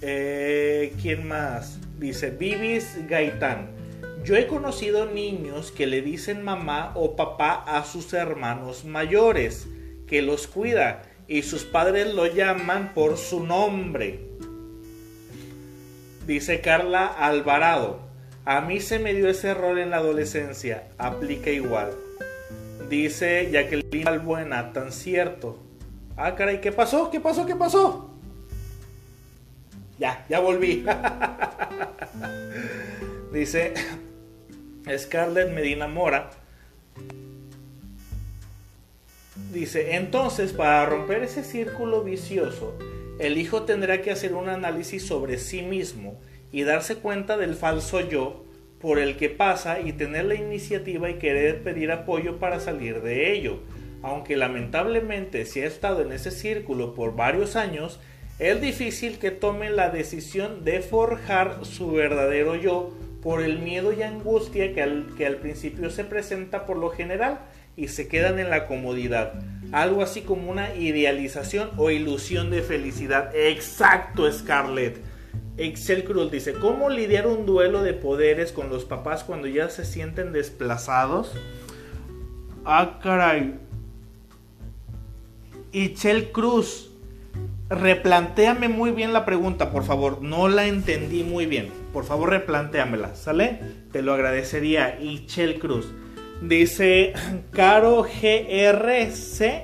Eh, 0.00 0.92
¿Quién 1.00 1.28
más? 1.28 1.78
Dice 2.00 2.30
Vivis 2.30 2.98
Gaitán. 3.08 3.70
Yo 4.24 4.34
he 4.34 4.48
conocido 4.48 5.06
niños 5.06 5.70
que 5.70 5.86
le 5.86 6.02
dicen 6.02 6.42
mamá 6.42 6.90
o 6.96 7.14
papá 7.14 7.62
a 7.64 7.84
sus 7.84 8.12
hermanos 8.12 8.84
mayores, 8.84 9.68
que 10.08 10.20
los 10.20 10.48
cuida 10.48 11.02
y 11.28 11.42
sus 11.42 11.62
padres 11.62 12.12
lo 12.12 12.26
llaman 12.26 12.92
por 12.92 13.18
su 13.18 13.46
nombre. 13.46 14.18
Dice 16.26 16.60
Carla 16.60 17.06
Alvarado, 17.06 18.00
a 18.44 18.62
mí 18.62 18.80
se 18.80 18.98
me 18.98 19.14
dio 19.14 19.28
ese 19.28 19.54
rol 19.54 19.78
en 19.78 19.90
la 19.90 19.98
adolescencia, 19.98 20.88
aplica 20.98 21.50
igual. 21.50 21.92
Dice 22.90 23.48
Jacqueline 23.52 24.08
Albuena, 24.08 24.72
tan 24.72 24.90
cierto. 24.90 25.68
Ah, 26.24 26.36
caray, 26.36 26.60
¿qué 26.60 26.70
pasó? 26.70 27.10
¿Qué 27.10 27.18
pasó? 27.18 27.44
¿Qué 27.44 27.56
pasó? 27.56 28.08
Ya, 29.98 30.24
ya 30.28 30.38
volví. 30.38 30.86
Dice 33.32 33.74
Scarlett 34.98 35.52
Medina 35.52 35.88
Mora, 35.88 36.30
Dice, 39.52 39.96
entonces 39.96 40.52
para 40.52 40.86
romper 40.86 41.24
ese 41.24 41.42
círculo 41.42 42.04
vicioso, 42.04 42.78
el 43.18 43.36
hijo 43.36 43.62
tendrá 43.62 44.00
que 44.00 44.12
hacer 44.12 44.34
un 44.34 44.48
análisis 44.48 45.04
sobre 45.04 45.38
sí 45.38 45.62
mismo 45.62 46.20
y 46.52 46.62
darse 46.62 46.98
cuenta 46.98 47.36
del 47.36 47.56
falso 47.56 47.98
yo 47.98 48.44
por 48.80 49.00
el 49.00 49.16
que 49.16 49.28
pasa 49.28 49.80
y 49.80 49.92
tener 49.92 50.26
la 50.26 50.36
iniciativa 50.36 51.10
y 51.10 51.14
querer 51.14 51.64
pedir 51.64 51.90
apoyo 51.90 52.38
para 52.38 52.60
salir 52.60 53.02
de 53.02 53.32
ello. 53.32 53.58
Aunque 54.02 54.36
lamentablemente 54.36 55.44
si 55.44 55.60
ha 55.60 55.66
estado 55.66 56.02
en 56.02 56.12
ese 56.12 56.30
círculo 56.30 56.94
por 56.94 57.14
varios 57.14 57.56
años, 57.56 58.00
es 58.38 58.60
difícil 58.60 59.18
que 59.18 59.30
tome 59.30 59.70
la 59.70 59.90
decisión 59.90 60.64
de 60.64 60.80
forjar 60.80 61.64
su 61.64 61.92
verdadero 61.92 62.56
yo 62.56 62.92
por 63.22 63.42
el 63.42 63.60
miedo 63.60 63.92
y 63.92 64.02
angustia 64.02 64.74
que 64.74 64.82
al, 64.82 65.14
que 65.16 65.26
al 65.26 65.36
principio 65.36 65.90
se 65.90 66.04
presenta 66.04 66.66
por 66.66 66.76
lo 66.76 66.90
general 66.90 67.40
y 67.76 67.88
se 67.88 68.08
quedan 68.08 68.38
en 68.38 68.50
la 68.50 68.66
comodidad. 68.66 69.34
Algo 69.70 70.02
así 70.02 70.22
como 70.22 70.50
una 70.50 70.74
idealización 70.74 71.70
o 71.76 71.90
ilusión 71.90 72.50
de 72.50 72.62
felicidad. 72.62 73.34
Exacto, 73.34 74.30
Scarlett. 74.30 74.98
Excel 75.56 76.04
Cruz 76.04 76.30
dice, 76.30 76.54
¿cómo 76.54 76.90
lidiar 76.90 77.26
un 77.26 77.46
duelo 77.46 77.82
de 77.82 77.94
poderes 77.94 78.52
con 78.52 78.68
los 78.70 78.84
papás 78.84 79.22
cuando 79.22 79.46
ya 79.46 79.68
se 79.68 79.84
sienten 79.84 80.32
desplazados? 80.32 81.32
Ah, 82.64 82.98
caray. 83.02 83.54
Excel 85.72 86.32
Cruz, 86.32 86.90
replantéame 87.70 88.68
muy 88.68 88.90
bien 88.90 89.14
la 89.14 89.24
pregunta, 89.24 89.70
por 89.70 89.84
favor. 89.84 90.20
No 90.20 90.48
la 90.48 90.66
entendí 90.66 91.24
muy 91.24 91.46
bien. 91.46 91.70
Por 91.92 92.04
favor, 92.04 92.28
replantéamela, 92.30 93.14
¿sale? 93.14 93.60
Te 93.90 94.02
lo 94.02 94.12
agradecería, 94.12 95.00
Ichel 95.00 95.58
Cruz. 95.58 95.86
Dice 96.42 97.14
Caro 97.52 98.02
GRCLP. 98.02 99.62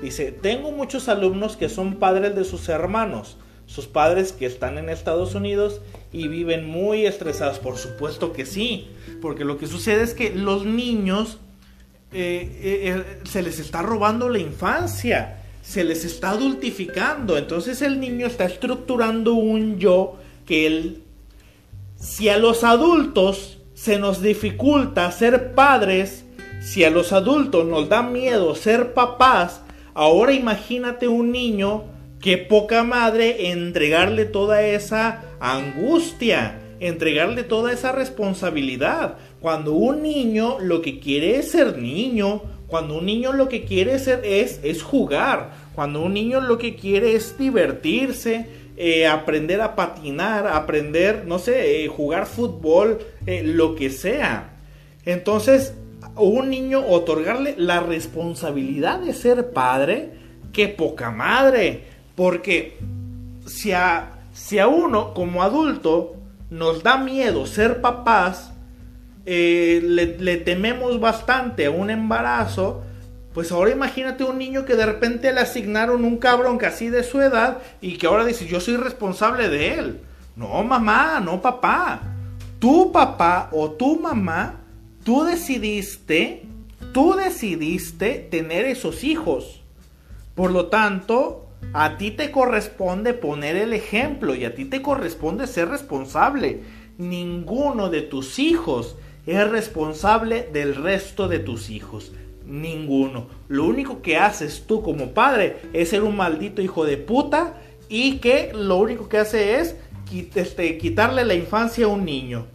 Dice, 0.00 0.32
tengo 0.32 0.72
muchos 0.72 1.10
alumnos 1.10 1.58
que 1.58 1.68
son 1.68 1.96
padres 1.96 2.34
de 2.34 2.44
sus 2.44 2.70
hermanos, 2.70 3.36
sus 3.66 3.86
padres 3.86 4.32
que 4.32 4.46
están 4.46 4.78
en 4.78 4.88
Estados 4.88 5.34
Unidos 5.34 5.82
y 6.10 6.28
viven 6.28 6.66
muy 6.66 7.04
estresados. 7.04 7.58
Por 7.58 7.76
supuesto 7.76 8.32
que 8.32 8.46
sí, 8.46 8.88
porque 9.20 9.44
lo 9.44 9.58
que 9.58 9.66
sucede 9.66 10.02
es 10.02 10.14
que 10.14 10.30
los 10.30 10.64
niños 10.64 11.38
eh, 12.12 12.58
eh, 12.62 12.80
eh, 12.88 13.20
se 13.24 13.40
les 13.40 13.60
está 13.60 13.82
robando 13.82 14.28
la 14.28 14.40
infancia, 14.40 15.42
se 15.62 15.84
les 15.84 16.04
está 16.04 16.30
adultificando. 16.30 17.38
Entonces 17.38 17.82
el 17.82 18.00
niño 18.00 18.26
está 18.26 18.44
estructurando 18.44 19.34
un 19.34 19.78
yo 19.78 20.16
que 20.44 20.66
él, 20.66 21.02
si 21.96 22.28
a 22.28 22.38
los 22.38 22.64
adultos 22.64 23.58
se 23.74 23.98
nos 23.98 24.20
dificulta 24.20 25.10
ser 25.12 25.54
padres, 25.54 26.24
si 26.60 26.84
a 26.84 26.90
los 26.90 27.12
adultos 27.12 27.64
nos 27.64 27.88
da 27.88 28.02
miedo 28.02 28.54
ser 28.54 28.92
papás, 28.92 29.62
ahora 29.94 30.32
imagínate 30.32 31.06
un 31.06 31.30
niño 31.30 31.84
que 32.20 32.36
poca 32.38 32.84
madre 32.84 33.50
entregarle 33.50 34.24
toda 34.26 34.62
esa 34.62 35.22
angustia, 35.40 36.60
entregarle 36.80 37.44
toda 37.44 37.72
esa 37.72 37.92
responsabilidad. 37.92 39.16
Cuando 39.40 39.72
un 39.72 40.02
niño 40.02 40.58
lo 40.60 40.82
que 40.82 41.00
quiere 41.00 41.36
es 41.36 41.50
ser 41.50 41.78
niño, 41.78 42.42
cuando 42.66 42.98
un 42.98 43.06
niño 43.06 43.32
lo 43.32 43.48
que 43.48 43.64
quiere 43.64 43.98
ser 43.98 44.20
es, 44.24 44.60
es 44.62 44.82
jugar, 44.82 45.52
cuando 45.74 46.02
un 46.02 46.14
niño 46.14 46.40
lo 46.40 46.58
que 46.58 46.76
quiere 46.76 47.14
es 47.14 47.36
divertirse, 47.38 48.46
eh, 48.76 49.06
aprender 49.06 49.60
a 49.60 49.74
patinar, 49.74 50.46
aprender, 50.46 51.24
no 51.26 51.38
sé, 51.38 51.84
eh, 51.84 51.88
jugar 51.88 52.26
fútbol, 52.26 52.98
eh, 53.26 53.42
lo 53.44 53.74
que 53.74 53.90
sea. 53.90 54.56
Entonces, 55.04 55.74
un 56.16 56.50
niño 56.50 56.86
otorgarle 56.86 57.54
la 57.58 57.80
responsabilidad 57.80 59.00
de 59.00 59.12
ser 59.12 59.52
padre, 59.52 60.10
qué 60.52 60.68
poca 60.68 61.10
madre. 61.10 61.84
Porque 62.14 62.78
si 63.46 63.72
a, 63.72 64.20
si 64.32 64.58
a 64.58 64.68
uno 64.68 65.14
como 65.14 65.42
adulto 65.42 66.16
nos 66.50 66.82
da 66.82 66.98
miedo 66.98 67.46
ser 67.46 67.80
papás, 67.80 68.52
le, 69.26 70.18
le 70.18 70.36
tememos 70.38 71.00
bastante 71.00 71.66
a 71.66 71.70
un 71.70 71.90
embarazo, 71.90 72.82
pues 73.34 73.52
ahora 73.52 73.70
imagínate 73.70 74.24
un 74.24 74.38
niño 74.38 74.64
que 74.64 74.74
de 74.74 74.86
repente 74.86 75.32
le 75.32 75.40
asignaron 75.40 76.04
un 76.04 76.16
cabrón 76.16 76.58
casi 76.58 76.88
de 76.88 77.04
su 77.04 77.20
edad 77.20 77.58
y 77.80 77.96
que 77.96 78.06
ahora 78.06 78.24
dice 78.24 78.46
yo 78.46 78.60
soy 78.60 78.76
responsable 78.76 79.48
de 79.48 79.74
él. 79.74 80.00
No 80.34 80.62
mamá, 80.64 81.20
no 81.20 81.40
papá. 81.40 82.00
Tu 82.58 82.90
papá 82.92 83.48
o 83.52 83.70
tu 83.70 84.00
mamá, 84.00 84.60
tú 85.04 85.24
decidiste, 85.24 86.42
tú 86.92 87.14
decidiste 87.14 88.26
tener 88.30 88.64
esos 88.64 89.04
hijos. 89.04 89.62
Por 90.34 90.50
lo 90.50 90.66
tanto, 90.66 91.46
a 91.72 91.96
ti 91.98 92.10
te 92.10 92.30
corresponde 92.30 93.14
poner 93.14 93.56
el 93.56 93.72
ejemplo 93.72 94.34
y 94.34 94.44
a 94.44 94.54
ti 94.54 94.64
te 94.64 94.82
corresponde 94.82 95.46
ser 95.46 95.68
responsable. 95.68 96.62
Ninguno 96.98 97.90
de 97.90 98.02
tus 98.02 98.38
hijos 98.38 98.96
es 99.30 99.48
responsable 99.48 100.48
del 100.52 100.74
resto 100.74 101.28
de 101.28 101.38
tus 101.38 101.70
hijos. 101.70 102.12
Ninguno. 102.44 103.28
Lo 103.48 103.64
único 103.64 104.02
que 104.02 104.16
haces 104.16 104.64
tú 104.66 104.82
como 104.82 105.12
padre 105.12 105.58
es 105.72 105.90
ser 105.90 106.02
un 106.02 106.16
maldito 106.16 106.62
hijo 106.62 106.84
de 106.84 106.96
puta 106.96 107.54
y 107.88 108.18
que 108.18 108.52
lo 108.54 108.76
único 108.76 109.08
que 109.08 109.18
hace 109.18 109.60
es 109.60 109.76
este, 110.34 110.78
quitarle 110.78 111.24
la 111.24 111.34
infancia 111.34 111.86
a 111.86 111.88
un 111.88 112.04
niño. 112.04 112.46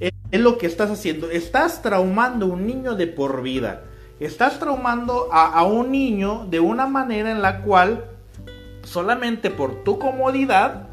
Es, 0.00 0.12
lo 0.32 0.58
que 0.58 0.66
estás 0.66 0.90
haciendo. 0.90 1.30
Estás 1.30 1.82
traumando 1.82 2.46
a 2.46 2.48
un 2.48 2.66
niño 2.66 2.96
de 2.96 3.06
por 3.06 3.42
vida. 3.42 3.84
Estás 4.18 4.58
traumando 4.58 5.28
a, 5.32 5.52
a 5.52 5.64
un 5.64 5.92
niño 5.92 6.46
de 6.50 6.58
una 6.58 6.86
manera 6.86 7.30
en 7.30 7.42
la 7.42 7.62
cual 7.62 8.06
solamente 8.82 9.50
por 9.50 9.84
tu 9.84 9.98
comodidad 10.00 10.88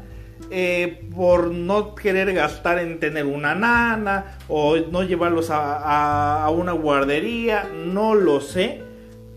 eh, 0.54 1.08
por 1.14 1.50
no 1.50 1.94
querer 1.94 2.34
gastar 2.34 2.78
en 2.78 3.00
tener 3.00 3.24
una 3.24 3.54
nana 3.54 4.36
o 4.48 4.76
no 4.76 5.02
llevarlos 5.02 5.48
a, 5.50 6.46
una 6.54 6.72
guardería, 6.72 7.66
no 7.86 8.14
lo 8.14 8.42
sé. 8.42 8.82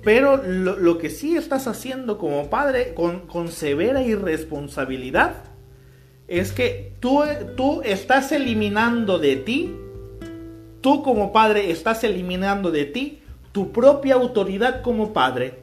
Pero 0.03 0.43
lo, 0.43 0.97
que 0.97 1.09
sí 1.09 1.37
estás 1.37 1.67
haciendo 1.67 2.17
como 2.17 2.49
padre 2.49 2.93
con, 2.93 3.21
con 3.21 3.47
severa 3.47 4.01
irresponsabilidad 4.01 5.35
es 6.27 6.51
que 6.51 6.93
tú, 6.99 7.23
tú 7.55 7.81
estás 7.85 8.33
eliminando 8.33 9.17
de 9.17 9.37
ti, 9.37 9.73
tú 10.81 11.01
como 11.01 11.31
padre 11.31 11.71
estás 11.71 12.03
eliminando 12.03 12.71
de 12.71 12.85
ti 12.85 13.21
tu 13.53 13.71
propia 13.71 14.15
autoridad 14.15 14.81
como 14.81 15.13
padre 15.13 15.59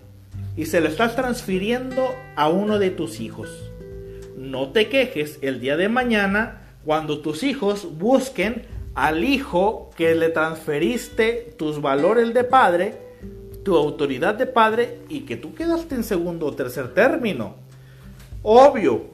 y 0.56 0.64
se 0.64 0.80
la 0.80 0.88
estás 0.88 1.14
transfiriendo 1.14 2.08
a 2.36 2.48
uno 2.48 2.78
de 2.78 2.90
tus 2.90 3.20
hijos. 3.20 3.71
No 4.42 4.70
te 4.70 4.88
quejes 4.88 5.38
el 5.40 5.60
día 5.60 5.76
de 5.76 5.88
mañana 5.88 6.62
cuando 6.84 7.20
tus 7.20 7.44
hijos 7.44 7.96
busquen 7.96 8.66
al 8.96 9.22
hijo 9.22 9.90
que 9.96 10.16
le 10.16 10.30
transferiste 10.30 11.54
tus 11.56 11.80
valores 11.80 12.34
de 12.34 12.42
padre, 12.42 12.98
tu 13.64 13.76
autoridad 13.76 14.34
de 14.34 14.46
padre 14.46 14.98
y 15.08 15.20
que 15.20 15.36
tú 15.36 15.54
quedaste 15.54 15.94
en 15.94 16.02
segundo 16.02 16.46
o 16.46 16.54
tercer 16.54 16.92
término. 16.92 17.54
Obvio, 18.42 19.04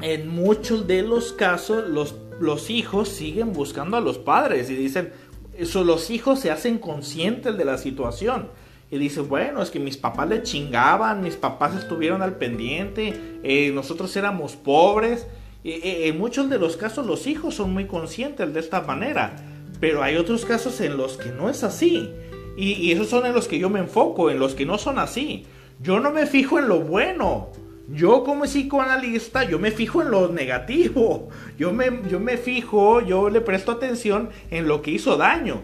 en 0.00 0.28
muchos 0.28 0.86
de 0.86 1.02
los 1.02 1.32
casos 1.32 1.88
los, 1.88 2.14
los 2.38 2.70
hijos 2.70 3.08
siguen 3.08 3.52
buscando 3.52 3.96
a 3.96 4.00
los 4.00 4.18
padres 4.18 4.70
y 4.70 4.76
dicen, 4.76 5.12
eso, 5.58 5.82
los 5.82 6.10
hijos 6.10 6.38
se 6.38 6.52
hacen 6.52 6.78
conscientes 6.78 7.58
de 7.58 7.64
la 7.64 7.76
situación. 7.76 8.50
Y 8.90 8.98
dicen, 8.98 9.28
bueno, 9.28 9.62
es 9.62 9.70
que 9.70 9.80
mis 9.80 9.96
papás 9.96 10.28
le 10.28 10.42
chingaban, 10.42 11.22
mis 11.22 11.36
papás 11.36 11.74
estuvieron 11.74 12.22
al 12.22 12.36
pendiente, 12.36 13.40
eh, 13.42 13.70
nosotros 13.74 14.14
éramos 14.16 14.56
pobres. 14.56 15.26
en 15.64 16.18
muchos 16.18 16.50
de 16.50 16.58
los 16.58 16.76
casos 16.76 17.06
los 17.06 17.26
hijos 17.26 17.54
son 17.54 17.72
muy 17.72 17.86
conscientes 17.86 18.52
de 18.52 18.60
esta 18.60 18.82
manera, 18.82 19.34
pero 19.80 20.02
hay 20.02 20.16
otros 20.16 20.44
casos 20.44 20.80
en 20.80 20.96
los 20.96 21.16
que 21.16 21.30
no 21.30 21.48
es 21.48 21.64
así. 21.64 22.10
Y, 22.56 22.72
y 22.74 22.92
esos 22.92 23.08
son 23.08 23.26
en 23.26 23.34
los 23.34 23.48
que 23.48 23.58
yo 23.58 23.70
me 23.70 23.80
enfoco, 23.80 24.30
en 24.30 24.38
los 24.38 24.54
que 24.54 24.66
no 24.66 24.78
son 24.78 24.98
así. 24.98 25.46
Yo 25.80 25.98
no 25.98 26.12
me 26.12 26.26
fijo 26.26 26.58
en 26.58 26.68
lo 26.68 26.80
bueno, 26.80 27.50
yo 27.88 28.24
como 28.24 28.44
psicoanalista, 28.44 29.44
yo 29.44 29.58
me 29.58 29.70
fijo 29.70 30.00
en 30.00 30.10
lo 30.10 30.28
negativo. 30.28 31.28
Yo 31.58 31.72
me, 31.72 32.00
yo 32.08 32.18
me 32.18 32.36
fijo, 32.36 33.00
yo 33.00 33.28
le 33.28 33.40
presto 33.40 33.72
atención 33.72 34.30
en 34.50 34.66
lo 34.66 34.80
que 34.80 34.90
hizo 34.90 35.16
daño. 35.16 35.62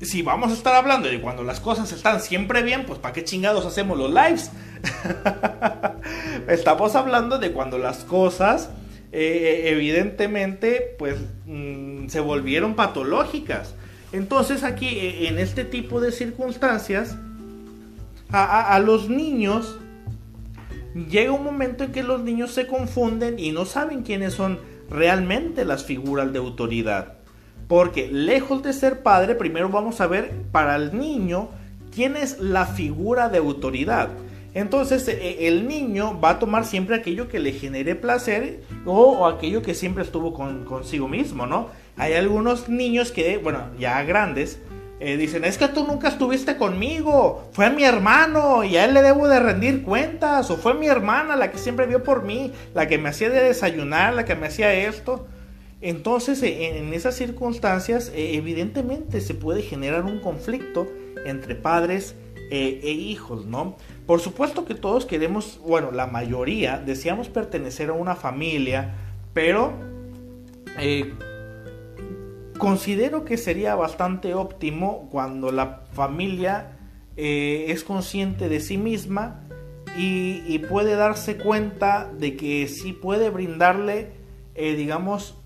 Si 0.00 0.22
vamos 0.22 0.52
a 0.52 0.54
estar 0.54 0.74
hablando 0.76 1.08
de 1.08 1.20
cuando 1.20 1.42
las 1.42 1.58
cosas 1.58 1.90
están 1.90 2.20
siempre 2.20 2.62
bien, 2.62 2.86
pues 2.86 3.00
¿para 3.00 3.12
qué 3.12 3.24
chingados 3.24 3.66
hacemos 3.66 3.98
los 3.98 4.10
lives? 4.10 4.52
Estamos 6.48 6.94
hablando 6.94 7.38
de 7.38 7.50
cuando 7.50 7.78
las 7.78 8.04
cosas 8.04 8.70
eh, 9.10 9.62
evidentemente 9.66 10.94
pues 10.98 11.16
mm, 11.46 12.06
se 12.06 12.20
volvieron 12.20 12.74
patológicas. 12.74 13.74
Entonces 14.12 14.62
aquí 14.62 14.86
e, 14.86 15.28
en 15.28 15.38
este 15.40 15.64
tipo 15.64 16.00
de 16.00 16.12
circunstancias 16.12 17.16
a 18.30 18.78
los 18.80 19.08
niños 19.08 19.78
llega 21.10 21.32
un 21.32 21.42
momento 21.42 21.84
en 21.84 21.92
que 21.92 22.02
los 22.02 22.20
niños 22.20 22.52
se 22.52 22.66
confunden 22.66 23.38
y 23.38 23.52
no 23.52 23.64
saben 23.64 24.02
quiénes 24.02 24.34
son 24.34 24.60
realmente 24.90 25.64
las 25.64 25.84
figuras 25.84 26.32
de 26.32 26.38
autoridad. 26.38 27.17
Porque 27.68 28.08
lejos 28.10 28.62
de 28.62 28.72
ser 28.72 29.02
padre, 29.02 29.34
primero 29.34 29.68
vamos 29.68 30.00
a 30.00 30.06
ver 30.06 30.32
para 30.50 30.74
el 30.76 30.98
niño 30.98 31.50
quién 31.94 32.16
es 32.16 32.40
la 32.40 32.66
figura 32.66 33.28
de 33.28 33.38
autoridad. 33.38 34.08
Entonces 34.54 35.06
e, 35.08 35.46
el 35.46 35.68
niño 35.68 36.18
va 36.20 36.30
a 36.30 36.38
tomar 36.38 36.64
siempre 36.64 36.96
aquello 36.96 37.28
que 37.28 37.38
le 37.38 37.52
genere 37.52 37.94
placer 37.94 38.62
o, 38.86 39.26
aquello 39.26 39.62
que 39.62 39.74
siempre 39.74 40.02
estuvo 40.02 40.32
consigo 40.32 41.08
mismo, 41.08 41.46
¿no? 41.46 41.68
Hay 41.96 42.14
algunos 42.14 42.68
niños 42.68 43.12
que, 43.12 43.38
bueno, 43.38 43.70
ya 43.78 44.02
grandes, 44.02 44.60
eh, 45.00 45.16
dicen, 45.16 45.44
es 45.44 45.58
que 45.58 45.68
tú 45.68 45.86
nunca 45.86 46.08
estuviste 46.08 46.56
conmigo, 46.56 47.48
fue 47.52 47.70
mi 47.70 47.84
hermano 47.84 48.64
y 48.64 48.76
a 48.76 48.84
él 48.84 48.94
le 48.94 49.02
debo 49.02 49.28
de 49.28 49.38
rendir 49.38 49.84
cuentas, 49.84 50.50
o 50.50 50.56
fue 50.56 50.74
mi 50.74 50.88
hermana 50.88 51.36
la 51.36 51.52
que 51.52 51.58
siempre 51.58 51.86
vio 51.86 52.02
por 52.02 52.24
mí, 52.24 52.52
la 52.74 52.88
que 52.88 52.98
me 52.98 53.10
hacía 53.10 53.30
de 53.30 53.42
desayunar, 53.42 54.14
la 54.14 54.24
que 54.24 54.34
me 54.34 54.48
hacía 54.48 54.72
esto. 54.74 55.26
Entonces, 55.80 56.42
eh, 56.42 56.78
en 56.78 56.92
esas 56.92 57.14
circunstancias, 57.14 58.10
eh, 58.14 58.34
evidentemente 58.34 59.20
se 59.20 59.34
puede 59.34 59.62
generar 59.62 60.04
un 60.04 60.20
conflicto 60.20 60.88
entre 61.24 61.54
padres 61.54 62.14
e 62.50 62.92
hijos, 62.92 63.44
¿no? 63.44 63.76
Por 64.06 64.20
supuesto 64.20 64.64
que 64.64 64.74
todos 64.74 65.04
queremos, 65.04 65.60
bueno, 65.66 65.92
la 65.92 66.06
mayoría 66.06 66.78
deseamos 66.78 67.28
pertenecer 67.28 67.90
a 67.90 67.92
una 67.92 68.14
familia, 68.16 68.94
pero 69.34 69.74
Considero 72.58 73.24
que 73.24 73.36
sería 73.36 73.76
bastante 73.76 74.34
óptimo 74.34 75.08
cuando 75.12 75.52
la 75.52 75.84
familia 75.92 76.76
eh, 77.16 77.66
es 77.68 77.84
consciente 77.84 78.48
de 78.48 78.58
sí 78.58 78.78
misma 78.78 79.44
y, 79.96 80.58
puede 80.68 80.96
darse 80.96 81.36
cuenta 81.36 82.10
de 82.18 82.36
que 82.36 82.66
sí 82.68 82.92
puede 82.92 83.30
brindarle, 83.30 84.10
eh, 84.54 84.74
digamos, 84.74 85.37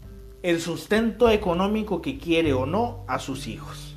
el 0.43 0.61
sustento 0.61 1.30
económico 1.30 2.03
que 2.03 2.18
quiere 2.18 2.53
o 2.53 2.66
no 2.66 3.05
a 3.07 3.18
sus 3.18 3.47
hijos. 3.47 3.97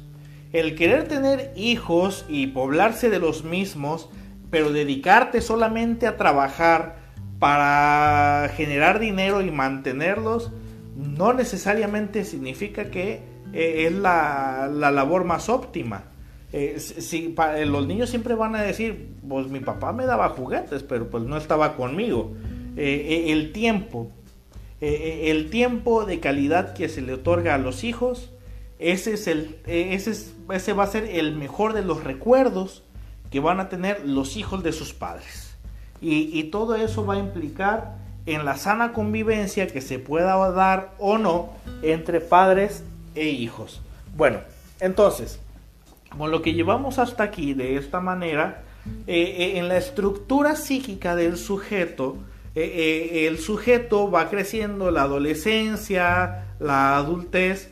El 0.53 0.75
querer 0.75 1.07
tener 1.07 1.51
hijos 1.55 2.25
y 2.29 2.47
poblarse 2.47 3.09
de 3.09 3.19
los 3.19 3.43
mismos, 3.43 4.09
pero 4.51 4.71
dedicarte 4.71 5.41
solamente 5.41 6.07
a 6.07 6.17
trabajar 6.17 6.97
para 7.39 8.49
generar 8.55 8.99
dinero 8.99 9.41
y 9.41 9.51
mantenerlos, 9.51 10.51
no 10.95 11.33
necesariamente 11.33 12.23
significa 12.23 12.89
que 12.89 13.21
eh, 13.53 13.87
es 13.87 13.93
la, 13.93 14.69
labor 14.71 15.25
más 15.25 15.49
óptima. 15.49 16.05
Eh, 16.53 16.79
si, 16.79 17.35
eh, 17.55 17.65
los 17.65 17.85
niños 17.85 18.09
siempre 18.09 18.35
van 18.35 18.55
a 18.55 18.61
decir, 18.61 19.09
pues 19.27 19.47
mi 19.47 19.59
papá 19.59 19.91
me 19.91 20.05
daba 20.05 20.29
juguetes, 20.29 20.83
pero 20.83 21.09
pues 21.09 21.23
no 21.23 21.37
estaba 21.37 21.75
conmigo. 21.75 22.33
el 22.77 23.51
tiempo, 23.51 24.11
el 24.81 25.49
tiempo 25.49 26.05
de 26.05 26.19
calidad 26.19 26.73
que 26.73 26.89
se 26.89 27.01
le 27.01 27.13
otorga 27.13 27.55
a 27.55 27.57
los 27.57 27.83
hijos, 27.83 28.31
ese, 28.77 29.13
es 29.13 29.27
el, 29.27 29.57
ese, 29.65 30.11
ese 30.51 30.73
va 30.73 30.83
a 30.83 30.87
ser 30.87 31.05
el 31.05 31.35
mejor 31.35 31.73
de 31.73 31.81
los 31.81 32.03
recuerdos 32.03 32.83
que 33.31 33.39
van 33.39 33.59
a 33.59 33.69
tener 33.69 34.05
los 34.05 34.37
hijos 34.37 34.63
de 34.63 34.73
sus 34.73 34.93
padres. 34.93 35.55
Y, 36.01 36.37
y 36.37 36.45
todo 36.45 36.75
eso 36.75 37.05
va 37.05 37.15
a 37.15 37.19
implicar 37.19 37.95
en 38.25 38.43
la 38.43 38.57
sana 38.57 38.91
convivencia 38.91 39.67
que 39.67 39.81
se 39.81 39.99
pueda 39.99 40.35
dar 40.51 40.93
o 40.99 41.17
no 41.17 41.51
entre 41.81 42.19
padres 42.19 42.83
e 43.13 43.29
hijos. 43.29 43.81
Bueno, 44.15 44.39
entonces, 44.79 45.39
con 46.17 46.31
lo 46.31 46.41
que 46.41 46.53
llevamos 46.53 46.99
hasta 46.99 47.23
aquí 47.23 47.53
de 47.53 47.77
esta 47.77 47.99
manera, 47.99 48.63
eh, 49.07 49.35
eh, 49.37 49.57
en 49.57 49.67
la 49.67 49.77
estructura 49.77 50.55
psíquica 50.55 51.15
del 51.15 51.37
sujeto, 51.37 52.17
eh, 52.55 53.27
el 53.27 53.37
sujeto 53.37 54.09
va 54.09 54.29
creciendo 54.29 54.91
la 54.91 55.03
adolescencia, 55.03 56.55
la 56.59 56.97
adultez, 56.97 57.71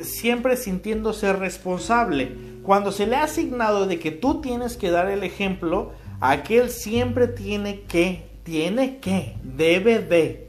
siempre 0.00 0.56
sintiéndose 0.56 1.32
responsable. 1.34 2.32
Cuando 2.62 2.92
se 2.92 3.06
le 3.06 3.16
ha 3.16 3.24
asignado 3.24 3.86
de 3.86 3.98
que 3.98 4.10
tú 4.10 4.40
tienes 4.40 4.78
que 4.78 4.90
dar 4.90 5.10
el 5.10 5.22
ejemplo, 5.22 5.92
aquel 6.20 6.70
siempre 6.70 7.28
tiene 7.28 7.82
que 7.82 8.34
tiene 8.44 8.98
que, 8.98 9.34
debe 9.42 9.98
de, 9.98 10.48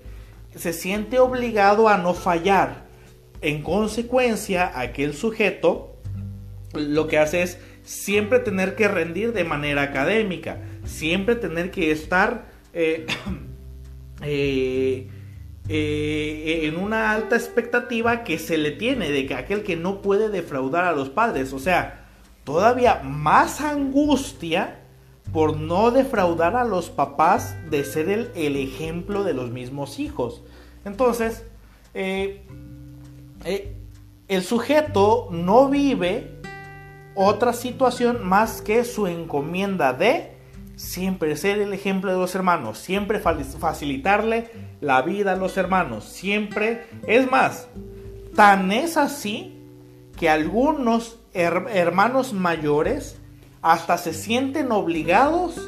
se 0.53 0.73
siente 0.73 1.17
obligado 1.17 1.89
a 1.89 1.97
no 1.97 2.13
fallar. 2.13 2.85
En 3.41 3.63
consecuencia, 3.63 4.79
aquel 4.79 5.13
sujeto 5.13 5.95
lo 6.73 7.07
que 7.07 7.17
hace 7.17 7.41
es 7.41 7.57
siempre 7.83 8.39
tener 8.39 8.75
que 8.75 8.87
rendir 8.87 9.33
de 9.33 9.45
manera 9.45 9.81
académica, 9.81 10.59
siempre 10.83 11.35
tener 11.35 11.71
que 11.71 11.91
estar 11.91 12.45
eh, 12.77 13.07
eh, 14.21 15.07
eh, 15.69 16.59
en 16.63 16.77
una 16.77 17.13
alta 17.13 17.37
expectativa 17.37 18.23
que 18.25 18.37
se 18.37 18.57
le 18.57 18.71
tiene 18.71 19.09
de 19.09 19.25
que 19.25 19.33
aquel 19.33 19.63
que 19.63 19.77
no 19.77 20.01
puede 20.01 20.29
defraudar 20.29 20.83
a 20.83 20.91
los 20.91 21.09
padres, 21.09 21.53
o 21.53 21.59
sea, 21.59 22.05
todavía 22.43 23.01
más 23.03 23.61
angustia 23.61 24.81
por 25.31 25.57
no 25.57 25.89
defraudar 25.89 26.55
a 26.55 26.65
los 26.65 26.89
papás 26.89 27.55
de 27.71 27.83
ser 27.83 28.09
el, 28.09 28.55
ejemplo 28.57 29.23
de 29.23 29.33
los 29.33 29.49
mismos 29.49 29.97
hijos. 29.97 30.43
Entonces, 30.83 31.45
el 31.93 32.43
sujeto 34.43 35.29
no 35.31 35.67
vive 35.67 36.39
otra 37.15 37.53
situación 37.53 38.23
más 38.23 38.61
que 38.61 38.83
su 38.83 39.07
encomienda 39.07 39.93
de 39.93 40.34
siempre 40.75 41.35
ser 41.35 41.59
el 41.59 41.73
ejemplo 41.73 42.11
de 42.11 42.17
los 42.17 42.35
hermanos, 42.35 42.77
siempre 42.77 43.19
facilitarle 43.19 44.49
la 44.81 45.01
vida 45.01 45.33
a 45.33 45.35
los 45.35 45.57
hermanos, 45.57 46.05
siempre, 46.05 46.87
es 47.07 47.29
más, 47.29 47.67
tan 48.35 48.71
es 48.71 48.97
así 48.97 49.57
que 50.17 50.29
algunos 50.29 51.19
hermanos 51.33 52.33
mayores 52.33 53.19
hasta 53.61 53.97
se 53.97 54.13
sienten 54.13 54.71
obligados 54.71 55.59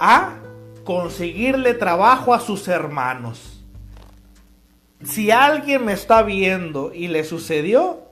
a 0.00 0.36
conseguirle 0.84 1.74
trabajo 1.74 2.34
a 2.34 2.40
sus 2.40 2.68
hermanos. 2.68 3.52
si 5.04 5.30
alguien 5.30 5.84
me 5.84 5.92
está 5.92 6.22
viendo 6.22 6.92
y 6.94 7.08
le 7.08 7.22
sucedió, 7.22 8.06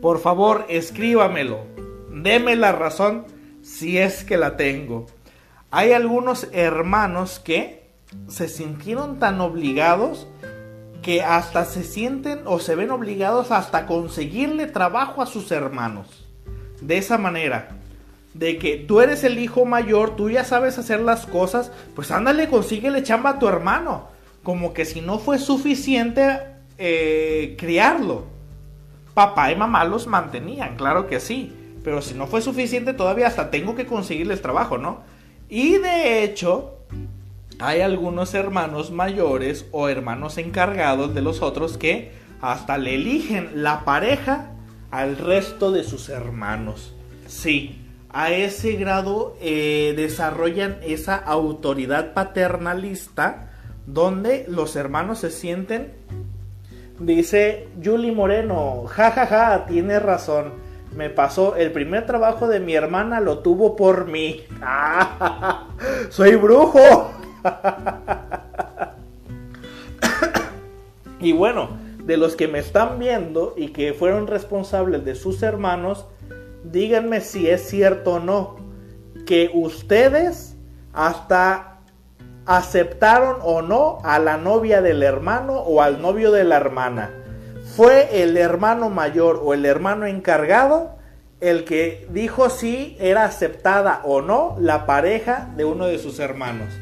por 0.00 0.18
favor 0.20 0.64
escríbamelo. 0.68 1.66
Deme 2.10 2.56
la 2.56 2.72
razón 2.72 3.26
si 3.62 3.98
es 3.98 4.24
que 4.24 4.36
la 4.36 4.56
tengo. 4.56 5.06
Hay 5.70 5.92
algunos 5.92 6.48
hermanos 6.52 7.40
que 7.44 7.90
se 8.28 8.48
sintieron 8.48 9.18
tan 9.18 9.40
obligados 9.40 10.26
que 11.02 11.22
hasta 11.22 11.64
se 11.66 11.84
sienten 11.84 12.40
o 12.46 12.58
se 12.58 12.74
ven 12.74 12.90
obligados 12.90 13.50
hasta 13.50 13.86
conseguirle 13.86 14.66
trabajo 14.66 15.20
a 15.20 15.26
sus 15.26 15.52
hermanos. 15.52 16.26
De 16.80 16.96
esa 16.96 17.18
manera, 17.18 17.68
de 18.32 18.56
que 18.56 18.76
tú 18.76 19.00
eres 19.00 19.24
el 19.24 19.38
hijo 19.38 19.66
mayor, 19.66 20.16
tú 20.16 20.30
ya 20.30 20.44
sabes 20.44 20.78
hacer 20.78 21.00
las 21.00 21.26
cosas, 21.26 21.70
pues 21.94 22.10
ándale, 22.10 22.48
consíguele 22.48 23.02
chamba 23.02 23.30
a 23.30 23.38
tu 23.38 23.46
hermano. 23.46 24.08
Como 24.42 24.72
que 24.72 24.86
si 24.86 25.02
no 25.02 25.18
fue 25.18 25.38
suficiente 25.38 26.40
eh, 26.78 27.56
criarlo. 27.58 28.24
Papá 29.12 29.52
y 29.52 29.56
mamá 29.56 29.84
los 29.84 30.06
mantenían, 30.06 30.76
claro 30.76 31.06
que 31.08 31.20
sí. 31.20 31.52
Pero 31.84 32.00
si 32.00 32.14
no 32.14 32.26
fue 32.26 32.40
suficiente, 32.40 32.94
todavía 32.94 33.26
hasta 33.26 33.50
tengo 33.50 33.74
que 33.74 33.86
conseguirles 33.86 34.40
trabajo, 34.40 34.78
¿no? 34.78 35.02
Y 35.48 35.78
de 35.78 36.24
hecho, 36.24 36.78
hay 37.58 37.80
algunos 37.80 38.34
hermanos 38.34 38.90
mayores 38.90 39.66
o 39.72 39.88
hermanos 39.88 40.38
encargados 40.38 41.14
de 41.14 41.22
los 41.22 41.42
otros 41.42 41.78
que 41.78 42.12
hasta 42.40 42.78
le 42.78 42.94
eligen 42.94 43.62
la 43.62 43.84
pareja 43.84 44.52
al 44.90 45.16
resto 45.16 45.72
de 45.72 45.84
sus 45.84 46.08
hermanos. 46.08 46.94
Sí, 47.26 47.84
a 48.10 48.30
ese 48.30 48.72
grado 48.72 49.36
eh, 49.40 49.94
desarrollan 49.96 50.78
esa 50.82 51.16
autoridad 51.16 52.14
paternalista 52.14 53.50
donde 53.86 54.44
los 54.48 54.76
hermanos 54.76 55.18
se 55.18 55.30
sienten, 55.30 55.92
dice 56.98 57.68
Julie 57.82 58.12
Moreno, 58.12 58.84
jajaja, 58.86 59.26
ja, 59.26 59.58
ja, 59.58 59.66
tiene 59.66 59.98
razón, 59.98 60.52
me 60.94 61.10
pasó, 61.10 61.56
el 61.56 61.72
primer 61.72 62.06
trabajo 62.06 62.48
de 62.48 62.60
mi 62.60 62.74
hermana 62.74 63.20
lo 63.20 63.38
tuvo 63.38 63.76
por 63.76 64.06
mí. 64.06 64.44
¡Soy 66.10 66.36
brujo! 66.36 67.10
y 71.20 71.32
bueno, 71.32 71.70
de 72.04 72.16
los 72.16 72.36
que 72.36 72.48
me 72.48 72.58
están 72.58 72.98
viendo 72.98 73.54
y 73.56 73.68
que 73.68 73.92
fueron 73.92 74.26
responsables 74.26 75.04
de 75.04 75.14
sus 75.14 75.42
hermanos, 75.42 76.06
díganme 76.64 77.20
si 77.20 77.48
es 77.48 77.68
cierto 77.68 78.14
o 78.14 78.20
no 78.20 78.68
que 79.28 79.50
ustedes 79.52 80.56
hasta 80.94 81.80
aceptaron 82.46 83.36
o 83.42 83.60
no 83.60 83.98
a 84.04 84.18
la 84.18 84.38
novia 84.38 84.80
del 84.80 85.02
hermano 85.02 85.58
o 85.58 85.82
al 85.82 86.00
novio 86.00 86.32
de 86.32 86.44
la 86.44 86.56
hermana. 86.56 87.10
Fue 87.78 88.24
el 88.24 88.36
hermano 88.36 88.90
mayor 88.90 89.40
o 89.40 89.54
el 89.54 89.64
hermano 89.64 90.04
encargado 90.06 90.96
el 91.40 91.62
que 91.62 92.08
dijo 92.10 92.50
si 92.50 92.96
era 92.98 93.24
aceptada 93.24 94.02
o 94.04 94.20
no 94.20 94.56
la 94.58 94.84
pareja 94.84 95.54
de 95.56 95.64
uno 95.64 95.86
de 95.86 96.00
sus 96.00 96.18
hermanos. 96.18 96.74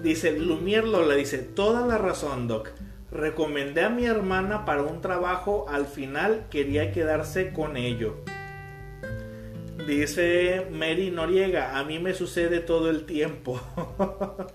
Dice 0.00 0.38
Lumier 0.38 0.84
Lola, 0.84 1.16
dice, 1.16 1.38
toda 1.38 1.84
la 1.84 1.98
razón, 1.98 2.46
Doc. 2.46 2.70
Recomendé 3.10 3.82
a 3.82 3.88
mi 3.88 4.04
hermana 4.04 4.64
para 4.64 4.82
un 4.82 5.00
trabajo, 5.00 5.66
al 5.68 5.86
final 5.86 6.46
quería 6.50 6.92
quedarse 6.92 7.52
con 7.52 7.76
ello. 7.76 8.18
Dice 9.88 10.68
Mary 10.70 11.10
Noriega, 11.10 11.76
a 11.80 11.82
mí 11.82 11.98
me 11.98 12.14
sucede 12.14 12.60
todo 12.60 12.90
el 12.90 13.06
tiempo. 13.06 13.60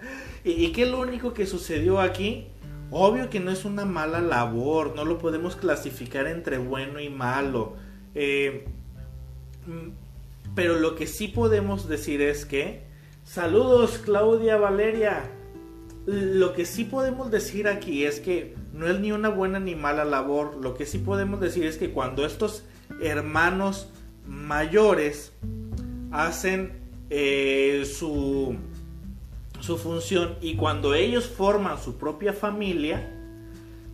¿Y, 0.46 0.72
qué 0.72 0.84
es 0.84 0.90
lo 0.90 1.02
único 1.02 1.34
que 1.34 1.46
sucedió 1.46 2.00
aquí? 2.00 2.53
Obvio 2.96 3.32
que 3.32 3.40
no 3.40 3.50
es 3.50 3.66
una 3.66 3.86
mala 3.86 4.22
labor, 4.22 4.96
no 4.96 5.04
lo 5.04 5.18
podemos 5.18 5.56
clasificar 5.56 6.28
entre 6.28 6.60
bueno 6.60 7.00
y 7.00 7.10
malo. 7.10 7.74
Eh, 8.14 8.66
mm, 9.66 10.54
pero 10.54 10.78
lo 10.80 10.94
que 10.96 11.08
sí 11.08 11.28
podemos 11.28 11.90
decir 11.90 12.22
es 12.22 12.46
que... 12.46 12.84
Saludos 13.24 13.98
Claudia 13.98 14.58
Valeria. 14.58 15.24
Lo 16.06 16.54
que 16.54 16.66
sí 16.66 16.84
podemos 16.84 17.32
decir 17.32 17.68
aquí 17.68 18.06
es 18.06 18.20
que 18.20 18.54
no 18.74 18.88
es 18.88 19.00
ni 19.00 19.12
una 19.12 19.30
buena 19.30 19.60
ni 19.60 19.74
mala 19.74 20.06
labor. 20.06 20.58
Lo 20.62 20.76
que 20.76 20.86
sí 20.86 21.00
podemos 21.00 21.40
decir 21.40 21.66
es 21.66 21.78
que 21.78 21.90
cuando 21.90 22.28
estos 22.28 22.64
hermanos 23.02 23.90
mayores 24.28 25.32
hacen 26.12 26.74
eh, 27.10 27.86
su, 27.92 28.56
su 29.64 29.78
función 29.78 30.36
y 30.42 30.56
cuando 30.56 30.94
ellos 30.94 31.26
forman 31.26 31.82
su 31.82 31.98
propia 31.98 32.34
familia, 32.34 33.10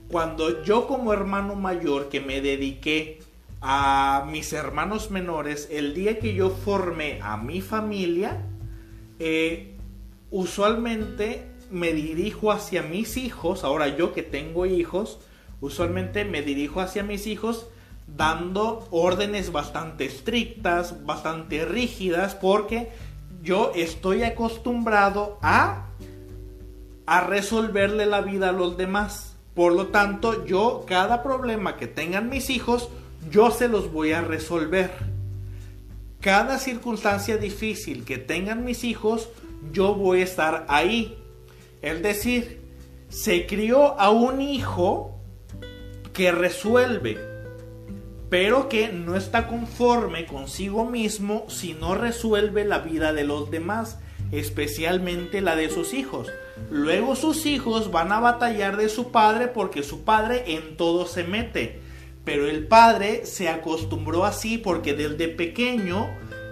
cuando 0.10 0.64
yo 0.64 0.88
como 0.88 1.14
hermano 1.14 1.54
mayor 1.54 2.10
que 2.10 2.20
me 2.20 2.42
dediqué 2.42 3.20
a 3.62 4.26
mis 4.32 4.52
hermanos 4.52 5.12
menores, 5.12 5.68
el 5.70 5.94
día 5.94 6.18
que 6.18 6.34
yo 6.34 6.50
formé 6.50 7.20
a 7.22 7.38
mi 7.38 7.62
familia, 7.62 8.44
eh, 9.20 9.76
usualmente 10.32 11.46
me 11.70 11.94
dirijo 11.94 12.52
hacia 12.52 12.82
mis 12.82 13.16
hijos, 13.16 13.64
ahora 13.64 13.96
yo 13.96 14.12
que 14.12 14.24
tengo 14.24 14.66
hijos, 14.66 15.20
usualmente 15.62 16.26
me 16.26 16.42
dirijo 16.42 16.82
hacia 16.82 17.04
mis 17.04 17.28
hijos 17.28 17.68
dando 18.18 18.88
órdenes 18.90 19.52
bastante 19.52 20.06
estrictas, 20.06 21.06
bastante 21.06 21.64
rígidas, 21.66 22.34
porque 22.34 22.90
yo 23.42 23.72
estoy 23.76 24.24
acostumbrado 24.24 25.38
a, 25.42 25.88
a 27.06 27.22
resolverle 27.22 28.06
la 28.06 28.22
vida 28.22 28.50
a 28.50 28.54
los 28.54 28.78
demás. 28.78 29.36
Por 29.54 29.74
lo 29.74 29.88
tanto, 29.88 30.46
yo 30.46 30.86
cada 30.88 31.24
problema 31.24 31.76
que 31.78 31.88
tengan 31.88 32.30
mis 32.30 32.50
hijos, 32.50 32.90
yo 33.30 33.52
se 33.52 33.68
los 33.68 33.92
voy 33.92 34.12
a 34.12 34.22
resolver. 34.22 34.92
Cada 36.22 36.58
circunstancia 36.60 37.38
difícil 37.38 38.04
que 38.06 38.18
tengan 38.18 38.66
mis 38.66 38.84
hijos, 38.84 39.30
yo 39.72 39.96
voy 39.96 40.22
a 40.22 40.26
estar 40.26 40.66
ahí. 40.68 41.18
Es 41.82 42.02
decir, 42.04 42.62
se 43.10 43.48
crió 43.48 44.00
a 44.00 44.10
un 44.12 44.42
hijo 44.42 45.20
que 46.14 46.32
resuelve, 46.32 47.18
pero 48.30 48.70
que 48.70 48.90
no 48.90 49.16
está 49.16 49.48
conforme 49.48 50.26
consigo 50.26 50.86
mismo 50.86 51.46
si 51.50 51.74
no 51.74 51.96
resuelve 51.96 52.64
la 52.64 52.80
vida 52.80 53.12
de 53.12 53.24
los 53.24 53.50
demás, 53.50 53.98
especialmente 54.32 55.42
la 55.42 55.56
de 55.56 55.70
sus 55.70 55.94
hijos. 55.94 56.28
Luego 56.70 57.16
sus 57.16 57.46
hijos 57.46 57.92
van 57.92 58.12
a 58.12 58.20
batallar 58.20 58.78
de 58.78 58.90
su 58.90 59.12
padre 59.12 59.48
porque 59.48 59.82
su 59.82 60.04
padre 60.04 60.44
en 60.48 60.78
todo 60.78 61.08
se 61.08 61.24
mete. 61.24 61.82
Pero 62.24 62.48
el 62.48 62.68
padre 62.68 63.26
se 63.26 63.50
acostumbró 63.50 64.26
así 64.26 64.60
porque 64.60 64.94
desde 64.94 65.30
pequeño 65.30 66.08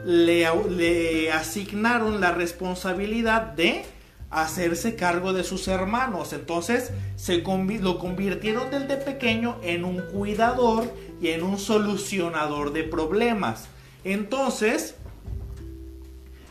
le, 0.05 1.31
asignaron 1.31 2.21
la 2.21 2.31
responsabilidad 2.31 3.41
de 3.41 3.85
hacerse 4.31 4.95
cargo 4.95 5.33
de 5.33 5.43
sus 5.43 5.67
hermanos. 5.67 6.33
Entonces 6.33 6.91
se 7.15 7.43
lo 7.43 7.99
convirtieron 7.99 8.71
desde 8.71 8.97
pequeño 8.97 9.57
en 9.61 9.85
un 9.85 10.01
cuidador 10.11 10.91
y 11.21 11.29
en 11.29 11.43
un 11.43 11.57
solucionador 11.57 12.73
de 12.73 12.83
problemas. 12.83 13.67
Entonces, 14.03 14.95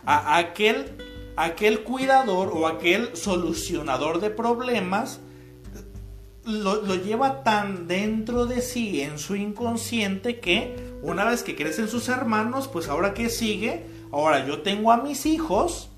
a 0.04 0.36
aquel, 0.36 0.92
aquel 1.36 1.80
cuidador 1.80 2.50
o 2.54 2.66
aquel 2.66 3.16
solucionador 3.16 4.20
de 4.20 4.30
problemas 4.30 5.20
lo, 6.44 6.82
lo, 6.82 6.94
lleva 6.94 7.42
tan 7.42 7.88
dentro 7.88 8.46
de 8.46 8.62
sí, 8.62 9.00
en 9.00 9.18
su 9.18 9.34
inconsciente, 9.34 10.38
que 10.38 10.76
una 11.02 11.24
vez 11.24 11.42
que 11.42 11.56
crecen 11.56 11.88
sus 11.88 12.08
hermanos, 12.08 12.68
pues 12.68 12.88
ahora 12.88 13.14
que 13.14 13.30
sigue, 13.30 13.84
ahora 14.12 14.46
yo 14.46 14.62
tengo 14.62 14.92
a 14.92 14.98
mis 14.98 15.26
hijos, 15.26 15.90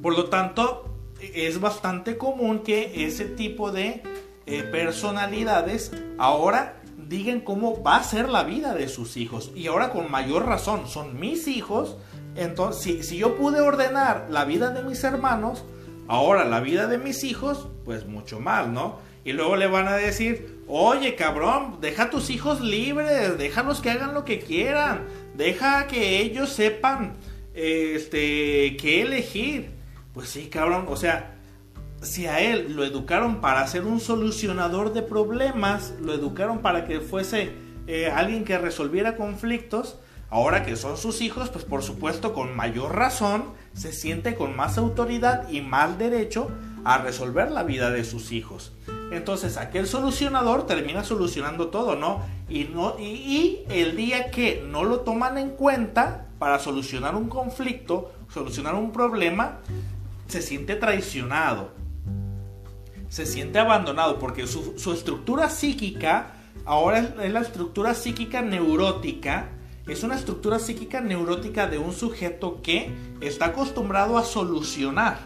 por 0.00 0.16
lo 0.16 0.26
tanto, 0.30 0.96
es 1.20 1.60
bastante 1.60 2.16
común 2.16 2.60
que 2.60 3.06
ese 3.06 3.26
tipo 3.26 3.72
de 3.72 4.02
eh, 4.46 4.62
personalidades 4.62 5.92
ahora 6.18 6.80
digan 7.08 7.40
cómo 7.40 7.82
va 7.82 7.96
a 7.96 8.04
ser 8.04 8.28
la 8.28 8.44
vida 8.44 8.74
de 8.74 8.88
sus 8.88 9.16
hijos. 9.16 9.52
Y 9.54 9.66
ahora 9.66 9.90
con 9.90 10.10
mayor 10.10 10.46
razón, 10.46 10.88
son 10.88 11.18
mis 11.18 11.48
hijos. 11.48 11.96
Entonces, 12.34 12.82
si, 12.82 13.02
si 13.02 13.16
yo 13.18 13.36
pude 13.36 13.60
ordenar 13.60 14.26
la 14.30 14.44
vida 14.44 14.70
de 14.70 14.82
mis 14.82 15.02
hermanos, 15.04 15.64
ahora 16.08 16.44
la 16.44 16.60
vida 16.60 16.86
de 16.86 16.98
mis 16.98 17.24
hijos, 17.24 17.68
pues 17.84 18.06
mucho 18.06 18.40
más, 18.40 18.68
¿no? 18.68 18.98
Y 19.24 19.32
luego 19.32 19.56
le 19.56 19.66
van 19.66 19.88
a 19.88 19.96
decir, 19.96 20.62
oye 20.68 21.16
cabrón, 21.16 21.78
deja 21.80 22.04
a 22.04 22.10
tus 22.10 22.30
hijos 22.30 22.60
libres, 22.60 23.36
déjalos 23.38 23.80
que 23.80 23.90
hagan 23.90 24.14
lo 24.14 24.24
que 24.24 24.38
quieran, 24.38 25.06
deja 25.34 25.88
que 25.88 26.20
ellos 26.20 26.50
sepan 26.50 27.14
este, 27.54 28.76
qué 28.76 29.02
elegir. 29.02 29.70
Pues 30.14 30.28
sí, 30.28 30.46
cabrón, 30.46 30.86
o 30.88 30.96
sea, 30.96 31.35
si 32.06 32.26
a 32.26 32.40
él 32.40 32.74
lo 32.74 32.84
educaron 32.84 33.40
para 33.40 33.66
ser 33.66 33.84
un 33.84 34.00
solucionador 34.00 34.92
de 34.92 35.02
problemas, 35.02 35.92
lo 36.00 36.14
educaron 36.14 36.60
para 36.60 36.86
que 36.86 37.00
fuese 37.00 37.52
eh, 37.86 38.10
alguien 38.10 38.44
que 38.44 38.58
resolviera 38.58 39.16
conflictos, 39.16 39.98
ahora 40.30 40.64
que 40.64 40.76
son 40.76 40.96
sus 40.96 41.20
hijos, 41.20 41.50
pues 41.50 41.64
por 41.64 41.82
supuesto 41.82 42.32
con 42.32 42.56
mayor 42.56 42.94
razón 42.94 43.44
se 43.74 43.92
siente 43.92 44.34
con 44.34 44.56
más 44.56 44.78
autoridad 44.78 45.48
y 45.50 45.60
más 45.60 45.98
derecho 45.98 46.48
a 46.84 46.98
resolver 46.98 47.50
la 47.50 47.64
vida 47.64 47.90
de 47.90 48.04
sus 48.04 48.32
hijos. 48.32 48.72
Entonces 49.10 49.56
aquel 49.56 49.86
solucionador 49.86 50.66
termina 50.66 51.04
solucionando 51.04 51.68
todo, 51.68 51.96
¿no? 51.96 52.22
Y, 52.48 52.64
no 52.64 52.96
y, 52.98 53.64
el 53.68 53.96
día 53.96 54.30
que 54.30 54.64
no 54.66 54.84
lo 54.84 55.00
toman 55.00 55.38
en 55.38 55.50
cuenta 55.50 56.26
para 56.38 56.58
solucionar 56.58 57.14
un 57.14 57.28
conflicto, 57.28 58.12
solucionar 58.32 58.74
un 58.74 58.92
problema, 58.92 59.58
se 60.28 60.42
siente 60.42 60.74
traicionado, 60.74 61.70
se 63.16 63.24
siente 63.24 63.58
abandonado, 63.58 64.18
porque 64.18 64.46
su, 64.46 64.92
estructura 64.92 65.48
psíquica 65.48 66.34
ahora 66.64 67.14
es 67.22 67.32
la 67.32 67.40
estructura 67.40 67.94
psíquica 67.94 68.42
neurótica, 68.42 69.48
es 69.86 70.02
una 70.02 70.16
estructura 70.16 70.58
psíquica 70.58 71.00
neurótica 71.00 71.66
de 71.66 71.78
un 71.78 71.92
sujeto 71.92 72.60
que 72.62 72.90
está 73.20 73.46
acostumbrado 73.46 74.18
a 74.18 74.24
solucionar 74.24 75.20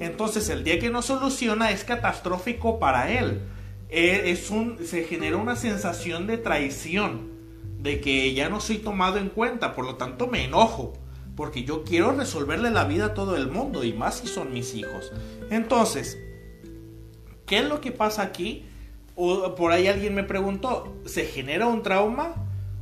entonces 0.00 0.48
el 0.48 0.64
día 0.64 0.78
que 0.78 0.90
no 0.90 1.02
soluciona 1.02 1.70
es 1.70 1.84
catastrófico 1.84 2.78
para 2.78 3.10
él. 3.10 3.42
Eh, 3.88 4.22
es 4.26 4.50
un, 4.50 4.78
se 4.84 5.04
genera 5.04 5.36
una 5.36 5.56
sensación 5.56 6.26
de 6.26 6.38
traición, 6.38 7.32
de 7.78 8.00
que 8.00 8.32
ya 8.34 8.48
no 8.48 8.60
soy 8.60 8.78
tomado 8.78 9.18
en 9.18 9.28
cuenta, 9.28 9.74
por 9.74 9.84
lo 9.84 9.96
tanto 9.96 10.26
me 10.26 10.44
enojo, 10.44 10.94
porque 11.36 11.64
yo 11.64 11.84
quiero 11.84 12.12
resolverle 12.12 12.70
la 12.70 12.84
vida 12.84 13.06
a 13.06 13.14
todo 13.14 13.36
el 13.36 13.48
mundo 13.48 13.84
y 13.84 13.92
más 13.92 14.18
si 14.18 14.26
son 14.26 14.52
mis 14.52 14.74
hijos. 14.74 15.12
Entonces, 15.50 16.18
¿qué 17.46 17.58
es 17.58 17.64
lo 17.64 17.80
que 17.80 17.92
pasa 17.92 18.22
aquí? 18.22 18.64
O, 19.16 19.54
por 19.54 19.72
ahí 19.72 19.86
alguien 19.86 20.14
me 20.14 20.24
preguntó, 20.24 20.96
¿se 21.06 21.24
genera 21.24 21.66
un 21.66 21.82
trauma? 21.82 22.34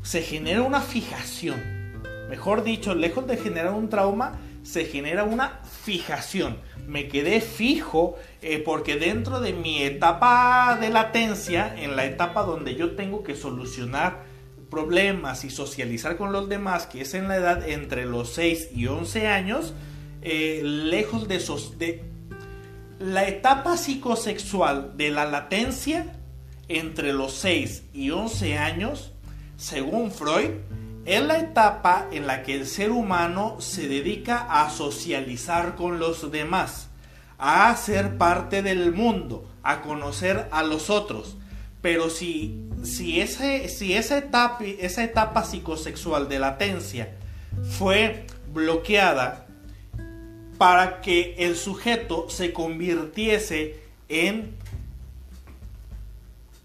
Se 0.02 0.22
genera 0.22 0.62
una 0.62 0.80
fijación. 0.80 1.60
Mejor 2.28 2.64
dicho, 2.64 2.94
lejos 2.94 3.26
de 3.26 3.36
generar 3.36 3.74
un 3.74 3.88
trauma, 3.88 4.38
se 4.62 4.84
genera 4.84 5.24
una 5.24 5.60
fijación 5.84 6.56
me 6.86 7.08
quedé 7.08 7.40
fijo 7.40 8.16
eh, 8.40 8.58
porque 8.58 8.96
dentro 8.96 9.40
de 9.40 9.52
mi 9.52 9.82
etapa 9.82 10.76
de 10.80 10.90
latencia, 10.90 11.74
en 11.76 11.96
la 11.96 12.04
etapa 12.04 12.42
donde 12.42 12.74
yo 12.74 12.92
tengo 12.96 13.22
que 13.22 13.36
solucionar 13.36 14.24
problemas 14.70 15.44
y 15.44 15.50
socializar 15.50 16.16
con 16.16 16.32
los 16.32 16.48
demás, 16.48 16.86
que 16.86 17.02
es 17.02 17.14
en 17.14 17.28
la 17.28 17.36
edad 17.36 17.68
entre 17.68 18.06
los 18.06 18.32
6 18.32 18.70
y 18.74 18.86
11 18.86 19.28
años, 19.28 19.74
eh, 20.22 20.62
lejos 20.64 21.28
de, 21.28 21.36
esos, 21.36 21.78
de 21.78 22.04
la 23.02 23.26
etapa 23.26 23.76
psicosexual 23.76 24.96
de 24.96 25.10
la 25.10 25.24
latencia 25.24 26.06
entre 26.68 27.12
los 27.12 27.34
6 27.34 27.84
y 27.92 28.10
11 28.10 28.58
años, 28.58 29.12
según 29.56 30.12
Freud, 30.12 30.50
es 31.04 31.22
la 31.22 31.38
etapa 31.38 32.06
en 32.12 32.28
la 32.28 32.44
que 32.44 32.54
el 32.54 32.66
ser 32.66 32.92
humano 32.92 33.56
se 33.60 33.88
dedica 33.88 34.46
a 34.48 34.70
socializar 34.70 35.74
con 35.74 35.98
los 35.98 36.30
demás, 36.30 36.90
a 37.38 37.74
ser 37.76 38.18
parte 38.18 38.62
del 38.62 38.92
mundo, 38.92 39.48
a 39.64 39.82
conocer 39.82 40.48
a 40.52 40.62
los 40.62 40.88
otros. 40.88 41.36
Pero 41.80 42.08
si, 42.08 42.68
si, 42.84 43.20
ese, 43.20 43.68
si 43.68 43.94
esa, 43.94 44.18
etapa, 44.18 44.64
esa 44.64 45.02
etapa 45.02 45.42
psicosexual 45.42 46.28
de 46.28 46.38
latencia 46.38 47.16
fue 47.78 48.26
bloqueada 48.52 49.41
para 50.62 51.00
que 51.00 51.34
el 51.38 51.56
sujeto 51.56 52.30
se 52.30 52.52
convirtiese 52.52 53.80
en, 54.08 54.54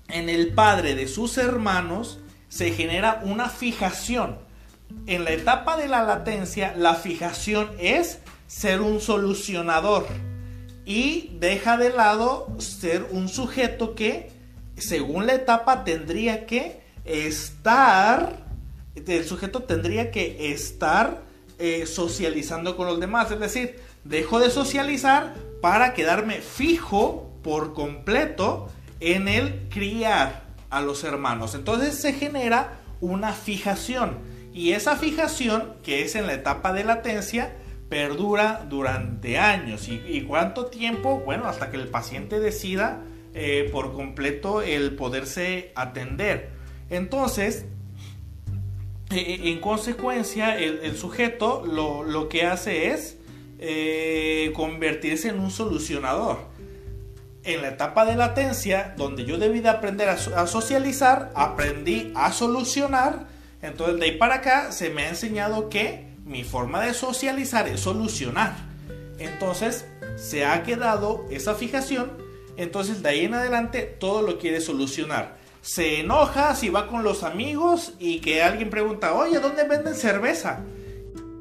en 0.08 0.30
el 0.30 0.54
padre 0.54 0.94
de 0.94 1.08
sus 1.08 1.40
hermanos, 1.40 2.20
se 2.48 2.74
genera 2.74 3.22
una 3.24 3.50
fijación. 3.50 4.38
En 5.08 5.24
la 5.24 5.32
etapa 5.32 5.78
de 5.78 5.88
la 5.88 6.04
latencia, 6.04 6.76
la 6.78 6.94
fijación 6.94 7.72
es 7.80 8.20
ser 8.46 8.82
un 8.82 9.02
solucionador 9.02 10.06
y 10.86 11.32
deja 11.40 11.76
de 11.78 11.90
lado 11.90 12.56
ser 12.60 13.08
un 13.10 13.28
sujeto 13.28 13.96
que, 13.96 14.30
según 14.78 15.26
la 15.26 15.34
etapa, 15.34 15.84
tendría 15.84 16.46
que 16.46 16.82
estar, 17.04 18.46
el 18.94 19.26
sujeto 19.26 19.64
tendría 19.64 20.12
que 20.12 20.52
estar 20.52 21.26
eh, 21.58 21.88
socializando 21.88 22.78
con 22.78 22.86
los 22.86 23.00
demás. 23.00 23.32
Es 23.32 23.40
decir, 23.40 23.87
dejo 24.08 24.40
de 24.40 24.50
socializar 24.50 25.36
para 25.62 25.94
quedarme 25.94 26.42
fijo 26.42 27.32
por 27.44 27.74
completo 27.74 28.70
en 29.00 29.28
el 29.28 29.68
criar 29.70 30.44
a 30.70 30.82
los 30.82 31.04
hermanos. 31.04 31.56
Entonces 31.56 31.96
se 31.96 32.14
genera 32.14 32.80
una 33.00 33.34
fijación 33.34 34.18
y 34.58 34.72
esa 34.72 34.96
fijación, 34.96 35.76
que 35.84 36.02
es 36.02 36.16
en 36.16 36.26
la 36.26 36.34
etapa 36.34 36.74
de 36.74 36.84
latencia, 36.84 37.56
perdura 37.90 38.66
durante 38.68 39.38
años. 39.38 39.88
¿Y, 39.88 40.22
cuánto 40.24 40.66
tiempo? 40.66 41.20
Bueno, 41.20 41.46
hasta 41.46 41.70
que 41.70 41.78
el 41.78 41.90
paciente 41.90 42.40
decida 42.40 43.04
eh, 43.36 43.70
por 43.72 43.94
completo 43.94 44.64
el 44.64 44.96
poderse 44.96 45.72
atender. 45.76 46.50
Entonces, 46.90 47.66
eh, 49.12 49.42
en 49.44 49.60
consecuencia, 49.60 50.58
el, 50.58 50.98
sujeto 50.98 51.64
lo, 51.64 52.28
que 52.28 52.48
hace 52.48 52.88
es 52.90 53.17
convertirse 54.54 55.30
en 55.30 55.40
un 55.40 55.52
solucionador 55.52 56.58
en 57.48 57.62
la 57.62 57.70
etapa 57.70 58.06
de 58.06 58.16
latencia, 58.16 58.94
donde 58.98 59.24
yo 59.24 59.38
debí 59.38 59.62
de 59.62 59.70
aprender 59.70 60.10
a, 60.10 60.48
socializar, 60.48 61.32
aprendí 61.34 62.12
a 62.14 62.34
solucionar. 62.34 63.26
Entonces 63.62 64.00
de 64.00 64.06
ahí 64.06 64.18
para 64.18 64.36
acá 64.36 64.72
se 64.74 64.90
me 64.90 65.04
ha 65.04 65.10
enseñado 65.10 65.70
que 65.70 66.10
mi 66.26 66.44
forma 66.44 66.82
de 66.82 66.94
socializar 66.94 67.68
es 67.70 67.80
solucionar. 67.80 68.54
Entonces 69.18 69.86
se 70.18 70.46
ha 70.46 70.62
quedado 70.64 71.26
esa 71.32 71.56
fijación. 71.56 72.12
Entonces 72.58 73.02
de 73.02 73.10
ahí 73.10 73.26
en 73.26 73.34
adelante 73.34 73.82
todo 73.84 74.22
lo 74.22 74.40
quiere 74.40 74.60
solucionar. 74.60 75.38
Se 75.62 76.02
enoja 76.02 76.54
si 76.54 76.68
va 76.68 76.88
con 76.88 77.04
los 77.04 77.24
amigos 77.24 77.94
y 77.98 78.20
que 78.20 78.44
alguien 78.44 78.70
pregunta, 78.70 79.14
oye, 79.14 79.40
¿dónde 79.40 79.64
venden 79.64 79.96
cerveza? 79.96 80.64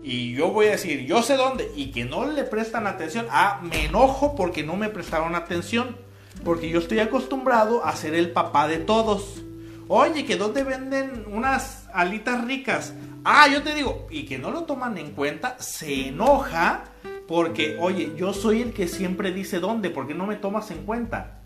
Y 0.08 0.34
yo 0.34 0.52
voy 0.52 0.66
a 0.66 0.70
decir, 0.70 1.04
yo 1.04 1.20
sé 1.20 1.36
dónde, 1.36 1.72
y 1.74 1.90
que 1.90 2.04
no 2.04 2.26
le 2.26 2.44
prestan 2.44 2.86
atención. 2.86 3.26
Ah, 3.28 3.60
me 3.60 3.86
enojo 3.86 4.36
porque 4.36 4.62
no 4.62 4.76
me 4.76 4.88
prestaron 4.88 5.34
atención. 5.34 5.96
Porque 6.44 6.68
yo 6.68 6.78
estoy 6.78 7.00
acostumbrado 7.00 7.84
a 7.84 7.96
ser 7.96 8.14
el 8.14 8.30
papá 8.30 8.68
de 8.68 8.78
todos. 8.78 9.42
Oye, 9.88 10.24
que 10.24 10.36
dónde 10.36 10.62
venden 10.62 11.24
unas 11.26 11.88
alitas 11.92 12.44
ricas. 12.44 12.94
Ah, 13.24 13.48
yo 13.48 13.64
te 13.64 13.74
digo, 13.74 14.06
y 14.08 14.26
que 14.26 14.38
no 14.38 14.52
lo 14.52 14.62
toman 14.62 14.96
en 14.96 15.10
cuenta, 15.10 15.56
se 15.58 16.06
enoja 16.06 16.84
porque, 17.26 17.76
oye, 17.80 18.12
yo 18.16 18.32
soy 18.32 18.62
el 18.62 18.72
que 18.72 18.86
siempre 18.86 19.32
dice 19.32 19.58
dónde, 19.58 19.90
porque 19.90 20.14
no 20.14 20.24
me 20.24 20.36
tomas 20.36 20.70
en 20.70 20.84
cuenta. 20.84 21.40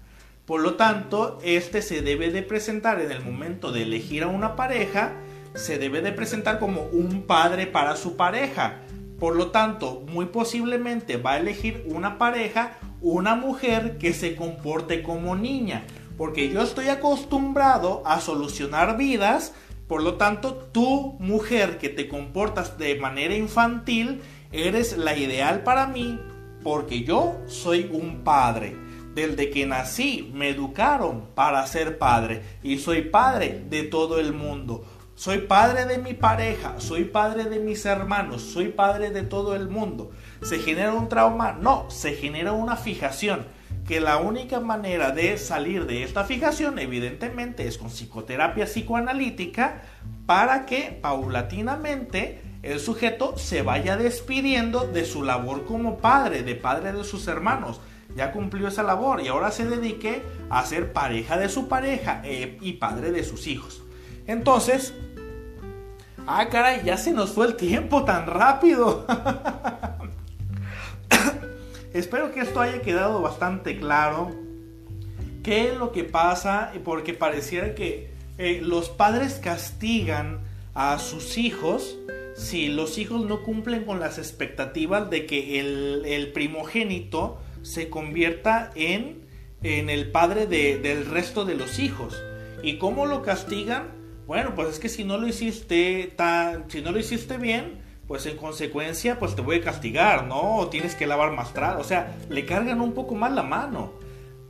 Por 0.45 0.61
lo 0.61 0.75
tanto, 0.75 1.39
este 1.43 1.81
se 1.81 2.03
debe 2.03 2.31
de 2.31 2.43
presentar 2.43 3.01
en 3.01 3.11
el 3.11 3.23
momento 3.23 3.73
de 3.73 3.85
elegir 3.85 4.23
a 4.23 4.29
una 4.29 4.55
pareja 4.55 5.13
se 5.55 5.79
debe 5.79 6.01
de 6.03 6.13
presentar 6.13 6.59
como 6.59 6.83
un 6.83 7.23
padre 7.23 7.67
para 7.67 7.97
su 7.97 8.17
pareja. 8.17 8.81
Por 9.19 9.37
lo 9.37 9.51
tanto, 9.51 10.03
muy 10.11 10.27
posiblemente 10.27 11.17
va 11.17 11.33
a 11.33 11.39
elegir 11.39 11.85
una 11.87 12.19
pareja, 12.19 12.79
una 13.01 13.35
mujer 13.35 13.99
que 13.99 14.13
se 14.13 14.35
comporte 14.35 15.03
como 15.03 15.37
niña. 15.37 15.85
Porque 16.17 16.49
yo 16.51 16.63
estoy 16.63 16.89
acostumbrado 16.89 18.03
a 18.07 18.21
solucionar 18.21 18.97
vidas. 18.97 19.55
Por 19.89 20.03
lo 20.03 20.15
tanto, 20.15 20.55
tú, 20.55 21.17
mujer 21.19 21.79
que 21.79 21.89
te 21.89 22.09
comportas 22.09 22.79
de 22.79 22.95
manera 22.97 23.35
infantil, 23.35 24.23
eres 24.53 24.97
la 24.97 25.17
ideal 25.17 25.63
para 25.65 25.87
mí. 25.87 26.19
Porque 26.63 27.05
yo 27.05 27.37
soy 27.47 27.91
un 27.93 28.23
padre. 28.23 28.77
Desde 29.15 29.51
que 29.51 29.67
nací 29.67 30.31
me 30.33 30.51
educaron 30.51 31.27
para 31.35 31.67
ser 31.67 31.99
padre. 31.99 32.43
Y 32.63 32.79
soy 32.79 33.03
padre 33.03 33.65
de 33.69 33.83
todo 33.83 34.21
el 34.21 34.33
mundo. 34.33 34.85
Soy 35.21 35.41
padre 35.41 35.85
de 35.85 35.99
mi 35.99 36.15
pareja, 36.15 36.81
soy 36.81 37.05
padre 37.05 37.45
de 37.45 37.59
mis 37.59 37.85
hermanos, 37.85 38.41
soy 38.41 38.69
padre 38.69 39.11
de 39.11 39.21
todo 39.21 39.55
el 39.55 39.69
mundo. 39.69 40.13
¿Se 40.41 40.59
genera 40.61 40.95
un 40.95 41.11
trauma? 41.11 41.53
No, 41.61 41.85
se 41.91 42.15
genera 42.15 42.53
una 42.53 42.77
fijación. 42.77 43.45
Que 43.87 44.01
la 44.01 44.17
única 44.17 44.61
manera 44.61 45.11
de 45.11 45.37
salir 45.37 45.85
de 45.85 46.05
esta 46.05 46.25
fijación, 46.25 46.79
evidentemente, 46.79 47.69
es 47.69 47.77
con 47.77 47.91
psicoterapia 47.91 48.65
psicoanalítica 48.65 49.83
para 50.25 50.65
que 50.65 50.99
paulatinamente 51.03 52.41
el 52.63 52.81
sujeto 52.81 53.37
se 53.37 53.61
vaya 53.61 53.99
despidiendo 53.99 54.87
de 54.87 55.05
su 55.05 55.23
labor 55.23 55.67
como 55.67 55.99
padre, 55.99 56.45
de 56.45 56.55
padre 56.55 56.95
de 56.95 57.05
sus 57.05 57.29
hermanos. 57.29 57.83
Ya 58.17 58.33
cumplió 58.33 58.69
esa 58.69 58.85
labor 58.85 59.21
y 59.21 59.29
ahora 59.29 59.51
se 59.51 59.69
dedique 59.69 60.23
a 60.49 60.65
ser 60.65 60.95
pareja 60.95 61.37
de 61.37 61.51
su 61.51 61.69
pareja 61.69 62.23
eh, 62.25 62.57
y 62.63 62.73
padre 62.73 63.13
de 63.13 63.23
sus 63.23 63.49
hijos. 63.49 63.83
Entonces, 64.31 64.95
Ah, 66.27 66.49
caray, 66.51 66.83
ya 66.85 66.97
se 66.97 67.13
nos 67.13 67.31
fue 67.33 67.47
el 67.47 67.57
tiempo 67.57 68.05
tan 68.05 68.27
rápido. 68.27 69.07
Espero 71.93 72.33
que 72.33 72.41
esto 72.41 72.61
haya 72.61 72.83
quedado 72.83 73.21
bastante 73.21 73.79
claro. 73.79 74.31
¿Qué 75.43 75.69
es 75.69 75.77
lo 75.77 75.93
que 75.93 76.05
pasa? 76.05 76.73
Porque 76.85 77.15
pareciera 77.15 77.75
que 77.75 78.13
eh, 78.39 78.61
los 78.63 78.89
padres 78.89 79.41
castigan 79.43 80.41
a 80.75 80.99
sus 80.99 81.37
hijos 81.37 81.97
si 82.37 82.69
los 82.69 82.97
hijos 82.97 83.27
no 83.27 83.43
cumplen 83.43 83.85
con 83.85 84.01
las 84.01 84.19
expectativas 84.19 85.11
de 85.11 85.27
que 85.27 85.59
el, 85.61 86.31
primogénito 86.33 87.39
se 87.63 87.91
convierta 87.91 88.71
en 88.75 89.21
en 89.63 89.91
el 89.91 90.11
padre 90.11 90.47
del 90.47 91.07
resto 91.07 91.45
de 91.45 91.55
los 91.55 91.79
hijos. 91.79 92.17
¿Y 92.63 92.79
cómo 92.79 93.07
lo 93.07 93.23
castigan? 93.23 94.00
Bueno, 94.31 94.55
pues 94.55 94.69
es 94.69 94.79
que 94.79 94.89
si 94.89 95.03
no 95.03 95.19
lo 95.19 95.27
hiciste 95.27 96.13
tan, 96.15 96.71
si 96.71 96.83
no 96.83 96.93
lo 96.93 97.01
hiciste 97.01 97.37
bien, 97.37 97.81
pues 98.07 98.27
en 98.27 98.37
consecuencia, 98.37 99.19
pues 99.19 99.35
te 99.35 99.43
voy 99.43 99.57
a 99.57 99.61
castigar, 99.61 100.29
¿no? 100.29 100.59
O 100.59 100.69
tienes 100.69 100.95
que 100.95 101.09
lavar 101.09 101.33
más 101.33 101.53
trago. 101.53 101.81
O 101.81 101.85
sea, 101.85 102.17
le 102.29 102.47
cargan 102.47 102.81
un 102.81 102.93
poco 102.93 103.17
más 103.17 103.33
la 103.33 103.43
mano. 103.43 103.93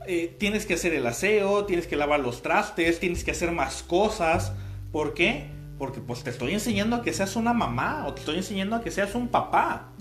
Eh, 0.05 0.35
tienes 0.37 0.67
que 0.67 0.75
hacer 0.75 0.93
el 0.93 1.07
aseo, 1.07 1.65
tienes 1.65 1.87
que 1.87 1.95
lavar 1.95 2.19
los 2.19 2.43
trastes, 2.43 2.99
tienes 2.99 3.23
que 3.23 3.31
hacer 3.31 3.53
más 3.53 3.81
cosas. 3.81 4.53
¿Por 4.91 5.15
qué? 5.15 5.49
Porque 5.79 5.99
pues 5.99 6.21
te 6.21 6.29
estoy 6.29 6.53
enseñando 6.53 6.97
a 6.97 7.01
que 7.01 7.11
seas 7.11 7.35
una 7.35 7.53
mamá 7.53 8.05
o 8.05 8.13
te 8.13 8.19
estoy 8.19 8.37
enseñando 8.37 8.75
a 8.75 8.81
que 8.83 8.91
seas 8.91 9.15
un 9.15 9.29
papá. 9.29 9.93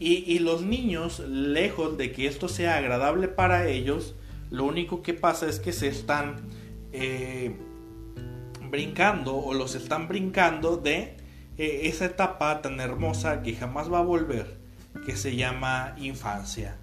Y, 0.00 0.38
los 0.38 0.62
niños, 0.62 1.18
lejos 1.18 1.98
de 1.98 2.12
que 2.12 2.28
esto 2.28 2.48
sea 2.48 2.78
agradable 2.78 3.28
para 3.28 3.68
ellos, 3.68 4.14
lo 4.48 4.64
único 4.64 5.02
que 5.02 5.12
pasa 5.12 5.46
es 5.50 5.60
que 5.60 5.74
se 5.74 5.88
están 5.88 6.36
eh, 6.92 7.58
brincando 8.70 9.36
o 9.36 9.54
los 9.54 9.74
están 9.74 10.08
brincando 10.08 10.76
de 10.76 11.16
eh, 11.58 11.80
esa 11.84 12.06
etapa 12.06 12.62
tan 12.62 12.80
hermosa 12.80 13.42
que 13.42 13.54
jamás 13.54 13.92
va 13.92 13.98
a 13.98 14.02
volver, 14.02 14.56
que 15.06 15.16
se 15.16 15.36
llama 15.36 15.94
infancia. 15.98 16.76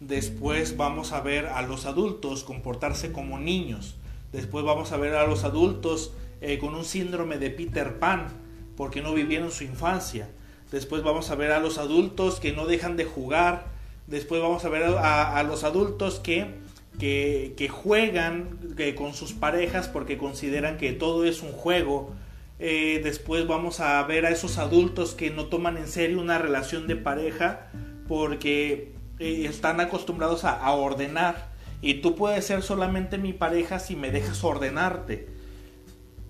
Después 0.00 0.76
vamos 0.76 1.12
a 1.12 1.20
ver 1.20 1.46
a 1.46 1.62
los 1.62 1.86
adultos 1.86 2.44
comportarse 2.44 3.12
como 3.12 3.38
niños. 3.38 3.96
Después 4.32 4.64
vamos 4.64 4.92
a 4.92 4.96
ver 4.96 5.14
a 5.14 5.26
los 5.26 5.44
adultos 5.44 6.12
eh, 6.40 6.58
con 6.58 6.74
un 6.74 6.84
síndrome 6.84 7.38
de 7.38 7.50
Peter 7.50 7.98
Pan 7.98 8.28
porque 8.76 9.00
no 9.00 9.14
vivieron 9.14 9.50
su 9.50 9.64
infancia. 9.64 10.28
Después 10.70 11.02
vamos 11.02 11.30
a 11.30 11.34
ver 11.34 11.52
a 11.52 11.60
los 11.60 11.78
adultos 11.78 12.40
que 12.40 12.52
no 12.52 12.66
dejan 12.66 12.96
de 12.96 13.04
jugar. 13.04 13.68
Después 14.06 14.42
vamos 14.42 14.64
a 14.64 14.68
ver 14.68 14.82
a, 14.82 15.42
los 15.44 15.64
adultos 15.64 16.20
que, 16.20 16.54
que, 16.98 17.68
juegan 17.70 18.58
con 18.96 19.14
sus 19.14 19.32
parejas 19.32 19.88
porque 19.88 20.18
consideran 20.18 20.76
que 20.78 20.92
todo 20.92 21.24
es 21.24 21.42
un 21.42 21.52
juego. 21.52 22.14
Eh, 22.58 23.00
después 23.04 23.46
vamos 23.46 23.80
a 23.80 24.02
ver 24.04 24.24
a 24.24 24.30
esos 24.30 24.58
adultos 24.58 25.14
que 25.14 25.30
no 25.30 25.46
toman 25.46 25.76
en 25.76 25.88
serio 25.88 26.20
una 26.20 26.38
relación 26.38 26.86
de 26.86 26.96
pareja 26.96 27.68
porque 28.08 28.94
eh, 29.18 29.46
están 29.46 29.80
acostumbrados 29.80 30.44
a, 30.44 30.70
ordenar. 30.72 31.54
Y 31.82 31.94
tú 31.94 32.14
puedes 32.14 32.44
ser 32.46 32.62
solamente 32.62 33.18
mi 33.18 33.32
pareja 33.32 33.78
si 33.78 33.96
me 33.96 34.10
dejas 34.10 34.42
ordenarte. 34.42 35.28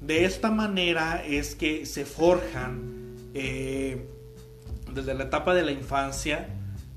De 0.01 0.25
esta 0.25 0.51
manera 0.51 1.23
es 1.25 1.55
que 1.55 1.87
se 1.87 2.05
forjan 2.05 3.15
eh, 3.35 4.07
desde 4.93 5.15
la 5.15 5.25
etapa 5.25 5.55
de 5.55 5.63
la 5.63 5.73
infancia 5.73 6.49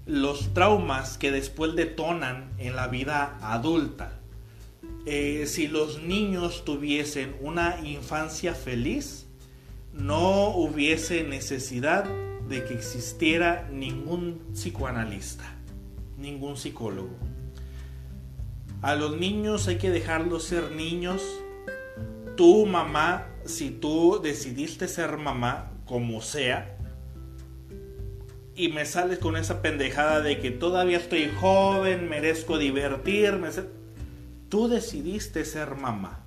los 0.10 0.55
traumas 0.55 1.20
que 1.20 1.32
después 1.32 1.76
detonan 1.76 2.49
en 2.57 2.76
la 2.76 2.88
vida 2.88 3.38
adulta. 3.43 4.20
Eh, 5.05 5.45
si 5.45 5.68
los 5.68 6.01
niños 6.01 6.66
tuviesen 6.66 7.36
una 7.41 7.80
infancia 7.84 8.55
feliz, 8.55 9.28
no 9.93 10.49
hubiese 10.49 11.24
necesidad 11.24 12.05
de 12.47 12.66
que 12.66 12.74
existiera 12.74 13.70
ningún 13.72 14.41
psicoanalista, 14.53 15.45
ningún 16.18 16.57
psicólogo. 16.57 17.16
A 18.82 18.95
los 18.95 19.16
niños 19.16 19.68
hay 19.68 19.78
que 19.78 19.91
dejarlos 19.91 20.43
ser 20.43 20.72
niños. 20.72 21.22
Tu 22.36 22.66
mamá, 22.66 23.28
si 23.45 23.70
tú 23.70 24.20
decidiste 24.24 24.88
ser 24.88 25.18
mamá, 25.18 25.72
como 25.86 26.22
sea, 26.22 26.79
y 28.60 28.68
me 28.68 28.86
sales 28.86 29.20
con 29.20 29.38
esa 29.38 29.62
pendejada 29.62 30.20
de 30.20 30.41
que 30.41 30.51
todavía 30.51 30.97
estoy 30.97 31.32
joven, 31.39 32.10
merezco 32.10 32.57
divertirme. 32.57 33.47
Tú 34.49 34.68
decidiste 34.68 35.45
ser 35.45 35.76
mamá. 35.76 36.26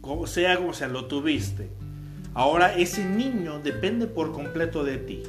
Como 0.00 0.26
sea 0.26 0.56
como 0.56 0.74
sea, 0.74 0.88
lo 0.88 1.06
tuviste. 1.06 1.70
Ahora 2.34 2.74
ese 2.76 3.04
niño 3.04 3.60
depende 3.60 4.08
por 4.08 4.32
completo 4.32 4.82
de 4.82 4.98
ti. 4.98 5.22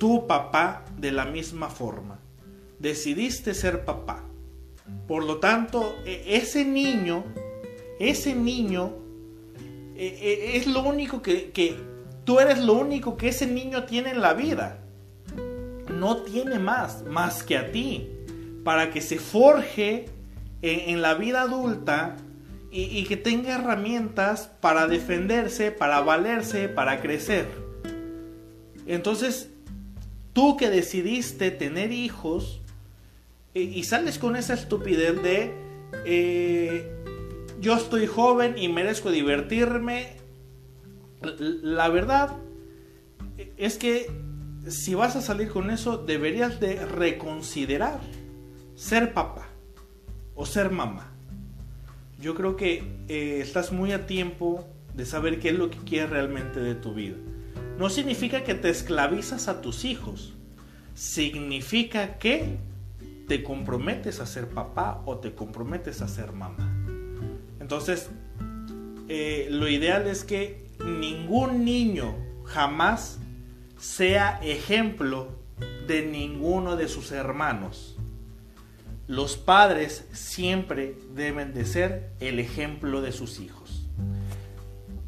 Tu 0.00 0.26
papá 0.26 0.84
de 0.96 1.12
la 1.12 1.26
misma 1.26 1.70
forma. 1.70 2.18
Decidiste 2.80 3.54
ser 3.54 3.84
papá. 3.84 4.24
Por 5.06 5.22
lo 5.22 5.36
tanto, 5.36 5.94
e, 6.06 6.24
ese 6.26 6.64
niño, 6.64 7.22
ese 8.00 8.34
niño 8.34 8.96
e, 9.94 10.06
e, 10.06 10.56
es 10.56 10.66
lo 10.66 10.82
único 10.82 11.22
que, 11.22 11.52
que 11.52 11.76
tú 12.24 12.40
eres 12.40 12.58
lo 12.58 12.72
único 12.72 13.16
que 13.16 13.28
ese 13.28 13.46
niño 13.46 13.84
tiene 13.84 14.10
en 14.10 14.20
la 14.20 14.34
vida 14.34 14.86
no 15.90 16.18
tiene 16.18 16.58
más, 16.58 17.04
más 17.04 17.42
que 17.42 17.56
a 17.56 17.72
ti, 17.72 18.08
para 18.64 18.90
que 18.90 19.00
se 19.00 19.18
forje 19.18 20.06
en, 20.62 21.00
la 21.02 21.14
vida 21.14 21.42
adulta 21.42 22.16
y, 22.70 23.04
que 23.04 23.16
tenga 23.16 23.54
herramientas 23.54 24.50
para 24.60 24.86
defenderse, 24.86 25.70
para 25.70 26.00
valerse, 26.00 26.68
para 26.68 27.00
crecer. 27.00 27.46
Entonces, 28.86 29.50
tú 30.32 30.56
que 30.56 30.68
decidiste 30.68 31.50
tener 31.50 31.92
hijos 31.92 32.60
y, 33.54 33.82
sales 33.84 34.18
con 34.18 34.36
esa 34.36 34.54
estupidez 34.54 35.22
de 35.22 35.52
eh, 36.04 36.92
yo 37.60 37.76
estoy 37.76 38.06
joven 38.06 38.56
y 38.58 38.68
merezco 38.68 39.10
divertirme, 39.10 40.16
la 41.22 41.88
verdad 41.88 42.36
es 43.56 43.78
que 43.78 44.10
si 44.70 44.94
vas 44.94 45.16
a 45.16 45.22
salir 45.22 45.48
con 45.48 45.70
eso, 45.70 45.98
deberías 45.98 46.60
de 46.60 46.84
reconsiderar 46.84 48.00
ser 48.74 49.12
papá 49.12 49.48
o 50.34 50.46
ser 50.46 50.70
mamá. 50.70 51.12
Yo 52.20 52.34
creo 52.34 52.56
que 52.56 52.84
eh, 53.08 53.40
estás 53.40 53.72
muy 53.72 53.92
a 53.92 54.06
tiempo 54.06 54.64
de 54.94 55.06
saber 55.06 55.38
qué 55.38 55.50
es 55.50 55.58
lo 55.58 55.70
que 55.70 55.78
quieres 55.78 56.10
realmente 56.10 56.60
de 56.60 56.74
tu 56.74 56.94
vida. 56.94 57.16
No 57.78 57.90
significa 57.90 58.42
que 58.42 58.54
te 58.54 58.70
esclavizas 58.70 59.46
a 59.48 59.60
tus 59.60 59.84
hijos. 59.84 60.34
Significa 60.94 62.18
que 62.18 62.58
te 63.28 63.44
comprometes 63.44 64.20
a 64.20 64.26
ser 64.26 64.48
papá 64.48 65.02
o 65.06 65.18
te 65.18 65.34
comprometes 65.34 66.02
a 66.02 66.08
ser 66.08 66.32
mamá. 66.32 66.74
Entonces, 67.60 68.10
eh, 69.08 69.46
lo 69.50 69.68
ideal 69.68 70.08
es 70.08 70.24
que 70.24 70.66
ningún 70.84 71.64
niño 71.64 72.16
jamás 72.44 73.17
sea 73.78 74.40
ejemplo 74.42 75.28
de 75.86 76.04
ninguno 76.04 76.76
de 76.76 76.88
sus 76.88 77.12
hermanos. 77.12 77.96
Los 79.06 79.36
padres 79.36 80.06
siempre 80.12 80.98
deben 81.14 81.54
de 81.54 81.64
ser 81.64 82.10
el 82.20 82.38
ejemplo 82.40 83.00
de 83.00 83.12
sus 83.12 83.40
hijos. 83.40 83.86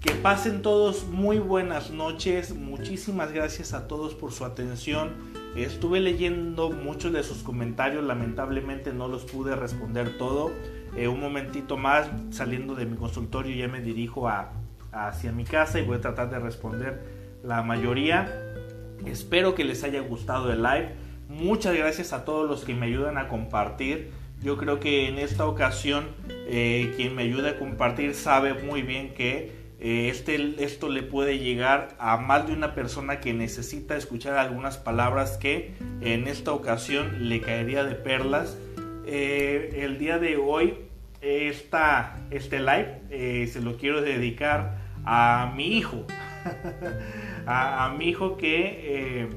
Que 0.00 0.12
pasen 0.12 0.62
todos 0.62 1.04
muy 1.04 1.38
buenas 1.38 1.90
noches. 1.90 2.54
Muchísimas 2.54 3.32
gracias 3.32 3.74
a 3.74 3.86
todos 3.86 4.14
por 4.14 4.32
su 4.32 4.46
atención. 4.46 5.12
Estuve 5.54 6.00
leyendo 6.00 6.70
muchos 6.70 7.12
de 7.12 7.22
sus 7.22 7.42
comentarios. 7.42 8.02
Lamentablemente 8.02 8.94
no 8.94 9.08
los 9.08 9.24
pude 9.24 9.54
responder 9.56 10.16
todo. 10.16 10.52
Eh, 10.96 11.08
un 11.08 11.20
momentito 11.20 11.76
más, 11.76 12.08
saliendo 12.30 12.74
de 12.74 12.86
mi 12.86 12.96
consultorio, 12.96 13.54
ya 13.54 13.68
me 13.68 13.82
dirijo 13.82 14.28
a, 14.28 14.52
hacia 14.92 15.32
mi 15.32 15.44
casa 15.44 15.78
y 15.78 15.84
voy 15.84 15.98
a 15.98 16.00
tratar 16.00 16.30
de 16.30 16.38
responder 16.38 17.04
la 17.42 17.62
mayoría. 17.62 18.49
Espero 19.06 19.54
que 19.54 19.64
les 19.64 19.84
haya 19.84 20.00
gustado 20.00 20.52
el 20.52 20.62
live. 20.62 20.90
Muchas 21.28 21.76
gracias 21.76 22.12
a 22.12 22.24
todos 22.24 22.48
los 22.48 22.64
que 22.64 22.74
me 22.74 22.86
ayudan 22.86 23.18
a 23.18 23.28
compartir. 23.28 24.10
Yo 24.42 24.56
creo 24.56 24.80
que 24.80 25.06
en 25.06 25.18
esta 25.18 25.46
ocasión 25.46 26.08
eh, 26.28 26.92
quien 26.96 27.14
me 27.14 27.22
ayuda 27.22 27.50
a 27.50 27.58
compartir 27.58 28.14
sabe 28.14 28.54
muy 28.54 28.82
bien 28.82 29.14
que 29.14 29.52
eh, 29.78 30.08
este, 30.08 30.64
esto 30.64 30.88
le 30.88 31.02
puede 31.02 31.38
llegar 31.38 31.94
a 31.98 32.16
más 32.16 32.46
de 32.46 32.54
una 32.54 32.74
persona 32.74 33.20
que 33.20 33.34
necesita 33.34 33.96
escuchar 33.96 34.38
algunas 34.38 34.76
palabras 34.76 35.36
que 35.36 35.74
en 36.00 36.26
esta 36.26 36.52
ocasión 36.52 37.28
le 37.28 37.40
caería 37.40 37.84
de 37.84 37.94
perlas. 37.94 38.56
Eh, 39.06 39.80
el 39.82 39.98
día 39.98 40.18
de 40.18 40.36
hoy 40.36 40.78
esta, 41.20 42.16
este 42.30 42.60
live 42.60 43.46
se 43.46 43.60
lo 43.60 43.76
quiero 43.76 44.00
dedicar 44.00 44.78
a 45.04 45.52
mi 45.54 45.76
hijo. 45.76 46.06
a, 47.46 47.94
mi 47.96 48.08
hijo 48.08 48.36
eh, 48.40 49.28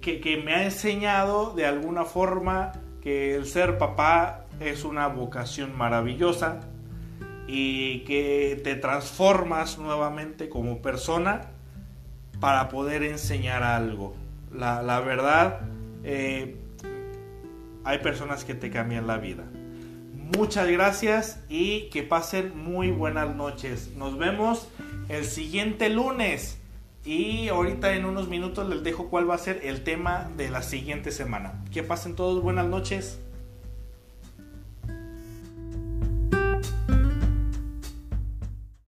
que, 0.00 0.20
que, 0.20 0.36
me 0.38 0.54
ha 0.54 0.64
enseñado 0.64 1.54
de 1.54 1.66
alguna 1.66 2.04
forma 2.04 2.72
que 3.00 3.34
el 3.34 3.46
ser 3.46 3.78
papá 3.78 4.46
es 4.60 4.84
una 4.84 5.08
vocación 5.08 5.76
maravillosa 5.76 6.60
y 7.46 8.00
que 8.00 8.60
te 8.62 8.76
transformas 8.76 9.78
nuevamente 9.78 10.48
como 10.48 10.80
persona 10.80 11.50
para 12.40 12.68
poder 12.68 13.02
enseñar 13.02 13.62
algo. 13.62 14.14
La, 14.52 15.00
verdad, 15.00 15.60
eh, 16.04 16.56
hay 17.84 17.98
personas 17.98 18.44
que 18.44 18.54
te 18.54 18.70
cambian 18.70 19.06
la 19.06 19.18
vida. 19.18 19.44
Muchas 20.36 20.68
gracias 20.68 21.42
y 21.48 21.90
que 21.90 22.02
pasen 22.02 22.56
muy 22.56 22.90
buenas 22.90 23.34
noches. 23.34 23.92
Nos 23.96 24.18
vemos 24.18 24.68
el 25.08 25.24
siguiente 25.24 25.88
lunes. 25.88 26.58
Y 27.04 27.48
ahorita 27.48 27.94
en 27.96 28.04
unos 28.04 28.28
minutos 28.28 28.68
les 28.68 28.84
dejo 28.84 29.08
cuál 29.08 29.28
va 29.28 29.34
a 29.34 29.38
ser 29.38 29.60
el 29.64 29.82
tema 29.82 30.30
de 30.36 30.50
la 30.50 30.62
siguiente 30.62 31.10
semana. 31.10 31.64
Que 31.72 31.82
pasen 31.82 32.14
todos 32.14 32.42
buenas 32.42 32.66
noches. 32.66 33.18